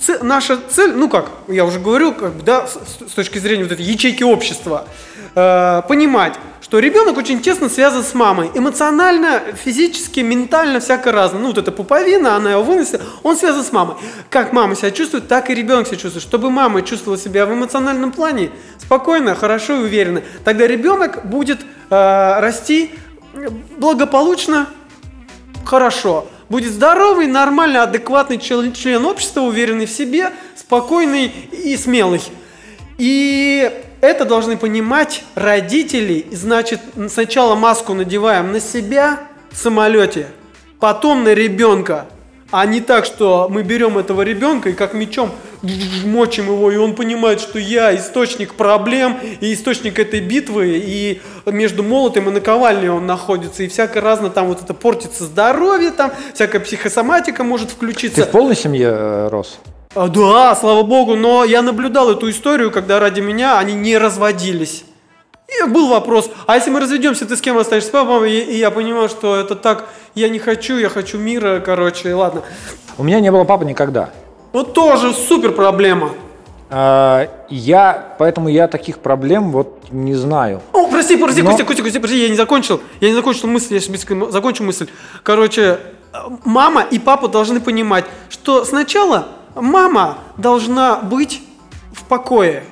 ц- 0.00 0.22
наша 0.22 0.58
цель, 0.70 0.92
ну 0.94 1.08
как, 1.10 1.28
я 1.48 1.64
уже 1.66 1.78
говорил, 1.78 2.14
как 2.14 2.42
да, 2.42 2.66
с, 2.66 2.78
с 3.10 3.12
точки 3.14 3.38
зрения 3.38 3.64
вот 3.64 3.72
этой 3.72 3.84
ячейки 3.84 4.22
общества, 4.24 4.86
э, 5.34 5.82
понимать, 5.88 6.34
что 6.60 6.78
ребенок 6.78 7.16
очень 7.18 7.40
тесно 7.40 7.68
связан 7.68 8.02
с 8.02 8.14
мамой. 8.14 8.50
Эмоционально, 8.54 9.42
физически, 9.54 10.20
ментально, 10.20 10.80
всяко 10.80 11.12
разно. 11.12 11.38
Ну, 11.38 11.48
вот 11.48 11.58
эта 11.58 11.70
пуповина, 11.70 12.36
она 12.36 12.52
его 12.52 12.62
выносит, 12.62 13.02
он 13.22 13.36
связан 13.36 13.62
с 13.62 13.70
мамой. 13.70 13.96
Как 14.30 14.52
мама 14.52 14.74
себя 14.74 14.90
чувствует, 14.90 15.28
так 15.28 15.50
и 15.50 15.54
ребенок 15.54 15.86
себя 15.86 15.98
чувствует. 15.98 16.22
Чтобы 16.22 16.50
мама 16.50 16.82
чувствовала 16.82 17.20
себя 17.20 17.46
в 17.46 17.52
эмоциональном 17.52 18.12
плане 18.12 18.50
спокойно, 18.78 19.34
хорошо 19.34 19.76
и 19.76 19.84
уверенно, 19.84 20.22
тогда 20.44 20.66
ребенок 20.66 21.26
будет 21.26 21.60
э, 21.90 22.40
расти 22.40 22.90
благополучно, 23.76 24.66
хорошо. 25.64 26.26
Будет 26.48 26.72
здоровый, 26.72 27.26
нормально, 27.26 27.82
адекватный 27.82 28.38
член, 28.38 28.72
член 28.72 29.04
общества, 29.06 29.40
уверенный 29.40 29.86
в 29.86 29.90
себе, 29.90 30.32
спокойный 30.56 31.26
и 31.52 31.76
смелый. 31.76 32.22
И 32.98 33.72
это 34.04 34.24
должны 34.24 34.56
понимать 34.56 35.24
родители. 35.34 36.26
Значит, 36.30 36.80
сначала 37.08 37.54
маску 37.54 37.94
надеваем 37.94 38.52
на 38.52 38.60
себя 38.60 39.20
в 39.50 39.56
самолете, 39.56 40.28
потом 40.80 41.24
на 41.24 41.34
ребенка. 41.34 42.06
А 42.50 42.66
не 42.66 42.80
так, 42.80 43.04
что 43.04 43.48
мы 43.50 43.64
берем 43.64 43.98
этого 43.98 44.22
ребенка 44.22 44.70
и 44.70 44.74
как 44.74 44.94
мечом 44.94 45.32
мочим 46.04 46.46
его, 46.46 46.70
и 46.70 46.76
он 46.76 46.94
понимает, 46.94 47.40
что 47.40 47.58
я 47.58 47.94
источник 47.96 48.54
проблем, 48.54 49.18
и 49.40 49.52
источник 49.52 49.98
этой 49.98 50.20
битвы, 50.20 50.80
и 50.84 51.20
между 51.46 51.82
молотом 51.82 52.28
и 52.28 52.32
наковальней 52.32 52.90
он 52.90 53.06
находится, 53.06 53.62
и 53.62 53.68
всякое 53.68 54.00
разное 54.00 54.30
там 54.30 54.46
вот 54.48 54.62
это 54.62 54.74
портится 54.74 55.24
здоровье, 55.24 55.90
там 55.90 56.12
всякая 56.34 56.60
психосоматика 56.60 57.44
может 57.44 57.70
Ты 57.70 57.74
включиться. 57.74 58.24
в 58.24 58.30
полной 58.30 58.56
семье 58.56 58.88
э, 58.88 59.28
рос? 59.28 59.58
А, 59.94 60.08
Да, 60.08 60.54
слава 60.56 60.82
богу, 60.82 61.14
но 61.16 61.44
я 61.44 61.62
наблюдал 61.62 62.10
эту 62.10 62.28
историю, 62.30 62.70
когда 62.70 62.98
ради 62.98 63.20
меня 63.20 63.58
они 63.58 63.74
не 63.74 63.96
разводились. 63.96 64.84
И 65.48 65.68
был 65.68 65.88
вопрос, 65.88 66.30
а 66.46 66.56
если 66.56 66.70
мы 66.70 66.80
разведемся, 66.80 67.26
ты 67.26 67.36
с 67.36 67.40
кем 67.40 67.56
останешься? 67.58 67.90
С 67.90 67.92
папой? 67.92 68.32
И, 68.32 68.40
и 68.40 68.56
я 68.58 68.70
понимаю, 68.70 69.08
что 69.08 69.36
это 69.36 69.54
так, 69.54 69.88
я 70.14 70.28
не 70.28 70.38
хочу, 70.38 70.76
я 70.78 70.88
хочу 70.88 71.18
мира, 71.18 71.62
короче, 71.64 72.12
ладно. 72.14 72.42
У 72.98 73.04
меня 73.04 73.20
не 73.20 73.30
было 73.30 73.44
папы 73.44 73.64
никогда. 73.64 74.10
Вот 74.52 74.72
тоже 74.72 75.12
супер 75.12 75.52
проблема. 75.52 76.10
А, 76.70 77.28
Я, 77.50 78.14
поэтому 78.18 78.48
я 78.48 78.66
таких 78.66 78.98
проблем 78.98 79.52
вот 79.52 79.92
не 79.92 80.14
знаю. 80.14 80.60
О, 80.72 80.88
прости, 80.88 81.16
прости, 81.16 81.42
Но- 81.42 81.50
Костя, 81.50 81.64
Костя, 81.64 81.82
Костя, 81.82 82.00
подожди, 82.00 82.22
я 82.22 82.28
не 82.30 82.36
закончил. 82.36 82.80
Я 83.00 83.10
не 83.10 83.14
закончил 83.14 83.46
мысль, 83.46 83.74
я 83.74 83.80
сейчас 83.80 84.32
закончу 84.32 84.64
мысль. 84.64 84.88
Короче, 85.22 85.78
э, 86.12 86.16
мама 86.44 86.82
и 86.82 86.98
папа 86.98 87.28
должны 87.28 87.60
понимать, 87.60 88.06
что 88.28 88.64
сначала 88.64 89.28
мама 89.54 90.18
должна 90.36 90.96
быть 90.96 91.42
в 91.92 92.04
покое, 92.04 92.64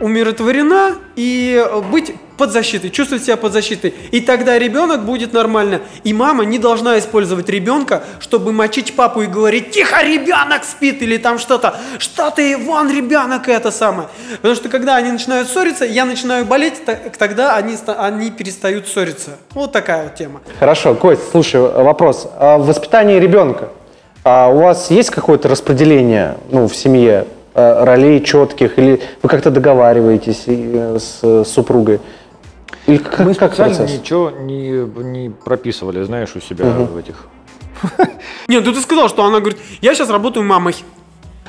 умиротворена 0.00 0.96
и 1.16 1.64
э, 1.64 1.80
быть 1.80 2.14
под 2.36 2.50
защитой, 2.50 2.90
чувствовать 2.90 3.24
себя 3.24 3.36
под 3.36 3.52
защитой. 3.52 3.94
И 4.10 4.20
тогда 4.20 4.58
ребенок 4.58 5.04
будет 5.04 5.32
нормально. 5.32 5.80
И 6.02 6.12
мама 6.12 6.44
не 6.44 6.58
должна 6.58 6.98
использовать 6.98 7.48
ребенка, 7.48 8.02
чтобы 8.18 8.52
мочить 8.52 8.96
папу 8.96 9.22
и 9.22 9.26
говорить, 9.26 9.70
тихо, 9.70 10.02
ребенок 10.02 10.64
спит, 10.64 11.02
или 11.02 11.18
там 11.18 11.38
что-то, 11.38 11.76
что 11.98 12.30
ты, 12.30 12.56
вон 12.56 12.90
ребенок 12.90 13.48
это 13.48 13.70
самое. 13.70 14.08
Потому 14.36 14.56
что 14.56 14.68
когда 14.68 14.96
они 14.96 15.12
начинают 15.12 15.48
ссориться, 15.48 15.84
я 15.84 16.04
начинаю 16.04 16.44
болеть, 16.44 16.82
тогда 17.16 17.54
они, 17.54 17.76
они 17.86 18.30
перестают 18.30 18.88
ссориться. 18.88 19.38
Вот 19.52 19.70
такая 19.70 20.04
вот 20.04 20.16
тема. 20.16 20.40
Хорошо, 20.58 20.94
Кость, 20.96 21.30
слушай, 21.30 21.60
вопрос. 21.60 22.28
А 22.38 22.58
в 22.58 22.66
воспитании 22.66 23.20
ребенка 23.20 23.68
а 24.24 24.48
у 24.48 24.58
вас 24.60 24.90
есть 24.90 25.10
какое-то 25.10 25.48
распределение 25.48 26.36
ну, 26.50 26.68
в 26.68 26.76
семье 26.76 27.26
э, 27.54 27.84
ролей 27.84 28.22
четких, 28.24 28.78
или 28.78 29.00
вы 29.22 29.28
как-то 29.28 29.50
договариваетесь 29.50 30.44
э, 30.46 30.98
с 30.98 31.44
супругой? 31.44 32.00
Или 32.86 32.98
как, 32.98 33.20
Мы 33.20 33.34
как 33.34 33.52
специально 33.52 33.76
процесс? 33.76 33.98
ничего 34.00 34.30
не, 34.30 34.70
не 35.02 35.30
прописывали, 35.30 36.02
знаешь, 36.02 36.34
у 36.34 36.40
себя 36.40 36.64
в 36.66 36.96
этих. 36.96 37.26
Нет, 38.48 38.64
ну 38.64 38.72
ты 38.72 38.80
сказал, 38.80 39.08
что 39.08 39.24
она 39.24 39.40
говорит, 39.40 39.58
я 39.80 39.94
сейчас 39.94 40.10
работаю 40.10 40.44
мамой. 40.44 40.74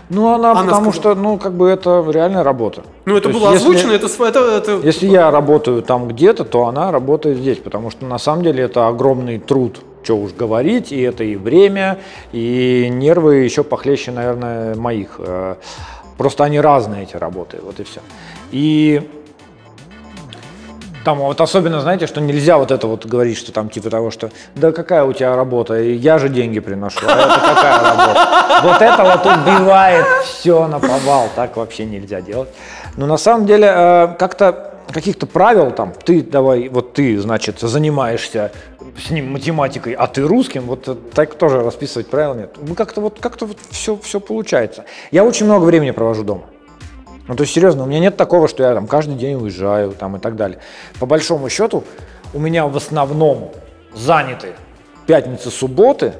Ну, 0.10 0.28
она, 0.34 0.52
Она 0.52 0.64
потому 0.64 0.92
сказала. 0.92 1.16
что, 1.16 1.22
ну, 1.24 1.38
как 1.38 1.54
бы 1.54 1.70
это 1.70 2.06
реальная 2.08 2.44
работа. 2.44 2.84
Ну 3.06 3.16
это 3.16 3.24
То 3.24 3.30
есть 3.30 3.40
было 3.42 3.52
если- 3.54 3.64
озвучено, 3.68 3.92
это, 3.94 4.08
св- 4.10 4.28
это, 4.30 4.40
это- 4.58 4.80
Если 4.86 5.08
я 5.08 5.32
работаю 5.32 5.82
там 5.82 6.08
где-то, 6.08 6.44
то 6.44 6.68
она 6.68 6.92
работает 6.92 7.38
здесь, 7.38 7.58
потому 7.58 7.90
что 7.90 8.06
на 8.06 8.20
самом 8.20 8.44
деле 8.44 8.64
это 8.66 8.88
огромный 8.88 9.40
труд 9.40 9.80
что 10.04 10.18
уж 10.18 10.34
говорить, 10.34 10.92
и 10.92 11.02
это 11.02 11.24
и 11.24 11.36
время, 11.36 12.00
и 12.32 12.90
нервы 12.92 13.38
еще 13.38 13.64
похлеще, 13.64 14.12
наверное, 14.12 14.76
моих. 14.76 15.16
Э, 15.20 15.56
Просто 16.18 16.44
они 16.44 16.60
разные, 16.60 17.04
эти 17.04 17.16
работы, 17.16 17.60
вот 17.62 17.80
и 17.80 17.84
все. 17.84 18.00
И 18.52 19.10
там 21.04 21.18
вот 21.18 21.42
особенно, 21.42 21.82
знаете, 21.82 22.08
что 22.08 22.22
нельзя 22.22 22.58
вот 22.58 22.72
это 22.72 22.88
вот 22.88 23.06
говорить, 23.06 23.38
что 23.38 23.52
там 23.52 23.70
типа 23.70 23.90
того, 23.90 24.12
что 24.12 24.30
да 24.56 24.72
какая 24.72 25.04
у 25.04 25.12
тебя 25.12 25.36
работа, 25.36 25.82
я 25.82 26.20
же 26.20 26.30
деньги 26.30 26.60
приношу, 26.60 27.06
а 27.08 27.12
это 27.12 27.40
какая 27.40 27.80
работа. 27.84 28.62
Вот 28.64 28.82
это 28.82 29.04
вот 29.04 29.26
убивает 29.26 30.06
все 30.24 30.68
на 30.68 30.80
повал, 30.80 31.30
так 31.36 31.58
вообще 31.58 31.86
нельзя 31.86 32.22
делать. 32.22 32.50
Но 32.96 33.06
на 33.06 33.18
самом 33.18 33.46
деле 33.46 33.68
э, 33.68 34.16
как-то 34.18 34.73
каких-то 34.92 35.26
правил 35.26 35.72
там, 35.72 35.94
ты 35.94 36.22
давай, 36.22 36.70
вот 36.70 36.94
ты, 36.94 37.20
значит, 37.20 37.60
занимаешься 37.60 38.52
с 38.98 39.10
ним 39.10 39.32
математикой, 39.32 39.94
а 39.94 40.08
ты 40.08 40.22
русским, 40.22 40.64
вот 40.64 40.88
э, 40.88 40.96
так 41.14 41.36
тоже 41.36 41.62
расписывать 41.62 42.08
правил 42.08 42.36
нет. 42.36 42.58
Ну 42.62 42.76
как-то 42.76 43.02
вот, 43.02 43.20
как-то 43.20 43.46
вот 43.46 43.58
все, 43.70 43.98
все 43.98 44.20
получается. 44.20 44.86
Я 45.12 45.24
очень 45.24 45.46
много 45.46 45.64
времени 45.64 45.92
провожу 45.92 46.24
дома. 46.24 46.44
Ну, 47.28 47.36
то 47.36 47.44
есть, 47.44 47.54
серьезно, 47.54 47.84
у 47.84 47.86
меня 47.86 48.00
нет 48.00 48.18
такого, 48.18 48.48
что 48.48 48.64
я 48.64 48.74
там 48.74 48.86
каждый 48.86 49.16
день 49.16 49.36
уезжаю 49.36 49.92
там 49.92 50.18
и 50.18 50.20
так 50.20 50.36
далее. 50.36 50.60
По 51.00 51.06
большому 51.06 51.50
счету, 51.50 51.86
у 52.34 52.40
меня 52.40 52.68
в 52.68 52.76
основном 52.76 53.52
заняты 53.94 54.50
пятницы, 55.08 55.50
субботы, 55.50 56.14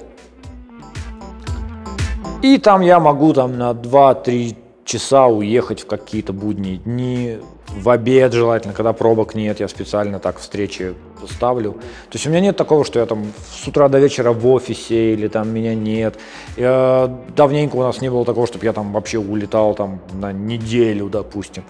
и 2.42 2.58
там 2.58 2.82
я 2.82 3.00
могу 3.00 3.34
там 3.34 3.58
на 3.58 3.72
2-3 3.72 4.56
часа 4.86 5.28
уехать 5.28 5.82
в 5.82 5.88
какие-то 5.88 6.34
будние 6.34 6.78
дни, 6.78 7.40
в 7.76 7.90
обед 7.90 8.34
желательно, 8.34 8.74
когда 8.74 8.94
пробок 8.94 9.36
нет, 9.36 9.60
я 9.60 9.68
специально 9.68 10.20
так 10.20 10.40
встречи 10.40 10.94
ставлю. 11.30 11.74
То 11.74 12.14
есть 12.14 12.28
у 12.28 12.30
меня 12.30 12.40
нет 12.40 12.58
такого, 12.58 12.86
что 12.86 13.00
я 13.00 13.06
там 13.06 13.26
с 13.52 13.68
утра 13.68 13.90
до 13.90 14.00
вечера 14.00 14.32
в 14.32 14.46
офисе 14.48 15.14
или 15.14 15.28
там 15.28 15.50
меня 15.50 15.76
нет. 15.76 16.18
Я, 16.56 17.12
давненько 17.36 17.76
у 17.76 17.82
нас 17.82 18.02
не 18.02 18.10
было 18.10 18.26
такого, 18.26 18.48
чтобы 18.48 18.66
я 18.66 18.74
там 18.74 18.94
вообще 18.94 19.18
улетал 19.18 19.76
там 19.76 20.02
на 20.14 20.32
неделю, 20.32 21.10
допустим. 21.10 21.64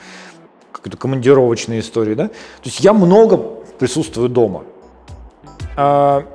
Какие-то 0.71 0.97
командировочные 0.97 1.79
истории, 1.79 2.15
да? 2.15 2.27
То 2.27 2.65
есть 2.65 2.81
я 2.81 2.93
много 2.93 3.37
присутствую 3.37 4.29
дома. 4.29 4.63
А, 5.77 6.25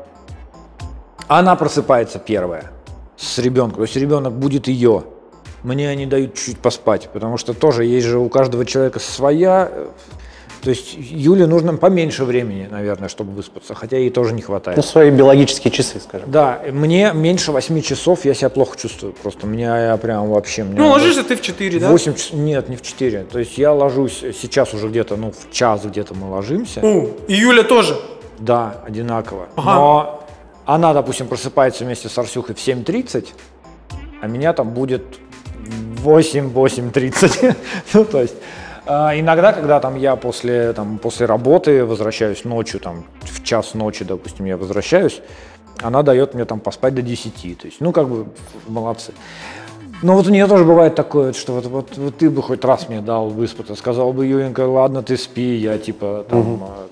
она 1.27 1.57
просыпается 1.57 2.19
первая 2.19 2.73
с 3.17 3.39
ребенком. 3.39 3.77
То 3.77 3.83
есть 3.83 3.97
ребенок 3.97 4.33
будет 4.33 4.69
ее 4.69 5.05
мне 5.63 5.89
они 5.89 6.07
дают 6.07 6.35
чуть-чуть 6.35 6.59
поспать, 6.59 7.09
потому 7.13 7.37
что 7.39 7.55
тоже 7.55 7.85
есть 7.85 8.07
же 8.07 8.19
у 8.19 8.29
каждого 8.29 8.65
человека 8.65 8.99
своя. 9.01 9.69
э, 9.71 9.87
То 10.63 10.71
есть 10.71 10.95
Юле 10.99 11.47
нужно 11.47 11.75
поменьше 11.77 12.25
времени, 12.25 12.69
наверное, 12.71 13.09
чтобы 13.09 13.33
выспаться, 13.33 13.75
хотя 13.75 13.97
ей 13.97 14.11
тоже 14.11 14.35
не 14.35 14.41
Ну, 14.43 14.47
хватает. 14.47 14.85
свои 14.85 15.11
биологические 15.11 15.71
часы, 15.71 16.01
скажем. 16.01 16.31
Да, 16.31 16.61
мне 16.73 17.13
меньше 17.15 17.53
8 17.53 17.81
часов 17.83 18.25
я 18.25 18.35
себя 18.35 18.49
плохо 18.49 18.77
чувствую. 18.77 19.13
Просто 19.13 19.47
меня 19.47 19.91
я 19.91 19.97
прям 19.97 20.29
вообще... 20.29 20.65
Мне 20.65 20.79
Ну, 20.81 20.89
ложишься 20.89 21.23
ты 21.23 21.37
в 21.37 21.41
4, 21.43 21.79
да? 21.81 21.91
8 21.91 22.15
часов, 22.15 22.33
нет, 22.35 22.69
не 22.69 22.77
в 22.77 22.83
4. 22.83 23.25
То 23.31 23.39
есть 23.39 23.57
я 23.59 23.73
ложусь 23.73 24.19
сейчас 24.41 24.75
уже 24.75 24.89
где-то, 24.89 25.17
ну, 25.17 25.33
в 25.33 25.53
час 25.53 25.85
где-то 25.85 26.15
мы 26.15 26.29
ложимся. 26.31 26.81
О, 26.83 27.07
и 27.29 27.35
Юля 27.35 27.63
тоже. 27.63 27.97
Да, 28.41 28.83
одинаково. 28.87 29.49
Ага. 29.57 29.75
Но 29.75 30.25
она, 30.67 30.93
допустим, 30.93 31.27
просыпается 31.29 31.85
вместе 31.85 32.09
с 32.09 32.19
Арсюхой 32.19 32.55
в 32.55 32.59
7.30, 32.59 33.29
а 34.21 34.27
меня 34.27 34.53
там 34.53 34.71
будет 34.71 35.03
8-8.30. 36.05 37.57
ну, 37.95 38.05
то 38.05 38.23
есть 38.23 38.35
а, 38.87 39.13
иногда, 39.19 39.53
когда 39.53 39.81
там 39.81 39.97
я 39.97 40.17
после, 40.17 40.73
там, 40.73 40.99
после 40.99 41.27
работы 41.27 41.85
возвращаюсь 41.85 42.45
ночью, 42.45 42.81
там, 42.81 43.05
в 43.21 43.45
час 43.45 43.75
ночи, 43.75 44.05
допустим, 44.05 44.47
я 44.47 44.57
возвращаюсь, 44.57 45.21
она 45.83 46.03
дает 46.03 46.35
мне 46.35 46.45
там 46.47 46.59
поспать 46.61 46.95
до 46.95 47.03
10. 47.03 47.59
То 47.59 47.67
есть, 47.67 47.81
ну, 47.81 47.93
как 47.93 48.09
бы, 48.09 48.27
молодцы. 48.67 49.13
Но 50.03 50.15
вот 50.15 50.27
у 50.27 50.31
нее 50.31 50.47
тоже 50.47 50.65
бывает 50.65 50.95
такое, 50.95 51.33
что 51.33 51.55
вот, 51.55 51.67
вот, 51.67 51.97
вот 51.99 52.17
ты 52.17 52.31
бы 52.31 52.43
хоть 52.43 52.65
раз 52.65 52.89
мне 52.89 53.01
дал 53.01 53.29
выспаться, 53.29 53.75
сказал 53.75 54.13
бы, 54.13 54.25
Юленька, 54.27 54.61
ладно, 54.61 55.03
ты 55.03 55.17
спи, 55.17 55.57
я 55.57 55.77
типа 55.77 56.25
там 56.31 56.63
а, 56.63 56.87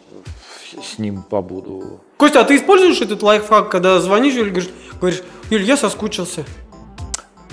с 0.83 0.99
ним 0.99 1.23
побуду. 1.23 2.01
Костя, 2.17 2.41
а 2.41 2.45
ты 2.45 2.57
используешь 2.57 3.01
этот 3.01 3.23
лайфхак, 3.23 3.71
когда 3.71 4.01
звонишь 4.01 4.35
Юле, 4.35 4.51
говоришь, 4.51 4.71
говоришь, 5.01 5.23
Юль, 5.51 5.63
я 5.63 5.77
соскучился. 5.77 6.45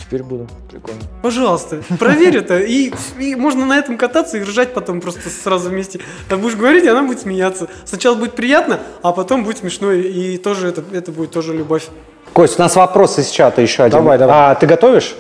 Теперь 0.05 0.23
буду. 0.23 0.47
Прикольно. 0.69 1.01
Пожалуйста, 1.21 1.81
проверь 1.97 2.37
это, 2.37 2.59
и, 2.59 2.91
и 3.19 3.35
можно 3.35 3.65
на 3.65 3.77
этом 3.77 3.97
кататься 3.97 4.37
и 4.37 4.41
ржать 4.43 4.73
потом 4.73 5.01
просто 5.01 5.21
сразу 5.29 5.69
вместе. 5.69 5.99
Ты 6.29 6.37
будешь 6.37 6.55
говорить, 6.55 6.83
и 6.83 6.87
она 6.87 7.03
будет 7.03 7.21
смеяться. 7.21 7.67
Сначала 7.85 8.15
будет 8.15 8.33
приятно, 8.33 8.79
а 9.01 9.11
потом 9.11 9.43
будет 9.43 9.59
смешно, 9.59 9.91
и 9.91 10.37
тоже 10.37 10.67
это, 10.67 10.83
это 10.91 11.11
будет 11.11 11.31
тоже 11.31 11.53
любовь. 11.55 11.87
Кость, 12.33 12.59
у 12.59 12.61
нас 12.61 12.75
вопрос 12.75 13.17
из 13.19 13.29
чата 13.29 13.61
еще 13.61 13.83
один. 13.83 13.99
Давай, 13.99 14.17
давай. 14.17 14.51
А 14.51 14.55
ты 14.55 14.67
готовишь? 14.67 15.15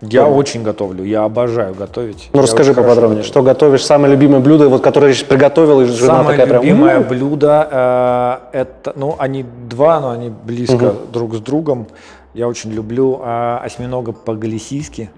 Я 0.00 0.26
очень 0.26 0.62
готовлю, 0.62 1.04
я 1.04 1.24
обожаю 1.24 1.74
готовить. 1.74 2.28
Ну, 2.32 2.40
Я 2.40 2.42
расскажи 2.42 2.74
поподробнее, 2.74 3.22
готовлю. 3.22 3.24
что 3.24 3.42
готовишь, 3.42 3.84
самое 3.84 4.12
любимое 4.12 4.40
блюдо, 4.40 4.68
вот, 4.68 4.82
которое 4.82 5.14
приготовил, 5.14 5.80
и 5.80 5.86
жена 5.86 6.18
Самое 6.18 6.36
такая 6.36 6.46
прям... 6.46 6.62
любимое 6.62 6.96
«М-м-м». 6.96 7.08
блюдо 7.08 8.40
э, 8.52 8.58
это, 8.58 8.92
ну, 8.96 9.16
они 9.18 9.46
два, 9.70 10.00
но 10.00 10.10
они 10.10 10.30
близко 10.30 10.94
друг 11.12 11.34
с 11.36 11.38
другом. 11.40 11.86
Я 12.34 12.48
очень 12.48 12.72
люблю 12.72 13.20
э, 13.24 13.58
осьминога 13.62 14.10
по-галисийски, 14.10 15.08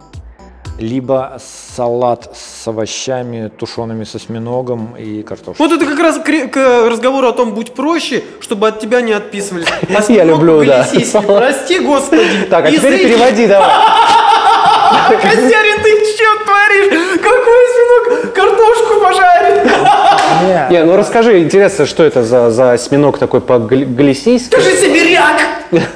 либо 0.78 1.38
салат 1.40 2.36
с 2.36 2.68
овощами, 2.68 3.48
тушеными 3.48 4.04
с 4.04 4.14
осьминогом 4.14 4.94
и 4.98 5.22
картошкой. 5.22 5.66
Вот 5.66 5.72
это 5.72 5.86
как 5.90 5.98
раз 5.98 6.18
к, 6.18 6.48
к 6.48 6.86
разговору 6.86 7.28
о 7.28 7.32
том, 7.32 7.54
будь 7.54 7.72
проще, 7.72 8.22
чтобы 8.40 8.68
от 8.68 8.80
тебя 8.80 9.00
не 9.00 9.12
отписывались. 9.12 9.66
Я 10.08 10.24
люблю, 10.24 10.62
да. 10.66 10.86
Прости, 11.26 11.78
господи. 11.78 12.26
Так, 12.50 12.66
а 12.66 12.70
теперь 12.70 13.04
переводи 13.04 13.46
давай. 13.48 13.70
Костярин, 15.08 15.82
ты 15.82 16.04
что 16.04 16.44
творишь? 16.44 17.18
Какой 17.22 17.64
осьминог 17.64 18.34
картошку 18.34 19.00
пожарит? 19.00 19.45
Не, 20.42 20.66
Не, 20.70 20.84
ну 20.84 20.96
расскажи, 20.96 21.42
интересно, 21.42 21.86
что 21.86 22.02
это 22.04 22.22
за, 22.22 22.50
за 22.50 22.72
осьминог 22.72 23.18
такой 23.18 23.40
по-галисийски? 23.40 24.50
Ты 24.50 24.60
же 24.60 24.70
сибиряк! 24.76 25.40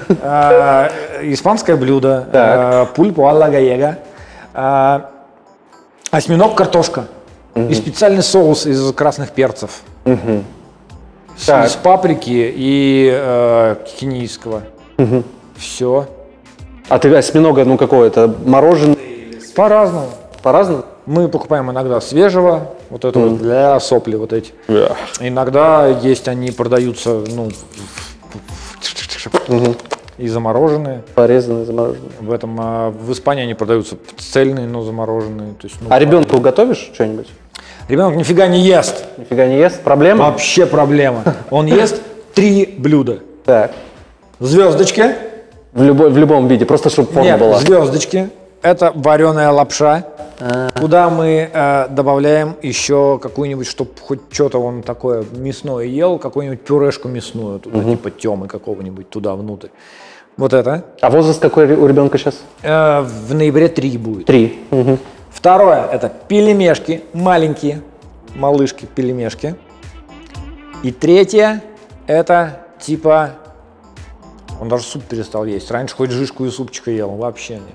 э, 0.09 0.89
испанское 1.33 1.77
блюдо, 1.77 2.27
Так. 2.33 2.95
пульпо 2.95 3.29
алла 3.29 3.51
э, 3.51 5.01
осьминог 6.11 6.57
картошка 6.57 7.07
и 7.55 7.75
специальный 7.75 8.23
соус 8.23 8.67
из 8.67 8.93
красных 8.93 9.31
перцев. 9.31 9.83
С-. 11.37 11.67
Из 11.67 11.73
паприки 11.77 12.53
и 12.55 13.11
э, 13.13 13.77
кенийского. 13.99 14.63
Все. 15.57 16.07
А 16.89 16.99
ты 16.99 17.15
осьминога, 17.15 17.65
ну 17.65 17.79
какой 17.79 18.09
это, 18.09 18.35
мороженое? 18.45 18.97
По-разному. 19.55 20.09
По-разному? 20.43 20.85
Мы 21.07 21.29
покупаем 21.29 21.71
иногда 21.71 22.01
свежего, 22.01 22.69
вот 22.91 23.05
это 23.05 23.19
вот 23.19 23.39
для 23.39 23.79
сопли 23.81 24.17
вот 24.17 24.33
эти. 24.33 24.53
Иногда 25.21 25.87
есть 25.87 26.29
они 26.29 26.51
продаются, 26.51 27.23
ну, 27.29 27.49
и 30.19 30.29
замороженные. 30.29 31.03
Порезанное, 31.15 31.65
замороженное. 31.65 32.11
В 32.21 32.33
этом 32.33 32.57
а, 32.61 32.91
в 32.91 33.11
Испании 33.13 33.45
они 33.45 33.55
продаются 33.55 33.97
цельные, 34.19 34.67
но 34.67 34.83
замороженные. 34.83 35.55
То 35.55 35.67
есть, 35.67 35.77
ну, 35.81 35.87
А 35.91 35.99
ребенку 35.99 36.39
готовишь 36.41 36.91
что-нибудь? 36.93 37.29
ребенок 37.89 38.17
нифига 38.17 38.47
не 38.47 38.61
ест. 38.61 39.05
Нифига 39.17 39.47
не 39.47 39.57
ест? 39.59 39.81
Проблема? 39.81 40.27
Вообще 40.27 40.67
проблема. 40.67 41.23
Он 41.51 41.67
ест 41.67 42.01
три 42.35 42.67
блюда. 42.79 43.21
Так. 43.45 43.73
Звездочки. 44.39 45.15
В, 45.73 45.83
любой, 45.83 46.11
в 46.11 46.19
любом 46.19 46.49
виде, 46.49 46.67
просто 46.67 46.91
чтобы 46.91 47.13
форма 47.13 47.29
Нет, 47.29 47.39
была. 47.41 47.59
звездочки. 47.59 48.31
Это 48.61 48.93
вареная 48.95 49.51
лапша, 49.51 50.05
куда 50.79 51.11
мы 51.11 51.51
э, 51.53 51.89
добавляем 51.91 52.57
еще 52.63 53.19
какую-нибудь, 53.19 53.67
чтобы 53.67 53.91
хоть 54.01 54.21
что-то 54.31 54.59
он 54.59 54.83
такое 54.83 55.25
мясное 55.33 55.85
ел, 55.85 56.19
какую-нибудь 56.19 56.63
пюрешку 56.63 57.09
мясную, 57.09 57.61
туда, 57.61 57.85
типа 57.85 58.11
темы 58.11 58.49
какого-нибудь 58.49 59.11
туда 59.11 59.35
внутрь. 59.35 59.69
Вот 60.37 60.55
это. 60.55 60.87
А 61.03 61.11
возраст 61.11 61.41
какой 61.41 61.71
у 61.75 61.87
ребенка 61.87 62.17
сейчас? 62.17 62.41
Э, 62.63 63.03
в 63.03 63.35
ноябре 63.35 63.69
три 63.69 63.99
будет. 63.99 64.27
Три. 64.27 64.59
Мгм. 64.71 64.99
Второе– 65.31 65.87
это 65.93 66.13
пельмешки, 66.29 67.05
маленькие, 67.13 67.83
малышки, 68.35 68.87
пельмешки. 68.87 69.55
И 70.83 70.91
третье– 70.91 71.63
это 72.07 72.67
типа, 72.81 73.33
он 74.61 74.69
даже 74.69 74.85
суп 74.85 75.05
перестал 75.05 75.45
есть. 75.45 75.71
Раньше 75.71 75.95
хоть 75.95 76.11
жишку 76.11 76.47
и 76.47 76.51
супчика 76.51 76.91
ел, 76.91 77.11
вообще 77.11 77.57
не. 77.57 77.75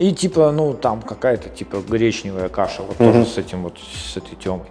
И 0.00 0.12
типа, 0.12 0.50
ну 0.50 0.72
там 0.72 1.02
какая-то 1.02 1.50
типа 1.50 1.76
гречневая 1.86 2.48
каша, 2.48 2.82
вот 2.82 2.96
тоже 2.96 3.26
с 3.26 3.36
этим 3.36 3.64
вот, 3.64 3.74
с 3.78 4.16
этой 4.16 4.34
темой. 4.34 4.66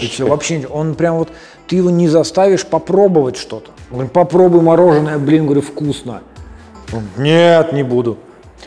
Все, 0.00 0.26
вообще, 0.26 0.66
он 0.68 0.96
прям 0.96 1.18
вот, 1.18 1.28
ты 1.68 1.76
его 1.76 1.88
не 1.88 2.08
заставишь 2.08 2.66
попробовать 2.66 3.36
что-то. 3.36 3.70
Он 3.90 3.98
говорит, 3.98 4.12
попробуй 4.12 4.62
мороженое, 4.62 5.18
блин, 5.18 5.44
говорю, 5.44 5.62
вкусно. 5.62 6.22
Он, 6.92 7.04
Нет, 7.16 7.72
не 7.72 7.84
буду. 7.84 8.18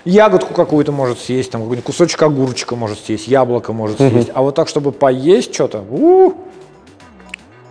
Ягодку 0.05 0.53
какую-то 0.53 0.93
может 0.93 1.19
съесть, 1.19 1.51
там 1.51 1.61
какой-нибудь 1.61 1.85
кусочек 1.85 2.21
огурчика 2.23 2.77
может 2.77 2.99
съесть, 2.99 3.27
яблоко 3.27 3.73
может 3.73 3.97
съесть. 3.97 4.31
А 4.33 4.41
вот 4.41 4.55
так, 4.55 4.69
чтобы 4.69 4.93
поесть 4.93 5.53
что-то, 5.53 5.83
у, 5.89 6.33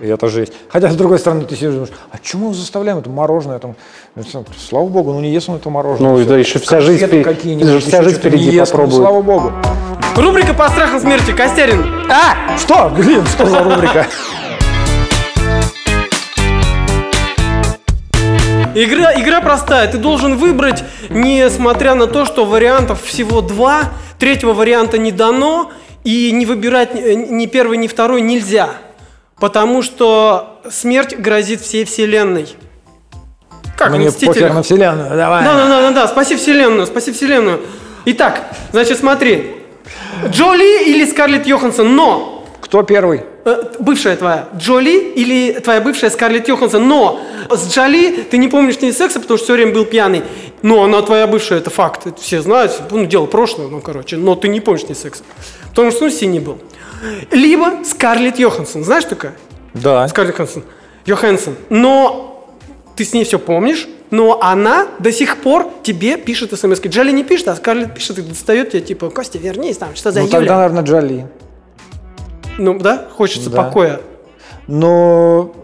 И 0.01 0.07
это 0.07 0.29
жесть. 0.29 0.53
Хотя, 0.69 0.91
с 0.91 0.97
другой 0.97 1.19
стороны, 1.19 1.45
ты 1.45 1.55
сидишь 1.57 1.71
и 1.71 1.73
думаешь, 1.73 1.91
а 2.13 2.19
чему 2.23 2.49
мы 2.49 2.55
заставляем? 2.55 2.99
Это 2.99 3.11
мороженое. 3.11 3.59
Там, 3.59 3.75
Это, 4.15 4.29
слава 4.59 4.87
богу, 4.87 5.13
ну 5.13 5.21
не 5.21 5.31
ест 5.33 5.49
он 5.49 5.57
это 5.57 5.71
мороженое. 5.71 6.13
Ну, 6.13 6.19
Всё. 6.19 6.29
да 6.29 6.37
еще 6.39 6.59
вся 6.61 6.81
жизнь 6.81 7.05
впе- 7.05 7.23
какие-нибудь, 7.25 7.83
вся 7.85 7.99
еще 7.99 8.05
жизнь 8.09 8.19
впереди 8.21 8.51
ест, 8.51 8.73
ну, 8.73 8.79
попробует. 8.79 9.03
слава 9.03 9.23
богу. 9.23 9.53
Рубрика 10.17 10.55
по 10.55 10.69
страхам 10.69 11.01
смерти. 11.01 11.33
Костерин. 11.33 11.85
А, 12.11 12.57
что? 12.59 12.91
Блин, 12.97 13.25
что 13.27 13.47
за 13.47 13.63
рубрика? 13.65 14.07
Игра, 18.75 19.21
игра 19.21 19.41
простая. 19.41 19.91
Ты 19.91 19.99
должен 19.99 20.37
выбрать, 20.37 20.85
несмотря 21.11 21.95
на 21.95 22.07
то, 22.07 22.25
что 22.25 22.45
вариантов 22.45 23.03
всего 23.03 23.41
два, 23.41 23.85
третьего 24.19 24.53
варианта 24.53 24.99
не 24.99 25.11
дано, 25.11 25.73
и 26.05 26.31
не 26.33 26.47
выбирать 26.47 26.91
э, 26.95 27.15
ни 27.15 27.47
первый, 27.47 27.77
ни 27.79 27.89
второй 27.89 28.21
нельзя. 28.21 28.71
Потому 29.41 29.83
что 29.83 30.61
смерть 30.71 31.17
грозит 31.17 31.61
всей 31.61 31.85
вселенной. 31.85 32.49
Как 33.77 33.91
Мне 33.91 34.11
похер 34.11 34.53
на 34.53 34.63
вселенную, 34.63 35.17
давай. 35.17 35.45
Да, 35.45 35.55
да, 35.55 35.69
да, 35.69 35.81
да, 35.83 35.91
да, 35.93 36.09
спаси 36.09 36.37
вселенную, 36.37 36.87
спаси 36.87 37.13
вселенную. 37.13 37.61
Итак, 38.07 38.43
значит, 38.73 38.99
смотри. 38.99 39.55
Джоли 40.27 40.89
или 40.89 41.05
Скарлетт 41.05 41.47
Йоханссон, 41.47 41.95
но 41.95 42.45
Кто 42.61 42.83
первый? 42.83 43.23
э, 43.45 43.63
бывшая 43.79 44.17
твоя 44.17 44.49
Джоли 44.57 45.13
или 45.15 45.53
твоя 45.61 45.81
бывшая 45.81 46.11
Скарлетт 46.11 46.49
Йоханссон, 46.49 46.87
но 46.89 47.21
с 47.51 47.73
Джоли 47.73 48.27
ты 48.29 48.37
не 48.39 48.49
помнишь 48.49 48.81
ни 48.81 48.91
секса, 48.91 49.21
потому 49.21 49.39
что 49.39 49.45
все 49.45 49.55
время 49.55 49.73
был 49.73 49.85
пьяный. 49.85 50.25
Но 50.63 50.83
она 50.83 51.01
твоя 51.03 51.29
бывшая, 51.29 51.61
это 51.61 51.71
факт, 51.71 52.07
это 52.07 52.21
все 52.21 52.43
знают, 52.43 52.73
ну, 52.91 53.05
дело 53.07 53.27
прошлое, 53.27 53.69
ну, 53.69 53.81
короче, 53.81 54.17
но 54.17 54.35
ты 54.35 54.49
не 54.49 54.61
помнишь 54.61 54.89
ни 54.89 54.95
секса, 54.95 55.23
потому 55.79 55.93
что 55.93 56.07
ну, 56.07 56.11
синий 56.11 56.41
был. 56.41 56.59
Либо 57.31 57.85
Скарлетт 57.85 58.41
Йоханссон, 58.41 58.83
знаешь 58.83 59.05
такая? 59.05 59.35
Да. 59.75 60.09
Скарлетт 60.09 60.35
Йоханссон. 60.37 60.65
Йоханссон. 61.07 61.55
Но 61.69 62.53
ты 62.97 63.05
с 63.05 63.13
ней 63.13 63.23
все 63.23 63.39
помнишь, 63.39 63.87
но 64.11 64.43
она 64.43 64.89
до 64.99 65.13
сих 65.13 65.37
пор 65.37 65.71
тебе 65.85 66.17
пишет 66.17 66.59
смс. 66.59 66.81
Джоли 66.81 67.13
не 67.13 67.23
пишет, 67.23 67.47
а 67.47 67.55
Скарлетт 67.55 67.95
пишет 67.95 68.19
и 68.19 68.23
достает 68.23 68.73
тебя, 68.73 68.81
типа, 68.81 69.11
Костя, 69.11 69.39
вернись 69.39 69.77
там, 69.77 69.95
что 69.95 70.11
за 70.11 70.19
Ну 70.19 70.27
Юля? 70.27 70.39
тогда, 70.39 70.57
наверное, 70.57 70.83
Джоли. 70.83 71.27
Ну, 72.59 72.77
да, 72.81 73.07
хочется 73.17 73.49
Да. 73.49 73.63
покоя. 73.63 74.01
Но 74.67 75.55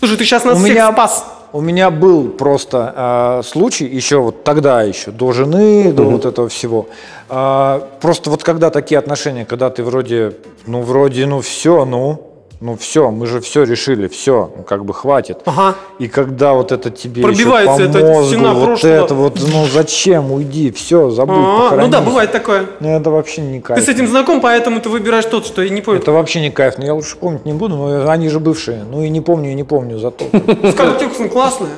Слушай, 0.00 0.16
ты 0.16 0.24
сейчас 0.24 0.42
нас 0.42 0.56
у 0.58 0.60
всех 0.60 0.70
меня, 0.70 0.90
спас. 0.90 1.24
У 1.52 1.60
меня 1.60 1.90
был 1.90 2.28
просто 2.28 3.40
э, 3.40 3.42
случай, 3.44 3.86
еще 3.86 4.18
вот 4.18 4.44
тогда 4.44 4.82
еще, 4.82 5.10
до 5.10 5.32
жены, 5.32 5.92
до 5.92 6.04
вот 6.04 6.24
этого 6.24 6.48
всего. 6.48 6.88
А, 7.28 7.88
просто 8.00 8.30
вот 8.30 8.42
когда 8.42 8.70
такие 8.70 8.98
отношения, 8.98 9.44
когда 9.44 9.70
ты 9.70 9.82
вроде, 9.82 10.36
ну 10.66 10.82
вроде, 10.82 11.26
ну 11.26 11.40
все, 11.40 11.84
ну, 11.84 12.29
ну 12.60 12.76
все, 12.76 13.10
мы 13.10 13.26
же 13.26 13.40
все 13.40 13.64
решили, 13.64 14.06
все, 14.08 14.50
ну 14.56 14.62
как 14.62 14.84
бы 14.84 14.92
хватит. 14.92 15.38
Ага. 15.46 15.74
И 15.98 16.08
когда 16.08 16.52
вот 16.52 16.72
это 16.72 16.90
тебе 16.90 17.22
Пробивается 17.22 17.82
еще 17.84 17.92
по 17.92 17.96
эта 17.98 18.06
мозгу, 18.12 18.26
стена 18.28 18.52
вот 18.52 18.64
прошлого. 18.66 18.92
это 18.92 19.14
вот, 19.14 19.40
ну 19.40 19.66
зачем, 19.66 20.30
уйди, 20.32 20.70
все, 20.70 21.08
забудь, 21.10 21.36
А, 21.38 21.76
ну 21.80 21.88
да, 21.88 22.00
бывает 22.02 22.32
такое. 22.32 22.66
Ну, 22.80 22.88
это 22.90 23.10
вообще 23.10 23.40
не 23.40 23.60
кайф. 23.60 23.80
Ты 23.80 23.86
с 23.86 23.88
этим 23.88 24.06
знаком, 24.08 24.40
поэтому 24.40 24.80
ты 24.80 24.90
выбираешь 24.90 25.24
тот, 25.24 25.46
что 25.46 25.62
я 25.62 25.70
не 25.70 25.80
помню. 25.80 26.00
Это 26.00 26.12
вообще 26.12 26.40
не 26.42 26.50
кайф, 26.50 26.76
но 26.76 26.84
я 26.84 26.92
лучше 26.94 27.16
помнить 27.16 27.46
не 27.46 27.54
буду, 27.54 27.76
но 27.76 28.10
они 28.10 28.28
же 28.28 28.40
бывшие. 28.40 28.84
Ну 28.90 29.02
и 29.02 29.08
не 29.08 29.20
помню, 29.22 29.52
и 29.52 29.54
не 29.54 29.64
помню, 29.64 29.98
зато 29.98 30.26
Скарлетт 30.72 31.00
Йоханссон 31.02 31.28
классная. 31.30 31.70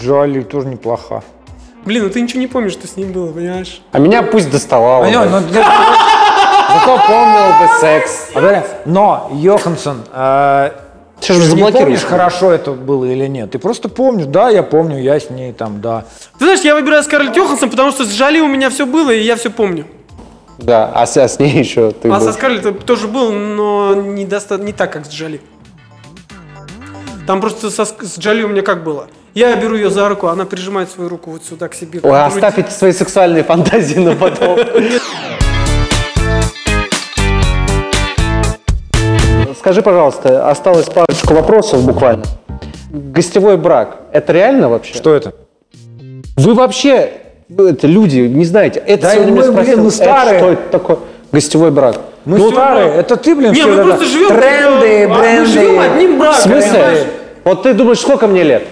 Джоли 0.00 0.40
тоже 0.42 0.68
неплоха. 0.68 1.22
Блин, 1.84 2.04
ну 2.04 2.08
ты 2.10 2.22
ничего 2.22 2.40
не 2.40 2.46
помнишь, 2.46 2.72
что 2.72 2.86
с 2.88 2.96
ним 2.96 3.12
было, 3.12 3.30
понимаешь? 3.30 3.82
А 3.92 3.98
меня 3.98 4.22
пусть 4.22 4.50
доставало. 4.50 5.04
Ну, 5.04 5.10
я- 5.10 5.42
Зато 6.74 7.00
помнил 7.06 7.48
бы 7.60 7.80
секс. 7.80 8.28
А 8.34 8.64
Но 8.84 9.30
Йоханссон, 9.32 10.02
э, 10.12 10.70
Что 11.20 11.34
ты 11.34 11.40
не 11.40 11.46
заблокируешь? 11.46 11.82
помнишь, 12.00 12.02
хорошо 12.04 12.52
это 12.52 12.72
было 12.72 13.04
или 13.04 13.26
нет. 13.26 13.50
Ты 13.52 13.58
просто 13.58 13.88
помнишь, 13.88 14.26
да, 14.26 14.50
я 14.50 14.62
помню, 14.62 15.00
я 15.00 15.18
с 15.20 15.30
ней 15.30 15.52
там, 15.52 15.80
да. 15.80 16.04
Ты 16.38 16.44
знаешь, 16.46 16.60
я 16.60 16.74
выбираю 16.74 17.02
Скарлетт 17.02 17.36
Йоханссон, 17.36 17.70
потому 17.70 17.90
что 17.92 18.04
с 18.04 18.08
Джоли 18.12 18.40
у 18.40 18.48
меня 18.48 18.70
все 18.70 18.86
было, 18.86 19.10
и 19.10 19.20
я 19.22 19.36
все 19.36 19.50
помню. 19.50 19.86
Да, 20.58 20.90
а 20.94 21.06
с, 21.06 21.16
а 21.16 21.26
с 21.28 21.38
ней 21.38 21.50
еще 21.58 21.90
ты 21.92 22.08
А 22.08 22.18
был. 22.18 22.20
со 22.20 22.32
Скарлетт 22.32 22.84
тоже 22.84 23.08
был, 23.08 23.32
но 23.32 23.94
не, 23.94 24.24
доста- 24.24 24.58
не 24.58 24.72
так, 24.72 24.92
как 24.92 25.04
с 25.06 25.10
Джоли. 25.10 25.40
Там 27.26 27.40
просто 27.40 27.70
со, 27.70 27.82
Ск- 27.82 28.04
с 28.04 28.18
Джоли 28.18 28.42
у 28.42 28.48
меня 28.48 28.62
как 28.62 28.84
было. 28.84 29.06
Я 29.34 29.56
беру 29.56 29.74
ее 29.74 29.90
за 29.90 30.08
руку, 30.08 30.28
она 30.28 30.44
прижимает 30.44 30.90
свою 30.90 31.08
руку 31.08 31.30
вот 31.30 31.42
сюда 31.44 31.68
к 31.68 31.74
себе. 31.74 31.98
к 32.00 32.04
Ой, 32.04 32.10
груди. 32.12 32.24
оставь 32.36 32.58
эти 32.58 32.70
свои 32.70 32.92
сексуальные 32.92 33.42
фантазии 33.44 33.98
на 33.98 34.14
потом. 34.14 34.58
Скажи, 39.64 39.80
пожалуйста, 39.80 40.50
осталось 40.50 40.84
парочку 40.90 41.32
вопросов 41.32 41.86
буквально. 41.86 42.24
Гостевой 42.90 43.56
брак, 43.56 43.96
это 44.12 44.30
реально 44.34 44.68
вообще? 44.68 44.92
Что 44.92 45.14
это? 45.14 45.32
Вы 46.36 46.52
вообще, 46.52 47.12
это 47.48 47.86
люди, 47.86 48.18
не 48.18 48.44
знаете, 48.44 48.82
это 48.86 49.04
Да 49.04 49.14
сегодня 49.14 49.32
мы, 49.32 49.38
меня 49.38 49.52
спросил, 49.52 49.72
блин, 49.72 49.80
мы 49.84 49.88
это 49.88 49.96
старые. 49.96 50.38
что 50.38 50.50
это 50.52 50.62
такое? 50.70 50.98
Гостевой 51.32 51.70
брак. 51.70 51.96
Мы 52.26 52.36
Ну, 52.36 52.50
старые, 52.50 52.90
всё, 52.90 53.00
это 53.00 53.16
ты, 53.16 53.34
блин, 53.34 53.52
Не, 53.52 53.54
все 53.54 53.66
мы 53.68 53.72
это- 53.72 53.84
просто 53.84 54.04
живем... 54.04 54.28
Тренды, 54.28 54.86
э, 54.86 55.04
а, 55.06 55.18
бренды. 55.18 55.40
Мы 55.40 55.46
живем 55.46 55.80
одним 55.80 56.16
В 56.16 56.18
браком, 56.18 56.40
смысле? 56.42 56.70
понимаешь? 56.70 57.06
Вот 57.44 57.62
ты 57.62 57.72
думаешь, 57.72 57.98
сколько 58.00 58.26
мне 58.26 58.42
лет? 58.42 58.64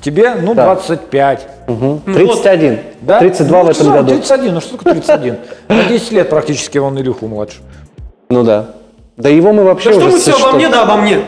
Тебе, 0.00 0.34
ну, 0.40 0.54
Да. 0.54 0.66
25. 0.66 1.48
31. 1.66 2.78
Да? 3.00 3.18
32 3.18 3.58
в 3.62 3.64
Ну, 3.64 3.70
этом 3.72 3.82
что, 3.82 3.92
году. 3.92 4.10
31, 4.12 4.54
ну 4.54 4.60
что 4.60 4.76
такое 4.76 4.92
31? 4.94 5.36
На 5.68 5.82
10 5.82 6.12
лет 6.12 6.30
практически 6.30 6.78
он 6.78 6.96
Илюху 7.00 7.26
младше. 7.26 7.56
Ну 8.30 8.44
да. 8.44 8.66
Да 9.18 9.28
его 9.28 9.52
мы 9.52 9.64
вообще 9.64 9.90
Да 9.90 9.94
что 9.96 10.06
уже 10.06 10.16
мы 10.16 10.18
все 10.20 10.30
обо 10.30 10.38
что- 10.40 10.52
мне, 10.56 10.68
да 10.68 10.82
обо 10.84 10.96
мне. 10.96 11.20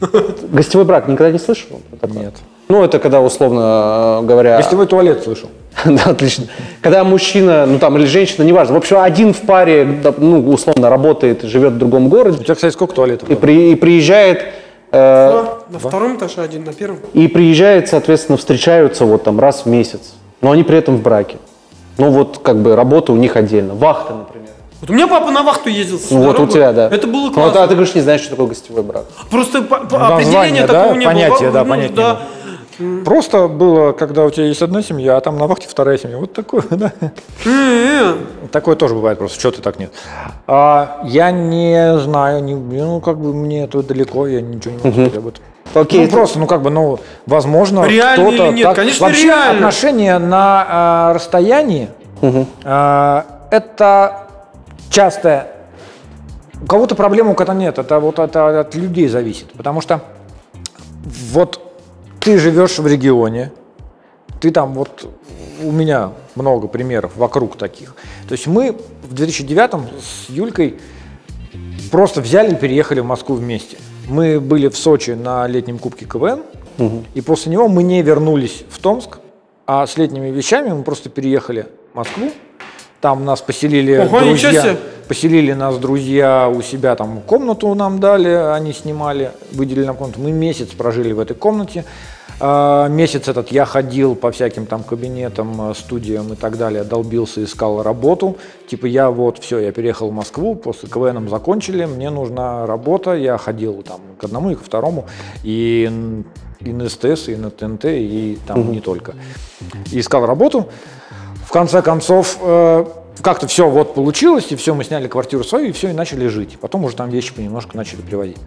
Гостевой 0.52 0.84
брак 0.84 1.08
никогда 1.08 1.30
не 1.32 1.38
слышал? 1.38 1.80
Нет. 2.08 2.34
Ну, 2.68 2.82
это 2.82 2.98
когда, 2.98 3.20
условно 3.20 4.20
э, 4.22 4.26
говоря... 4.26 4.56
Гостевой 4.56 4.86
туалет 4.86 5.22
слышал. 5.24 5.50
Да, 5.84 6.04
отлично. 6.06 6.46
Когда 6.80 7.04
мужчина, 7.04 7.66
ну 7.66 7.78
там, 7.78 7.96
или 7.98 8.06
женщина, 8.06 8.44
неважно. 8.44 8.74
В 8.74 8.78
общем, 8.78 8.98
один 8.98 9.34
в 9.34 9.40
паре, 9.42 10.00
ну, 10.18 10.48
условно, 10.50 10.88
работает, 10.88 11.42
живет 11.42 11.74
в 11.74 11.78
другом 11.78 12.06
У 12.06 12.08
городе 12.08 12.42
тебя, 12.42 12.54
кстати, 12.54 12.72
сколько 12.72 12.94
туалетов? 12.94 13.28
и, 13.28 13.34
при- 13.34 13.72
и 13.72 13.74
приезжает... 13.74 14.44
э, 14.92 15.44
На 15.70 15.78
втором 15.78 16.16
этаже 16.16 16.40
один, 16.42 16.64
на 16.64 16.72
первом. 16.72 16.98
и 17.12 17.26
приезжает, 17.28 17.88
соответственно, 17.88 18.38
встречаются 18.38 19.04
вот 19.04 19.24
там 19.24 19.38
раз 19.40 19.62
в 19.64 19.68
месяц. 19.68 20.14
Но 20.40 20.52
они 20.52 20.62
при 20.62 20.78
этом 20.78 20.96
в 20.96 21.02
браке. 21.02 21.36
Ну, 21.98 22.10
вот 22.10 22.38
как 22.42 22.56
бы 22.62 22.74
работа 22.76 23.12
у 23.12 23.16
них 23.16 23.36
отдельно. 23.36 23.74
Вахта, 23.74 24.14
например. 24.14 24.41
Вот 24.82 24.90
у 24.90 24.94
меня 24.94 25.06
папа 25.06 25.30
на 25.30 25.42
вахту 25.44 25.68
ездил. 25.70 25.96
с 25.98 26.10
Ну, 26.10 26.24
вот 26.24 26.40
у 26.40 26.46
тебя, 26.48 26.72
да. 26.72 26.88
Это 26.88 27.06
было 27.06 27.26
Ну, 27.28 27.32
классно. 27.32 27.62
а 27.62 27.66
ты 27.68 27.74
говоришь, 27.74 27.94
не 27.94 28.00
знаешь, 28.00 28.20
что 28.20 28.30
такое 28.30 28.48
гостевой 28.48 28.82
брак. 28.82 29.04
Просто 29.30 29.62
по- 29.62 29.76
по- 29.78 29.96
название, 29.98 30.64
определения 30.64 30.66
да? 30.66 30.80
такого 30.82 30.94
не 30.98 31.04
Понятие, 31.06 31.38
было. 31.38 31.52
да, 31.52 31.62
Ну, 31.64 31.70
понять 31.70 31.90
не 31.90 31.96
да. 31.96 32.20
Просто 33.04 33.46
было, 33.46 33.92
когда 33.92 34.24
у 34.24 34.30
тебя 34.30 34.46
есть 34.46 34.60
одна 34.60 34.82
семья, 34.82 35.16
а 35.16 35.20
там 35.20 35.38
на 35.38 35.46
вахте 35.46 35.68
вторая 35.68 35.98
семья. 35.98 36.16
Вот 36.18 36.32
такое, 36.32 36.64
да. 36.70 36.90
Не-не. 37.44 38.48
Такое 38.50 38.74
тоже 38.74 38.94
бывает 38.94 39.18
просто, 39.18 39.38
что 39.38 39.52
ты 39.52 39.62
так 39.62 39.78
нет. 39.78 39.92
А, 40.48 41.00
я 41.04 41.30
не 41.30 41.96
знаю, 42.00 42.42
не, 42.42 42.54
ну 42.56 43.00
как 43.00 43.18
бы 43.18 43.32
мне 43.34 43.64
это 43.64 43.84
далеко, 43.84 44.26
я 44.26 44.40
ничего 44.40 44.72
не 44.74 44.78
могу 44.78 44.90
сказать 44.90 45.16
об 45.16 45.26
этом. 45.28 45.44
Окей, 45.74 46.00
ну 46.00 46.06
это- 46.06 46.12
просто, 46.12 46.38
ну 46.40 46.46
как 46.48 46.62
бы, 46.62 46.70
ну, 46.70 46.98
возможно, 47.26 47.84
Реально 47.86 48.24
кто-то 48.30 48.48
или 48.48 48.54
нет? 48.56 48.64
так- 48.64 48.76
Конечно, 48.76 49.06
Вообще 49.06 49.24
реально. 49.26 49.52
отношения 49.52 50.18
на 50.18 50.66
а, 50.68 51.12
расстоянии, 51.14 51.88
а, 52.64 53.26
это 53.52 54.21
часто 54.92 55.48
у 56.62 56.66
кого-то 56.66 56.94
проблема, 56.94 57.32
у 57.32 57.34
кого-то 57.34 57.54
нет. 57.54 57.78
Это 57.78 57.98
вот 57.98 58.20
это 58.20 58.60
от 58.60 58.74
людей 58.76 59.08
зависит. 59.08 59.50
Потому 59.52 59.80
что 59.80 60.02
вот 61.32 61.60
ты 62.20 62.38
живешь 62.38 62.78
в 62.78 62.86
регионе, 62.86 63.50
ты 64.40 64.52
там 64.52 64.74
вот 64.74 65.08
у 65.62 65.72
меня 65.72 66.12
много 66.36 66.68
примеров 66.68 67.16
вокруг 67.16 67.56
таких. 67.56 67.96
То 68.28 68.32
есть 68.32 68.46
мы 68.46 68.76
в 69.02 69.14
2009 69.14 69.70
с 70.00 70.30
Юлькой 70.30 70.78
просто 71.90 72.20
взяли 72.20 72.52
и 72.52 72.56
переехали 72.56 73.00
в 73.00 73.04
Москву 73.04 73.36
вместе. 73.36 73.78
Мы 74.08 74.40
были 74.40 74.68
в 74.68 74.76
Сочи 74.76 75.12
на 75.12 75.46
летнем 75.46 75.78
кубке 75.78 76.06
КВН, 76.06 76.42
и 77.14 77.20
после 77.20 77.52
него 77.52 77.68
мы 77.68 77.82
не 77.82 78.02
вернулись 78.02 78.64
в 78.68 78.78
Томск, 78.78 79.18
а 79.66 79.86
с 79.86 79.96
летними 79.96 80.28
вещами 80.28 80.70
мы 80.72 80.82
просто 80.82 81.08
переехали 81.10 81.66
в 81.92 81.96
Москву. 81.96 82.30
Там 83.02 83.24
нас 83.24 83.40
поселили 83.40 83.98
Ого, 83.98 84.20
друзья, 84.20 84.76
поселили 85.08 85.52
нас 85.54 85.76
друзья 85.76 86.48
у 86.48 86.62
себя, 86.62 86.94
там 86.94 87.20
комнату 87.20 87.74
нам 87.74 87.98
дали, 87.98 88.28
они 88.28 88.72
снимали, 88.72 89.32
выделили 89.50 89.86
нам 89.86 89.96
комнату. 89.96 90.20
Мы 90.20 90.30
месяц 90.30 90.68
прожили 90.68 91.12
в 91.12 91.18
этой 91.18 91.34
комнате. 91.34 91.84
А, 92.38 92.86
Месяц 92.86 93.26
этот 93.26 93.50
я 93.50 93.64
ходил 93.64 94.14
по 94.14 94.30
всяким 94.30 94.66
там 94.66 94.84
кабинетам, 94.84 95.70
э, 95.70 95.74
студиям 95.74 96.32
и 96.32 96.36
так 96.36 96.56
далее, 96.56 96.84
долбился, 96.84 97.42
искал 97.42 97.82
работу. 97.82 98.36
Типа 98.68 98.86
я 98.86 99.10
вот, 99.10 99.38
все, 99.38 99.58
я 99.58 99.72
переехал 99.72 100.10
в 100.10 100.12
Москву, 100.12 100.54
после 100.54 100.88
КВНом 100.88 101.28
закончили, 101.28 101.86
мне 101.86 102.08
нужна 102.08 102.66
работа. 102.66 103.14
Я 103.14 103.36
ходил 103.36 103.82
там 103.82 104.00
к 104.16 104.22
одному 104.22 104.52
и 104.52 104.54
ко 104.54 104.62
второму, 104.62 105.06
и, 105.42 105.90
и 106.60 106.72
на 106.72 106.88
СТС, 106.88 107.26
и 107.26 107.34
на 107.34 107.50
ТНТ, 107.50 107.86
и 107.86 108.38
там 108.46 108.70
не 108.70 108.80
только. 108.80 109.14
И 109.90 109.98
искал 109.98 110.24
работу. 110.24 110.68
В 111.52 111.54
конце 111.54 111.82
концов, 111.82 112.38
э, 112.40 112.86
как-то 113.20 113.46
все 113.46 113.68
вот 113.68 113.92
получилось, 113.92 114.46
и 114.48 114.56
все, 114.56 114.74
мы 114.74 114.84
сняли 114.84 115.06
квартиру 115.06 115.44
свою, 115.44 115.66
и 115.66 115.72
все, 115.72 115.90
и 115.90 115.92
начали 115.92 116.26
жить. 116.28 116.56
Потом 116.58 116.82
уже 116.86 116.96
там 116.96 117.10
вещи 117.10 117.34
понемножку 117.34 117.76
начали 117.76 118.00
приводить. 118.00 118.38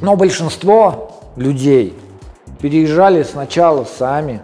Но 0.00 0.14
большинство 0.14 1.18
людей 1.34 1.94
переезжали 2.60 3.24
сначала 3.24 3.84
сами, 3.84 4.40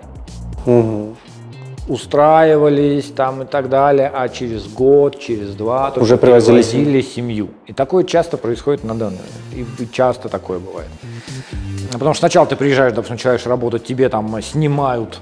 устраивались 1.87 3.13
там 3.15 3.45
и 3.45 3.47
так 3.47 3.69
далее, 3.69 4.11
а 4.13 4.29
через 4.29 4.67
год, 4.67 5.21
через 5.21 5.55
два 5.55 5.93
Уже 5.95 6.17
привозили 6.17 6.63
привозили 6.63 7.01
семью. 7.01 7.51
И 7.69 7.73
такое 7.73 8.03
часто 8.03 8.39
происходит 8.39 8.83
на 8.83 8.97
данный 8.97 9.21
момент. 9.53 9.81
И 9.81 9.87
часто 9.93 10.29
такое 10.29 10.59
бывает. 10.59 10.89
Потому 11.93 12.13
что 12.13 12.23
сначала 12.23 12.45
ты 12.45 12.57
приезжаешь, 12.57 12.93
допустим, 12.93 13.15
начинаешь 13.15 13.47
работать, 13.47 13.85
тебе 13.85 14.09
там 14.09 14.43
снимают 14.43 15.21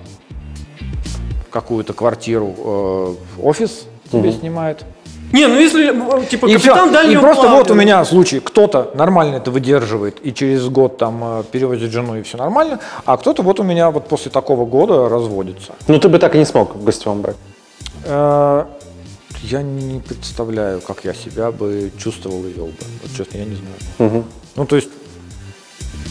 какую-то 1.52 1.92
квартиру, 1.92 2.54
э, 2.56 3.14
офис 3.42 3.84
тебе 4.10 4.32
снимают. 4.32 4.84
Не, 5.32 5.46
ну 5.46 5.58
если, 5.58 5.88
э, 6.22 6.26
типа, 6.26 6.44
И, 6.46 6.54
капитан 6.54 6.88
всё. 6.88 6.92
дальнего 6.92 7.20
и 7.20 7.22
просто 7.22 7.48
вот 7.48 7.62
у 7.62 7.64
плавания. 7.64 7.80
меня 7.86 8.04
случай, 8.04 8.40
кто-то 8.40 8.90
нормально 8.94 9.36
это 9.36 9.50
выдерживает 9.50 10.18
и 10.26 10.34
через 10.34 10.68
год 10.68 10.98
там 10.98 11.20
э, 11.24 11.42
перевозит 11.50 11.90
жену 11.90 12.16
и 12.16 12.22
все 12.22 12.36
нормально, 12.36 12.80
а 13.06 13.16
кто-то 13.16 13.42
вот 13.42 13.58
у 13.58 13.62
меня 13.62 13.90
вот 13.90 14.08
после 14.08 14.30
такого 14.30 14.66
года 14.66 15.08
разводится. 15.08 15.72
Ну, 15.88 15.98
ты 15.98 16.08
бы 16.10 16.18
так 16.18 16.34
и 16.34 16.38
не 16.38 16.44
смог 16.44 16.74
в 16.76 16.84
гостевом 16.84 17.22
браке. 17.22 17.38
Э, 18.04 18.64
Я 19.42 19.62
не 19.62 20.00
представляю, 20.00 20.80
как 20.82 21.04
я 21.04 21.14
себя 21.14 21.50
бы 21.50 21.90
чувствовал 21.98 22.44
и 22.44 22.52
вел 22.52 22.66
бы. 22.66 22.74
Вот 23.02 23.10
честно, 23.16 23.38
я 23.38 23.44
не 23.46 23.56
знаю. 23.56 24.24
Ну, 24.56 24.66
то 24.66 24.76
есть... 24.76 24.90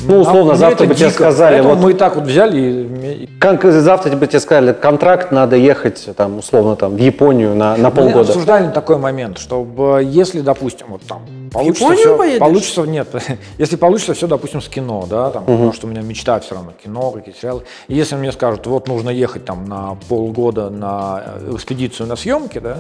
Ну, 0.08 0.20
условно, 0.22 0.52
мне 0.52 0.56
завтра 0.56 0.88
бы 0.88 0.96
тебе 0.96 1.08
дико. 1.08 1.12
сказали, 1.12 1.54
Поэтому 1.56 1.76
вот- 1.76 1.84
мы 1.84 1.92
и 1.92 1.94
так 1.94 2.16
вот 2.16 2.26
взяли 2.26 2.58
и 2.60 3.30
Как 3.40 3.64
завтра 3.64 4.10
тебе 4.10 4.28
тебе 4.28 4.40
сказали, 4.40 4.74
контракт, 4.74 5.32
надо 5.32 5.56
ехать, 5.56 6.10
там, 6.16 6.40
условно, 6.40 6.76
там, 6.76 6.96
в 6.96 7.00
Японию 7.00 7.56
на, 7.56 7.76
на 7.78 7.90
Мы 7.90 7.96
полгода. 7.96 8.20
обсуждали 8.22 8.72
такой 8.72 8.98
момент, 8.98 9.38
чтобы 9.38 10.02
если, 10.04 10.42
допустим, 10.42 10.88
вот 10.90 11.02
там 11.04 11.22
получится 11.52 11.84
Японию 11.84 12.06
все, 12.08 12.18
поедешь? 12.18 12.40
получится, 12.40 12.82
нет, 12.84 13.08
если 13.58 13.76
получится 13.76 14.14
все, 14.14 14.28
допустим, 14.28 14.62
с 14.62 14.68
кино, 14.68 15.06
да, 15.10 15.30
там, 15.32 15.44
потому 15.46 15.74
что 15.74 15.88
у 15.88 15.90
меня 15.90 16.02
мечта 16.02 16.40
все 16.40 16.56
равно 16.56 16.72
кино, 16.84 17.12
какие-то 17.12 17.40
сериалы. 17.40 17.64
И 17.88 17.96
если 17.96 18.16
мне 18.16 18.32
скажут, 18.32 18.68
вот 18.68 18.88
нужно 18.88 19.10
ехать 19.10 19.46
там 19.46 19.66
на 19.66 19.98
полгода 20.10 20.70
на 20.70 21.24
э, 21.42 21.52
экспедицию 21.56 22.08
на 22.08 22.16
съемки, 22.16 22.60
да, 22.60 22.78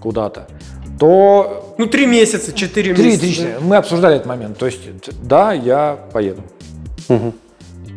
куда-то, 0.00 0.46
то 1.00 1.74
Ну, 1.78 1.86
три 1.86 2.04
месяца, 2.06 2.52
четыре 2.52 2.92
месяца. 2.92 3.20
три, 3.20 3.32
четыре. 3.34 3.58
мы 3.60 3.76
обсуждали 3.76 4.16
этот 4.16 4.26
момент. 4.26 4.58
То 4.58 4.66
есть, 4.66 4.80
да, 5.22 5.52
я 5.54 5.98
поеду. 6.12 6.42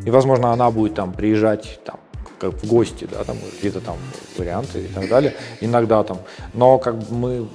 И, 0.06 0.10
возможно, 0.10 0.52
она 0.54 0.72
будет 0.72 0.96
там 0.96 1.12
приезжать 1.14 1.80
там, 1.86 2.00
как 2.40 2.54
в 2.54 2.68
гости, 2.68 3.08
да, 3.12 3.24
там 3.26 3.38
какие-то 3.56 3.82
там 3.82 3.98
варианты 4.38 4.80
и 4.80 4.88
так 4.88 5.10
далее. 5.10 5.36
Иногда 5.62 6.04
там. 6.04 6.18
Но 6.54 6.78
как 6.78 6.98
бы 6.98 7.14
мы, 7.14 7.48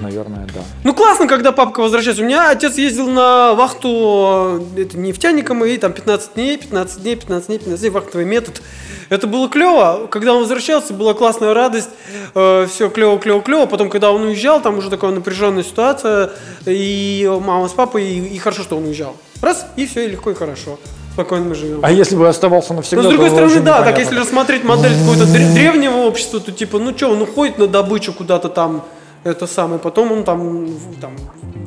наверное, 0.00 0.46
да. 0.54 0.60
Ну 0.84 0.94
классно, 0.94 1.26
когда 1.26 1.52
папка 1.52 1.80
возвращается. 1.80 2.22
У 2.22 2.26
меня 2.26 2.50
отец 2.50 2.76
ездил 2.76 3.08
на 3.08 3.54
вахту, 3.54 4.60
э, 4.76 4.82
это 4.82 4.98
нефтяником, 4.98 5.64
и 5.64 5.76
там 5.76 5.92
15 5.92 6.34
дней, 6.34 6.56
15 6.56 7.02
дней, 7.02 7.16
15 7.16 7.46
дней, 7.48 7.58
15 7.58 7.80
дней, 7.80 7.90
вахтовый 7.90 8.26
метод. 8.26 8.62
Это 9.08 9.26
было 9.26 9.48
клево. 9.48 10.06
Когда 10.10 10.34
он 10.34 10.40
возвращался, 10.40 10.94
была 10.94 11.14
классная 11.14 11.52
радость, 11.52 11.90
все 12.32 12.88
клево, 12.94 13.18
клево, 13.18 13.42
клево. 13.42 13.66
Потом, 13.66 13.90
когда 13.90 14.12
он 14.12 14.22
уезжал, 14.22 14.60
там 14.62 14.78
уже 14.78 14.88
такая 14.88 15.10
напряженная 15.10 15.64
ситуация, 15.64 16.30
и 16.64 17.28
мама 17.44 17.68
с 17.68 17.72
папой, 17.72 18.04
и, 18.04 18.36
и 18.36 18.38
хорошо, 18.38 18.62
что 18.62 18.76
он 18.76 18.84
уезжал. 18.84 19.16
Раз, 19.42 19.66
и 19.74 19.86
все, 19.86 20.04
и 20.06 20.08
легко, 20.10 20.30
и 20.30 20.34
хорошо. 20.34 20.78
Спокойно 21.12 21.46
мы 21.46 21.54
живем. 21.54 21.80
А 21.82 21.90
если 21.90 22.14
бы 22.14 22.28
оставался 22.28 22.72
навсегда, 22.72 23.02
Но 23.02 23.08
с 23.08 23.12
другой 23.12 23.30
то 23.30 23.36
стороны, 23.36 23.60
да, 23.60 23.82
так 23.82 23.98
если 23.98 24.16
рассмотреть 24.18 24.62
модель 24.64 24.92
какого-то 24.92 25.24
дре- 25.24 25.52
древнего 25.54 25.96
общества, 25.98 26.38
то 26.38 26.52
типа, 26.52 26.78
ну 26.78 26.96
что, 26.96 27.08
он 27.08 27.20
уходит 27.22 27.58
на 27.58 27.66
добычу 27.66 28.12
куда-то 28.12 28.48
там, 28.48 28.84
это 29.24 29.46
самое, 29.46 29.78
потом 29.78 30.12
он 30.12 30.24
там, 30.24 30.68
там, 31.00 31.12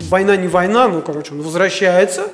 война 0.10 0.36
не 0.36 0.48
война, 0.48 0.88
ну, 0.88 1.02
короче, 1.02 1.34
он 1.34 1.42
возвращается 1.42 2.28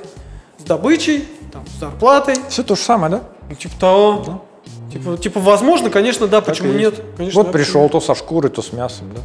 с 0.57 0.63
добычей, 0.63 1.27
там, 1.51 1.65
с 1.67 1.79
зарплатой, 1.79 2.35
Все 2.49 2.63
то 2.63 2.75
же 2.75 2.81
самое, 2.81 3.11
да? 3.11 3.23
ну, 3.49 3.55
типа 3.55 3.73
того. 3.79 4.43
Типа, 4.91 5.17
типа, 5.17 5.39
возможно, 5.39 5.89
конечно, 5.91 6.27
да, 6.27 6.41
почему 6.41 6.69
Так 6.69 6.77
и 6.77 6.79
нет? 6.83 7.03
Конечно, 7.15 7.37
вот 7.43 7.47
да, 7.47 7.53
пришел 7.53 7.87
то 7.89 7.99
со 7.99 8.15
шкурой, 8.15 8.49
то 8.49 8.61
с 8.63 8.73
мясом, 8.73 9.11
да? 9.13 9.21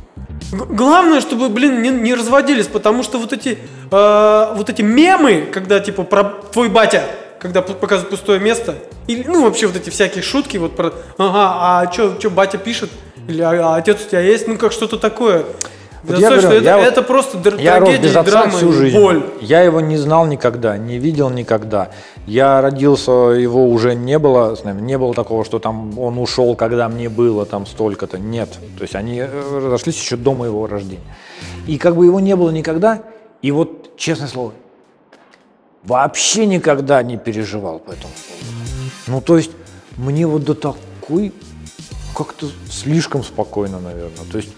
Г- 0.58 0.66
Главное, 0.74 1.20
чтобы, 1.22 1.48
блин, 1.48 1.80
не, 1.80 1.88
не 1.88 2.14
разводились, 2.14 2.66
потому 2.66 3.02
что 3.02 3.18
вот 3.18 3.32
эти, 3.32 3.58
э, 3.90 4.54
вот 4.54 4.68
эти 4.68 4.82
мемы, 4.82 5.48
когда 5.50 5.80
типа 5.80 6.02
про 6.02 6.24
твой 6.52 6.68
батя, 6.68 7.04
когда 7.40 7.62
показывают 7.62 8.10
пустое 8.10 8.40
место, 8.40 8.74
или, 9.06 9.22
ну 9.26 9.44
вообще 9.44 9.66
вот 9.66 9.76
эти 9.76 9.88
всякие 9.88 10.22
шутки, 10.22 10.58
вот 10.58 10.76
про, 10.76 10.92
ага, 11.16 11.82
а 11.86 11.92
что 11.92 12.30
батя 12.30 12.58
пишет, 12.58 12.90
или 13.26 13.40
а, 13.40 13.74
а 13.74 13.76
отец 13.76 14.04
у 14.04 14.08
тебя 14.08 14.20
есть, 14.20 14.46
ну 14.46 14.58
как 14.58 14.72
что-то 14.72 14.98
такое. 14.98 15.44
Вот 16.06 16.18
я 16.18 16.28
слушай, 16.28 16.42
говорю, 16.42 16.60
это, 16.60 16.64
я 16.64 16.78
это 16.86 17.02
просто 17.02 17.38
др- 17.38 17.58
Я 17.58 17.78
рос 17.78 17.88
трагедия, 17.88 18.08
без 18.08 18.16
отца 18.16 18.30
драма 18.30 18.50
всю 18.50 18.72
жизнь. 18.72 18.96
боль. 18.96 19.24
Я 19.40 19.62
его 19.62 19.80
не 19.80 19.96
знал 19.96 20.26
никогда, 20.26 20.76
не 20.76 20.98
видел 20.98 21.30
никогда. 21.30 21.90
Я 22.26 22.60
родился, 22.60 23.10
его 23.10 23.68
уже 23.68 23.94
не 23.94 24.18
было, 24.18 24.56
не 24.64 24.98
было 24.98 25.14
такого, 25.14 25.44
что 25.44 25.58
там 25.58 25.98
он 25.98 26.18
ушел, 26.18 26.56
когда 26.56 26.88
мне 26.88 27.08
было 27.08 27.46
там 27.46 27.64
столько-то. 27.66 28.18
Нет. 28.18 28.50
То 28.76 28.82
есть 28.82 28.94
они 28.94 29.18
э, 29.18 29.58
разошлись 29.58 29.98
еще 29.98 30.16
до 30.16 30.34
моего 30.34 30.66
рождения. 30.66 31.00
И 31.66 31.78
как 31.78 31.96
бы 31.96 32.04
его 32.04 32.20
не 32.20 32.36
было 32.36 32.50
никогда. 32.50 33.02
И 33.40 33.50
вот, 33.50 33.96
честное 33.96 34.28
слово, 34.28 34.52
вообще 35.82 36.46
никогда 36.46 37.02
не 37.02 37.16
переживал 37.16 37.78
по 37.78 37.92
этому 37.92 38.12
поводу. 38.12 38.90
Ну, 39.06 39.20
то 39.20 39.36
есть, 39.36 39.50
мне 39.96 40.26
вот 40.26 40.44
до 40.44 40.54
такой 40.54 41.32
как-то 42.16 42.46
слишком 42.70 43.22
спокойно, 43.22 43.80
наверное. 43.80 44.24
То 44.30 44.38
есть, 44.38 44.50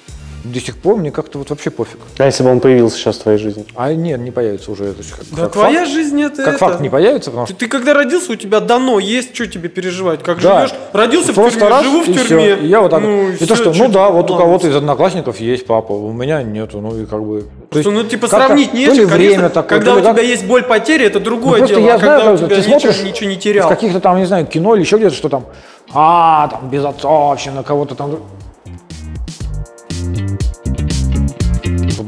до 0.44 0.60
сих 0.60 0.76
пор 0.76 0.96
мне 0.96 1.10
как-то 1.10 1.38
вот 1.38 1.50
вообще 1.50 1.70
пофиг. 1.70 1.98
А 2.18 2.24
если 2.26 2.42
бы 2.44 2.50
он 2.50 2.60
появился 2.60 2.96
сейчас 2.98 3.16
в 3.16 3.22
твоей 3.22 3.38
жизни? 3.38 3.64
А 3.74 3.92
нет, 3.92 4.20
не 4.20 4.30
появится 4.30 4.70
уже. 4.70 4.84
Это 4.84 5.02
как, 5.02 5.24
Да 5.32 5.42
как 5.42 5.52
твоя 5.52 5.80
факт, 5.80 5.90
жизнь 5.90 6.22
это 6.22 6.36
как 6.36 6.48
это. 6.54 6.58
факт 6.58 6.80
не 6.80 6.88
появится, 6.88 7.30
потому 7.30 7.46
Ты, 7.46 7.52
что 7.52 7.60
ты 7.60 7.68
когда 7.68 7.94
родился, 7.94 8.32
у 8.32 8.36
тебя 8.36 8.60
дано 8.60 8.98
есть, 8.98 9.34
что 9.34 9.46
тебе 9.46 9.68
переживать? 9.68 10.22
Как 10.22 10.40
Да. 10.40 10.66
живешь? 10.66 10.74
Родился 10.92 11.32
в 11.32 11.34
тюрьме, 11.34 11.68
раз, 11.68 11.82
живу 11.84 12.00
в 12.02 12.08
и 12.08 12.14
тюрьме. 12.14 12.24
всё. 12.56 12.56
И 12.62 12.66
я 12.68 12.80
вот 12.80 12.90
так. 12.90 13.02
Ну, 13.02 13.28
и 13.30 13.36
то, 13.36 13.54
всё, 13.54 13.56
что, 13.56 13.72
ну 13.74 13.88
да, 13.88 14.10
вот 14.10 14.30
у 14.30 14.36
кого-то 14.36 14.68
из 14.68 14.76
одноклассников 14.76 15.40
есть 15.40 15.66
папа, 15.66 15.92
у 15.92 16.12
меня 16.12 16.42
нету, 16.42 16.80
ну 16.80 16.96
и 17.00 17.06
как 17.06 17.22
бы. 17.24 17.46
То 17.70 17.80
Что, 17.80 17.90
ну, 17.90 18.04
типа, 18.04 18.28
сравнить 18.28 18.72
не 18.72 18.86
то 18.86 18.92
ли 18.92 19.04
время 19.04 19.16
конечно, 19.18 19.50
такое, 19.50 19.78
когда 19.78 19.92
то 19.92 19.96
у 19.98 20.00
тебя 20.00 20.14
как- 20.14 20.22
есть 20.24 20.46
боль 20.46 20.62
потери, 20.62 21.06
это 21.06 21.18
Ну, 21.18 21.24
другое 21.24 21.58
просто 21.58 21.74
дело. 21.76 21.86
я 21.86 21.94
а 21.94 21.98
знаю, 21.98 22.18
когда 22.20 22.32
у 22.32 22.36
тебя 22.36 22.46
ты 22.48 22.56
ничего, 22.56 22.78
смотришь 22.80 23.02
ничего 23.02 23.30
не 23.30 23.36
терял. 23.36 23.68
каких-то 23.68 24.00
там, 24.00 24.16
не 24.18 24.24
знаю, 24.26 24.46
кино 24.46 24.74
или 24.74 24.82
еще 24.82 24.96
где-то, 24.98 25.14
что 25.16 25.28
там, 25.28 25.46
а, 25.92 26.48
там, 26.48 26.68
без 26.70 26.84
отца 26.84 27.08
вообще 27.08 27.50
на 27.50 27.62
кого-то 27.62 27.94
там. 27.94 28.18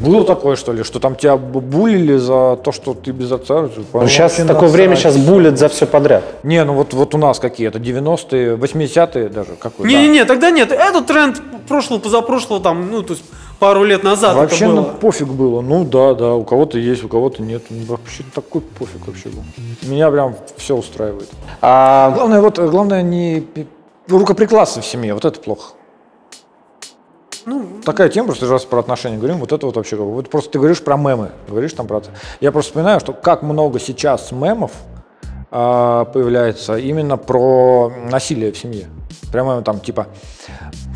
Было 0.09 0.25
такое, 0.25 0.57
что 0.57 0.73
ли, 0.73 0.83
что 0.85 1.01
там 1.01 1.15
тебя 1.17 1.35
бу- 1.35 1.61
булили 1.61 2.17
за 2.17 2.57
то, 2.57 2.73
что 2.73 2.95
ты 2.95 3.11
без 3.13 3.31
отца? 3.31 3.69
Ну, 3.93 4.09
сейчас 4.09 4.37
такое 4.37 4.69
время, 4.69 4.97
сейчас 4.97 5.17
булят 5.17 5.59
за 5.59 5.69
все 5.69 5.87
подряд. 5.87 6.25
Не, 6.43 6.65
ну 6.65 6.75
вот, 6.75 6.95
вот 6.95 7.15
у 7.15 7.19
нас 7.19 7.39
какие? 7.39 7.69
Это 7.69 7.79
90-е, 7.79 8.57
80-е 8.57 9.29
даже? 9.29 9.57
Какой? 9.57 9.85
да. 9.85 9.89
Не-не-не, 9.89 10.25
тогда 10.25 10.51
нет. 10.51 10.73
Это 10.73 11.03
тренд 11.03 11.43
прошлого, 11.69 12.01
позапрошлого, 12.01 12.61
там, 12.61 12.91
ну, 12.91 13.03
то 13.03 13.13
есть 13.13 13.25
пару 13.59 13.85
лет 13.85 14.03
назад 14.05 14.37
Вообще 14.37 14.65
это 14.65 14.75
ну, 14.75 14.83
было. 14.83 14.91
пофиг 14.93 15.29
было. 15.29 15.61
Ну 15.61 15.85
да, 15.85 16.15
да, 16.15 16.35
у 16.35 16.45
кого-то 16.45 16.79
есть, 16.79 17.05
у 17.05 17.09
кого-то 17.09 17.43
нет. 17.43 17.65
Ну, 17.71 17.85
Вообще 17.87 18.25
такой 18.35 18.61
пофиг 18.63 19.07
вообще 19.07 19.29
был. 19.29 19.43
Меня 19.83 20.11
прям 20.11 20.35
все 20.57 20.77
устраивает. 20.77 21.29
А 21.61 22.11
Главное, 22.13 22.41
вот, 22.41 22.59
главное 22.59 23.03
не 23.03 23.45
рукоприкладство 24.09 24.81
в 24.81 24.87
семье, 24.87 25.15
вот 25.15 25.25
это 25.25 25.39
плохо. 25.41 25.73
Ну, 27.49 27.65
Такая 27.85 28.09
тема, 28.11 28.27
просто 28.27 28.47
раз 28.47 28.65
про 28.67 28.81
отношения 28.81 29.17
говорим, 29.17 29.39
вот 29.39 29.53
это 29.53 29.65
вот 29.65 29.77
вообще, 29.77 29.97
как 29.97 30.05
бы, 30.05 30.13
вот 30.13 30.29
просто 30.29 30.51
ты 30.51 30.59
говоришь 30.59 30.83
про 30.83 30.97
мемы, 30.97 31.31
говоришь 31.49 31.73
там 31.73 31.87
про. 31.87 32.03
Я 32.41 32.53
просто 32.53 32.71
вспоминаю, 32.73 33.01
что 33.01 33.13
как 33.15 33.43
много 33.43 33.81
сейчас 33.81 34.33
мемов 34.33 34.73
а, 35.51 36.05
появляется 36.05 36.77
именно 36.77 37.17
про 37.17 37.91
насилие 38.11 38.53
в 38.53 38.59
семье. 38.59 38.89
Прямо 39.33 39.63
там 39.63 39.81
типа 39.81 40.09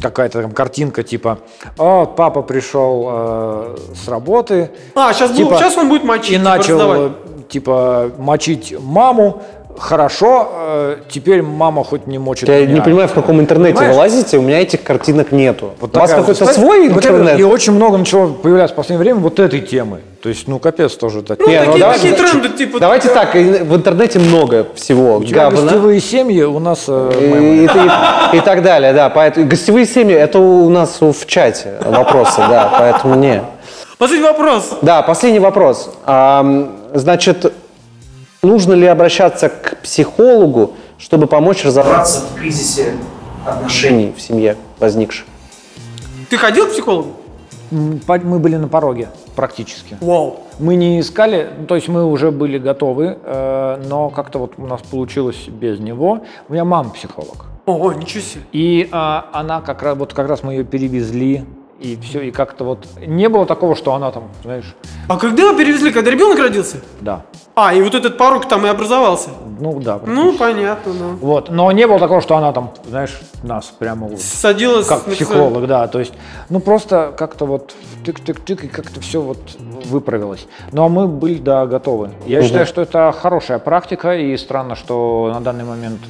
какая-то 0.03 0.42
там 0.42 0.53
картинка 0.53 1.03
типа, 1.03 1.38
о, 1.78 2.05
папа 2.07 2.42
пришел 2.42 3.07
э, 3.11 3.76
с 3.94 4.09
работы, 4.09 4.70
А, 4.94 5.12
сейчас, 5.14 5.32
Типа, 5.32 5.57
сейчас 5.57 5.76
он 5.76 5.88
будет 5.88 6.05
мочить. 6.05 6.32
и 6.32 6.34
типа, 6.36 6.44
начал 6.44 6.74
раздавать. 6.78 7.12
э, 7.12 7.42
типа 7.48 8.11
мочить 8.18 8.74
маму. 8.80 9.42
Хорошо, 9.79 10.49
э, 10.55 10.97
теперь 11.11 11.43
мама 11.43 11.83
хоть 11.85 12.07
не 12.07 12.18
мочит 12.18 12.49
я 12.49 12.61
меня. 12.62 12.75
не 12.75 12.81
понимаю, 12.81 13.09
в 13.09 13.12
каком 13.12 13.41
интернете 13.41 13.75
Понимаешь? 13.75 13.95
вы 13.97 14.01
лазите, 14.01 14.39
у 14.39 14.43
меня 14.43 14.61
этих 14.61 14.83
картинок 14.83 15.33
нету. 15.33 15.73
Вот 15.81 15.97
у 15.97 16.01
вас 16.01 16.11
вот 16.12 16.20
какой-то 16.20 16.47
свой 16.53 16.89
Вот 16.89 17.05
это- 17.05 17.14
интернет? 17.14 17.41
И 17.41 17.43
очень 17.45 17.73
много 17.73 17.97
начало 17.99 18.29
появляться 18.33 18.75
в 18.75 18.77
последнее 18.77 19.01
время 19.03 19.20
вот 19.20 19.41
этой 19.41 19.61
темы. 19.61 20.01
То 20.23 20.29
есть, 20.29 20.47
ну, 20.47 20.59
капец 20.61 20.95
тоже. 20.95 21.23
да. 21.23 21.35
Ну, 21.39 21.49
Не, 21.49 21.59
такие, 21.59 21.79
давайте- 21.81 22.11
такие 22.11 22.27
тренды, 22.27 22.49
типа... 22.51 22.79
Давайте 22.79 23.09
так, 23.09 23.35
в 23.35 23.75
интернете 23.75 24.18
много 24.20 24.66
всего. 24.77 25.16
У 25.16 25.25
тебя 25.25 25.51
говна. 25.51 25.62
гостевые 25.62 26.01
семьи, 26.01 26.43
у 26.43 26.59
нас 26.61 26.85
э, 26.87 27.11
И, 27.20 27.64
и- 27.64 28.37
и- 28.37 28.39
и 28.39 28.41
так 28.41 28.62
далее, 28.62 28.93
да. 28.93 29.09
Поэтому 29.11 29.47
гостевые 29.49 29.87
семьи 29.87 30.14
это 30.14 30.39
у 30.39 30.68
нас 30.68 30.99
в 31.01 31.27
чате 31.27 31.75
вопросы, 31.85 32.37
да, 32.49 32.70
поэтому 32.79 33.16
не. 33.16 33.43
Последний 33.99 34.27
вопрос. 34.27 34.70
Да, 34.83 35.03
последний 35.03 35.39
вопрос. 35.41 35.91
Ам, 36.07 36.70
значит, 36.95 37.53
нужно 38.43 38.72
ли 38.72 38.86
обращаться 38.86 39.49
к 39.49 39.76
психологу, 39.82 40.72
чтобы 40.99 41.28
помочь 41.28 41.64
разобраться 41.64 42.20
в 42.20 42.38
кризисе 42.38 42.95
отношений 43.47 44.12
в 44.16 44.20
семье 44.20 44.57
возникших? 44.80 45.26
Ты 46.28 46.36
ходил 46.36 46.66
к 46.66 46.70
психологу? 46.70 47.12
мы 47.70 48.38
были 48.38 48.57
на 48.57 48.68
пороге 48.68 49.09
практически. 49.34 49.97
Вау. 50.03 50.40
Мы 50.59 50.74
не 50.74 51.01
искали, 51.01 51.49
ну, 51.59 51.66
то 51.66 51.74
есть 51.74 51.88
мы 51.88 52.05
уже 52.05 52.30
были 52.30 52.59
готовы, 52.59 53.16
э, 53.24 53.82
но 53.88 54.11
как-то 54.11 54.38
вот 54.38 54.55
у 54.59 54.66
нас 54.66 54.82
получилось 54.82 55.49
без 55.49 55.78
него. 55.78 56.22
У 56.49 56.53
меня 56.53 56.66
мама 56.66 56.90
психолог. 56.90 57.47
Ого, 57.64 57.95
ничего 57.95 58.22
себе. 58.22 58.43
И 58.53 58.88
а, 58.93 59.30
она 59.32 59.62
как 59.62 59.82
раз, 59.82 59.97
вот 59.97 60.12
как 60.12 60.28
раз 60.28 60.43
мы 60.43 60.53
ее 60.53 60.64
перевезли, 60.64 61.47
и 61.83 61.97
все, 62.01 62.20
и 62.22 62.30
как-то 62.30 62.64
вот 62.64 62.87
не 63.07 63.28
было 63.28 63.45
такого, 63.47 63.74
что 63.74 63.93
она 63.95 64.11
там, 64.11 64.24
знаешь, 64.45 64.74
А 65.09 65.16
когда 65.16 65.51
вы 65.53 65.59
перевезли, 65.59 65.91
когда 65.93 66.11
ребенок 66.11 66.39
родился? 66.39 66.76
да, 67.01 67.22
А, 67.55 67.74
и 67.74 67.83
вот 67.83 67.95
этот 67.95 68.16
порог 68.16 68.49
там 68.49 68.64
и 68.64 68.68
образовался. 68.68 69.30
ну 69.61 69.80
да. 69.80 70.01
Ну, 70.07 70.33
понятно, 70.39 70.93
да. 70.93 71.05
Вот, 71.20 71.51
но 71.51 71.70
не 71.72 71.87
было 71.87 71.99
такого, 71.99 72.20
что 72.20 72.37
она 72.37 72.53
там, 72.53 72.70
знаешь, 72.89 73.20
нас 73.43 73.66
прямо 73.78 74.07
вот 74.07 74.20
Садилась 74.20 74.87
как 74.87 75.05
психолог, 75.05 75.66
да, 75.66 75.87
то 75.89 75.99
есть, 75.99 76.14
ну 76.49 76.61
просто 76.61 77.12
как-то 77.16 77.47
вот 77.47 77.74
тык-тык-тык, 78.05 78.64
и 78.64 78.68
как-то 78.68 79.01
все 79.01 79.20
вот 79.20 79.39
выправилось. 79.87 80.47
Но 80.72 80.89
мы 80.89 81.07
были, 81.09 81.39
да, 81.39 81.66
готовы. 81.66 82.11
Я 82.26 82.43
считаю, 82.43 82.66
что 82.66 82.80
это 82.83 83.12
хорошая 83.12 83.59
практика, 83.59 84.16
и 84.16 84.37
странно, 84.37 84.76
что 84.76 85.30
на 85.35 85.41
данный 85.41 85.64
момент 85.64 86.01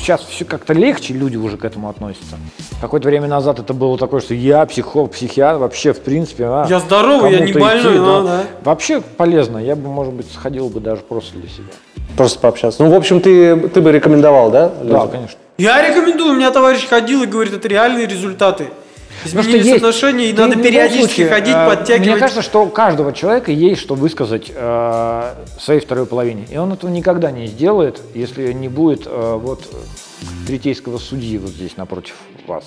сейчас 0.00 0.22
все 0.22 0.44
как-то 0.44 0.72
легче, 0.72 1.14
люди 1.14 1.36
уже 1.36 1.56
к 1.56 1.64
этому 1.64 1.88
относятся. 1.88 2.36
Какое-то 2.80 3.08
время 3.08 3.28
назад 3.28 3.58
это 3.58 3.74
было 3.74 3.98
такое, 3.98 4.20
что 4.20 4.34
я 4.34 4.64
психолог, 4.66 5.12
психиатр, 5.12 5.58
вообще, 5.58 5.92
в 5.92 6.00
принципе, 6.00 6.44
а, 6.46 6.66
Я 6.68 6.80
здоровый, 6.80 7.32
я 7.32 7.40
не 7.40 7.52
больной, 7.52 7.94
идти, 7.94 7.98
ну 7.98 8.24
да. 8.24 8.44
Вообще 8.64 9.00
полезно, 9.00 9.58
я 9.58 9.76
бы, 9.76 9.88
может 9.88 10.14
быть, 10.14 10.26
сходил 10.32 10.68
бы 10.68 10.80
даже 10.80 11.02
просто 11.02 11.38
для 11.38 11.48
себя. 11.48 11.68
Просто 12.16 12.40
пообщаться. 12.40 12.82
Ну, 12.82 12.90
в 12.90 12.94
общем, 12.94 13.20
ты, 13.20 13.56
ты 13.56 13.80
бы 13.80 13.92
рекомендовал, 13.92 14.50
да? 14.50 14.68
Да, 14.68 14.84
людям? 14.84 15.10
конечно. 15.10 15.38
Я 15.58 15.86
рекомендую, 15.86 16.32
у 16.32 16.36
меня 16.36 16.50
товарищ 16.50 16.86
ходил 16.88 17.22
и 17.22 17.26
говорит, 17.26 17.52
это 17.54 17.68
реальные 17.68 18.06
результаты. 18.06 18.68
Потому 19.22 19.42
Изменились 19.42 19.66
есть- 19.66 19.76
отношения, 19.78 20.30
и 20.30 20.32
ты 20.32 20.46
надо 20.46 20.62
периодически 20.62 21.06
случае, 21.06 21.28
ходить, 21.28 21.54
э, 21.54 21.66
подтягивать. 21.68 22.08
Мне 22.08 22.16
кажется, 22.16 22.42
что 22.42 22.64
у 22.64 22.68
каждого 22.68 23.12
человека 23.12 23.52
есть 23.52 23.80
что 23.80 23.94
высказать 23.94 24.50
э, 24.54 25.34
своей 25.58 25.80
второй 25.80 26.06
половине. 26.06 26.46
И 26.50 26.56
он 26.56 26.72
этого 26.72 26.90
никогда 26.90 27.30
не 27.30 27.46
сделает, 27.46 28.00
если 28.14 28.52
не 28.52 28.68
будет 28.68 29.06
э, 29.06 29.38
вот 29.40 29.62
третейского 30.46 30.98
судьи 30.98 31.38
вот 31.38 31.50
здесь 31.50 31.76
напротив 31.76 32.14
вас. 32.46 32.64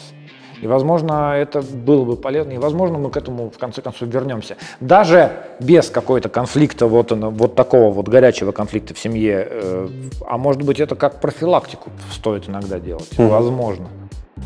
И, 0.61 0.67
возможно, 0.67 1.33
это 1.35 1.61
было 1.61 2.05
бы 2.05 2.15
полезно, 2.15 2.53
и, 2.53 2.57
возможно, 2.57 2.97
мы 2.97 3.09
к 3.09 3.17
этому 3.17 3.49
в 3.49 3.57
конце 3.57 3.81
концов 3.81 4.07
вернемся. 4.07 4.55
Даже 4.79 5.33
без 5.59 5.89
какой-то 5.89 6.29
конфликта, 6.29 6.87
вот, 6.87 7.11
вот 7.11 7.55
такого 7.55 7.91
вот 7.91 8.07
горячего 8.07 8.53
конфликта 8.53 8.93
в 8.93 8.99
семье, 8.99 9.45
э, 9.49 9.87
а 10.25 10.37
может 10.37 10.61
быть, 10.61 10.79
это 10.79 10.95
как 10.95 11.19
профилактику 11.19 11.89
стоит 12.13 12.47
иногда 12.47 12.79
делать, 12.79 13.09
возможно. 13.17 13.89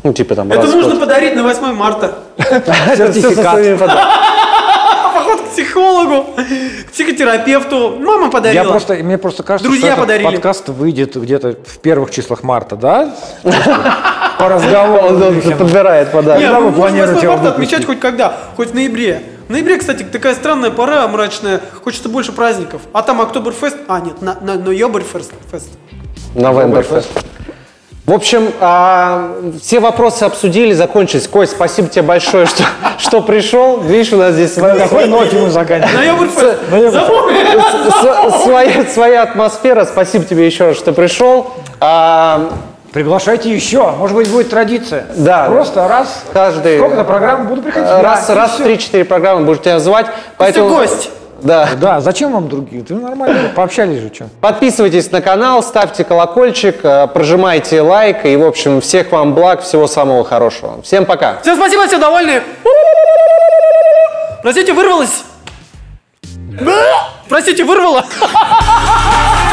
Ну, 0.04 0.12
типа 0.12 0.34
там... 0.34 0.50
Это 0.52 0.62
расход. 0.62 0.82
можно 0.82 1.00
подарить 1.00 1.34
на 1.34 1.42
8 1.42 1.72
марта. 1.72 2.18
Это 2.36 2.72
всё 2.72 3.06
со 3.06 3.12
Сертификат. 3.12 3.52
своими. 3.54 3.76
Поход 5.14 5.40
к 5.40 5.44
психологу, 5.50 6.26
к 6.86 6.92
психотерапевту. 6.92 7.96
Мама 7.98 8.30
подарила. 8.30 8.64
Я 8.64 8.68
просто, 8.70 8.94
мне 8.94 9.18
просто 9.18 9.42
кажется, 9.42 9.68
Друзья 9.68 9.92
что 9.92 10.02
подарили. 10.02 10.28
этот 10.28 10.36
подкаст 10.42 10.68
выйдет 10.68 11.16
где-то 11.16 11.56
в 11.66 11.78
первых 11.78 12.10
числах 12.10 12.42
марта, 12.42 12.76
да? 12.76 13.14
По 14.38 14.44
Он 14.44 14.52
разговору. 14.52 15.06
он 15.24 15.40
подбирает 15.58 16.12
подарок. 16.12 16.40
Не, 16.40 16.46
Когда 16.46 16.60
мы 16.60 16.66
вы 16.66 16.70
можем 16.70 16.80
планируете 16.80 17.14
8 17.14 17.22
его 17.24 17.32
марта 17.32 17.50
выпустить? 17.50 17.72
отмечать 17.72 17.86
хоть 17.86 18.00
когда, 18.00 18.36
хоть 18.56 18.70
в 18.70 18.74
ноябре. 18.74 19.22
В 19.48 19.50
ноябре, 19.50 19.78
кстати, 19.78 20.02
такая 20.02 20.34
странная 20.34 20.70
пора 20.70 21.08
мрачная, 21.08 21.60
хочется 21.82 22.08
больше 22.10 22.32
праздников. 22.32 22.82
А 22.92 23.02
там 23.02 23.20
Октоберфест, 23.22 23.78
а 23.88 23.98
нет, 24.00 24.20
на, 24.20 24.36
на, 24.40 24.54
Ноябрьфест. 24.56 25.32
фест. 25.50 25.70
Новемберфест. 26.34 27.08
В 28.08 28.12
общем, 28.14 28.50
а, 28.60 29.32
все 29.62 29.80
вопросы 29.80 30.22
обсудили, 30.22 30.72
закончились. 30.72 31.28
Кость, 31.28 31.52
спасибо 31.52 31.88
тебе 31.88 32.00
большое, 32.00 32.46
что, 32.46 32.62
что 32.96 33.20
пришел. 33.20 33.80
Видишь, 33.80 34.14
у 34.14 34.16
нас 34.16 34.32
здесь 34.32 34.56
На 34.56 34.74
какой 34.76 35.04
ноте 35.08 35.36
мы 35.36 35.50
заканчиваем? 35.50 36.30
Своя, 38.42 38.84
своя 38.86 39.22
атмосфера. 39.24 39.84
Спасибо 39.84 40.24
тебе 40.24 40.46
еще 40.46 40.68
раз, 40.68 40.78
что 40.78 40.92
пришел. 40.94 41.52
А, 41.80 42.48
Приглашайте 42.92 43.54
еще, 43.54 43.90
может 43.98 44.16
быть, 44.16 44.30
будет 44.30 44.48
традиция. 44.48 45.04
Да. 45.14 45.44
Просто 45.44 45.86
раз, 45.86 46.24
Каждый- 46.32 46.78
сколько-то 46.78 47.04
программ 47.04 47.46
буду 47.46 47.60
приходить. 47.60 47.86
раз, 47.86 48.26
Да, 48.26 48.34
раз. 48.34 48.58
3-4 48.58 49.04
программы 49.04 49.44
будешь 49.44 49.60
тебя 49.60 49.78
звать. 49.78 50.06
Ты 50.06 50.12
Поэтому, 50.38 50.70
гость. 50.70 51.10
Да. 51.42 51.68
Да, 51.80 52.00
зачем 52.00 52.32
вам 52.32 52.48
другие? 52.48 52.82
Ты 52.82 52.94
нормально, 52.94 53.50
пообщались 53.54 54.00
же, 54.00 54.10
что. 54.12 54.28
Подписывайтесь 54.40 55.10
на 55.10 55.20
канал, 55.20 55.62
ставьте 55.62 56.04
колокольчик, 56.04 56.76
э, 56.82 57.06
прожимайте 57.06 57.80
лайк. 57.80 58.24
И, 58.24 58.36
в 58.36 58.44
общем, 58.44 58.80
всех 58.80 59.12
вам 59.12 59.34
благ, 59.34 59.62
всего 59.62 59.86
самого 59.86 60.24
хорошего. 60.24 60.82
Всем 60.82 61.06
пока. 61.06 61.38
Всем 61.42 61.56
спасибо, 61.56 61.86
все 61.86 61.98
довольны. 61.98 62.42
Простите, 64.42 64.72
вырвалось. 64.72 65.24
Простите, 67.28 67.64
вырвало. 67.64 68.04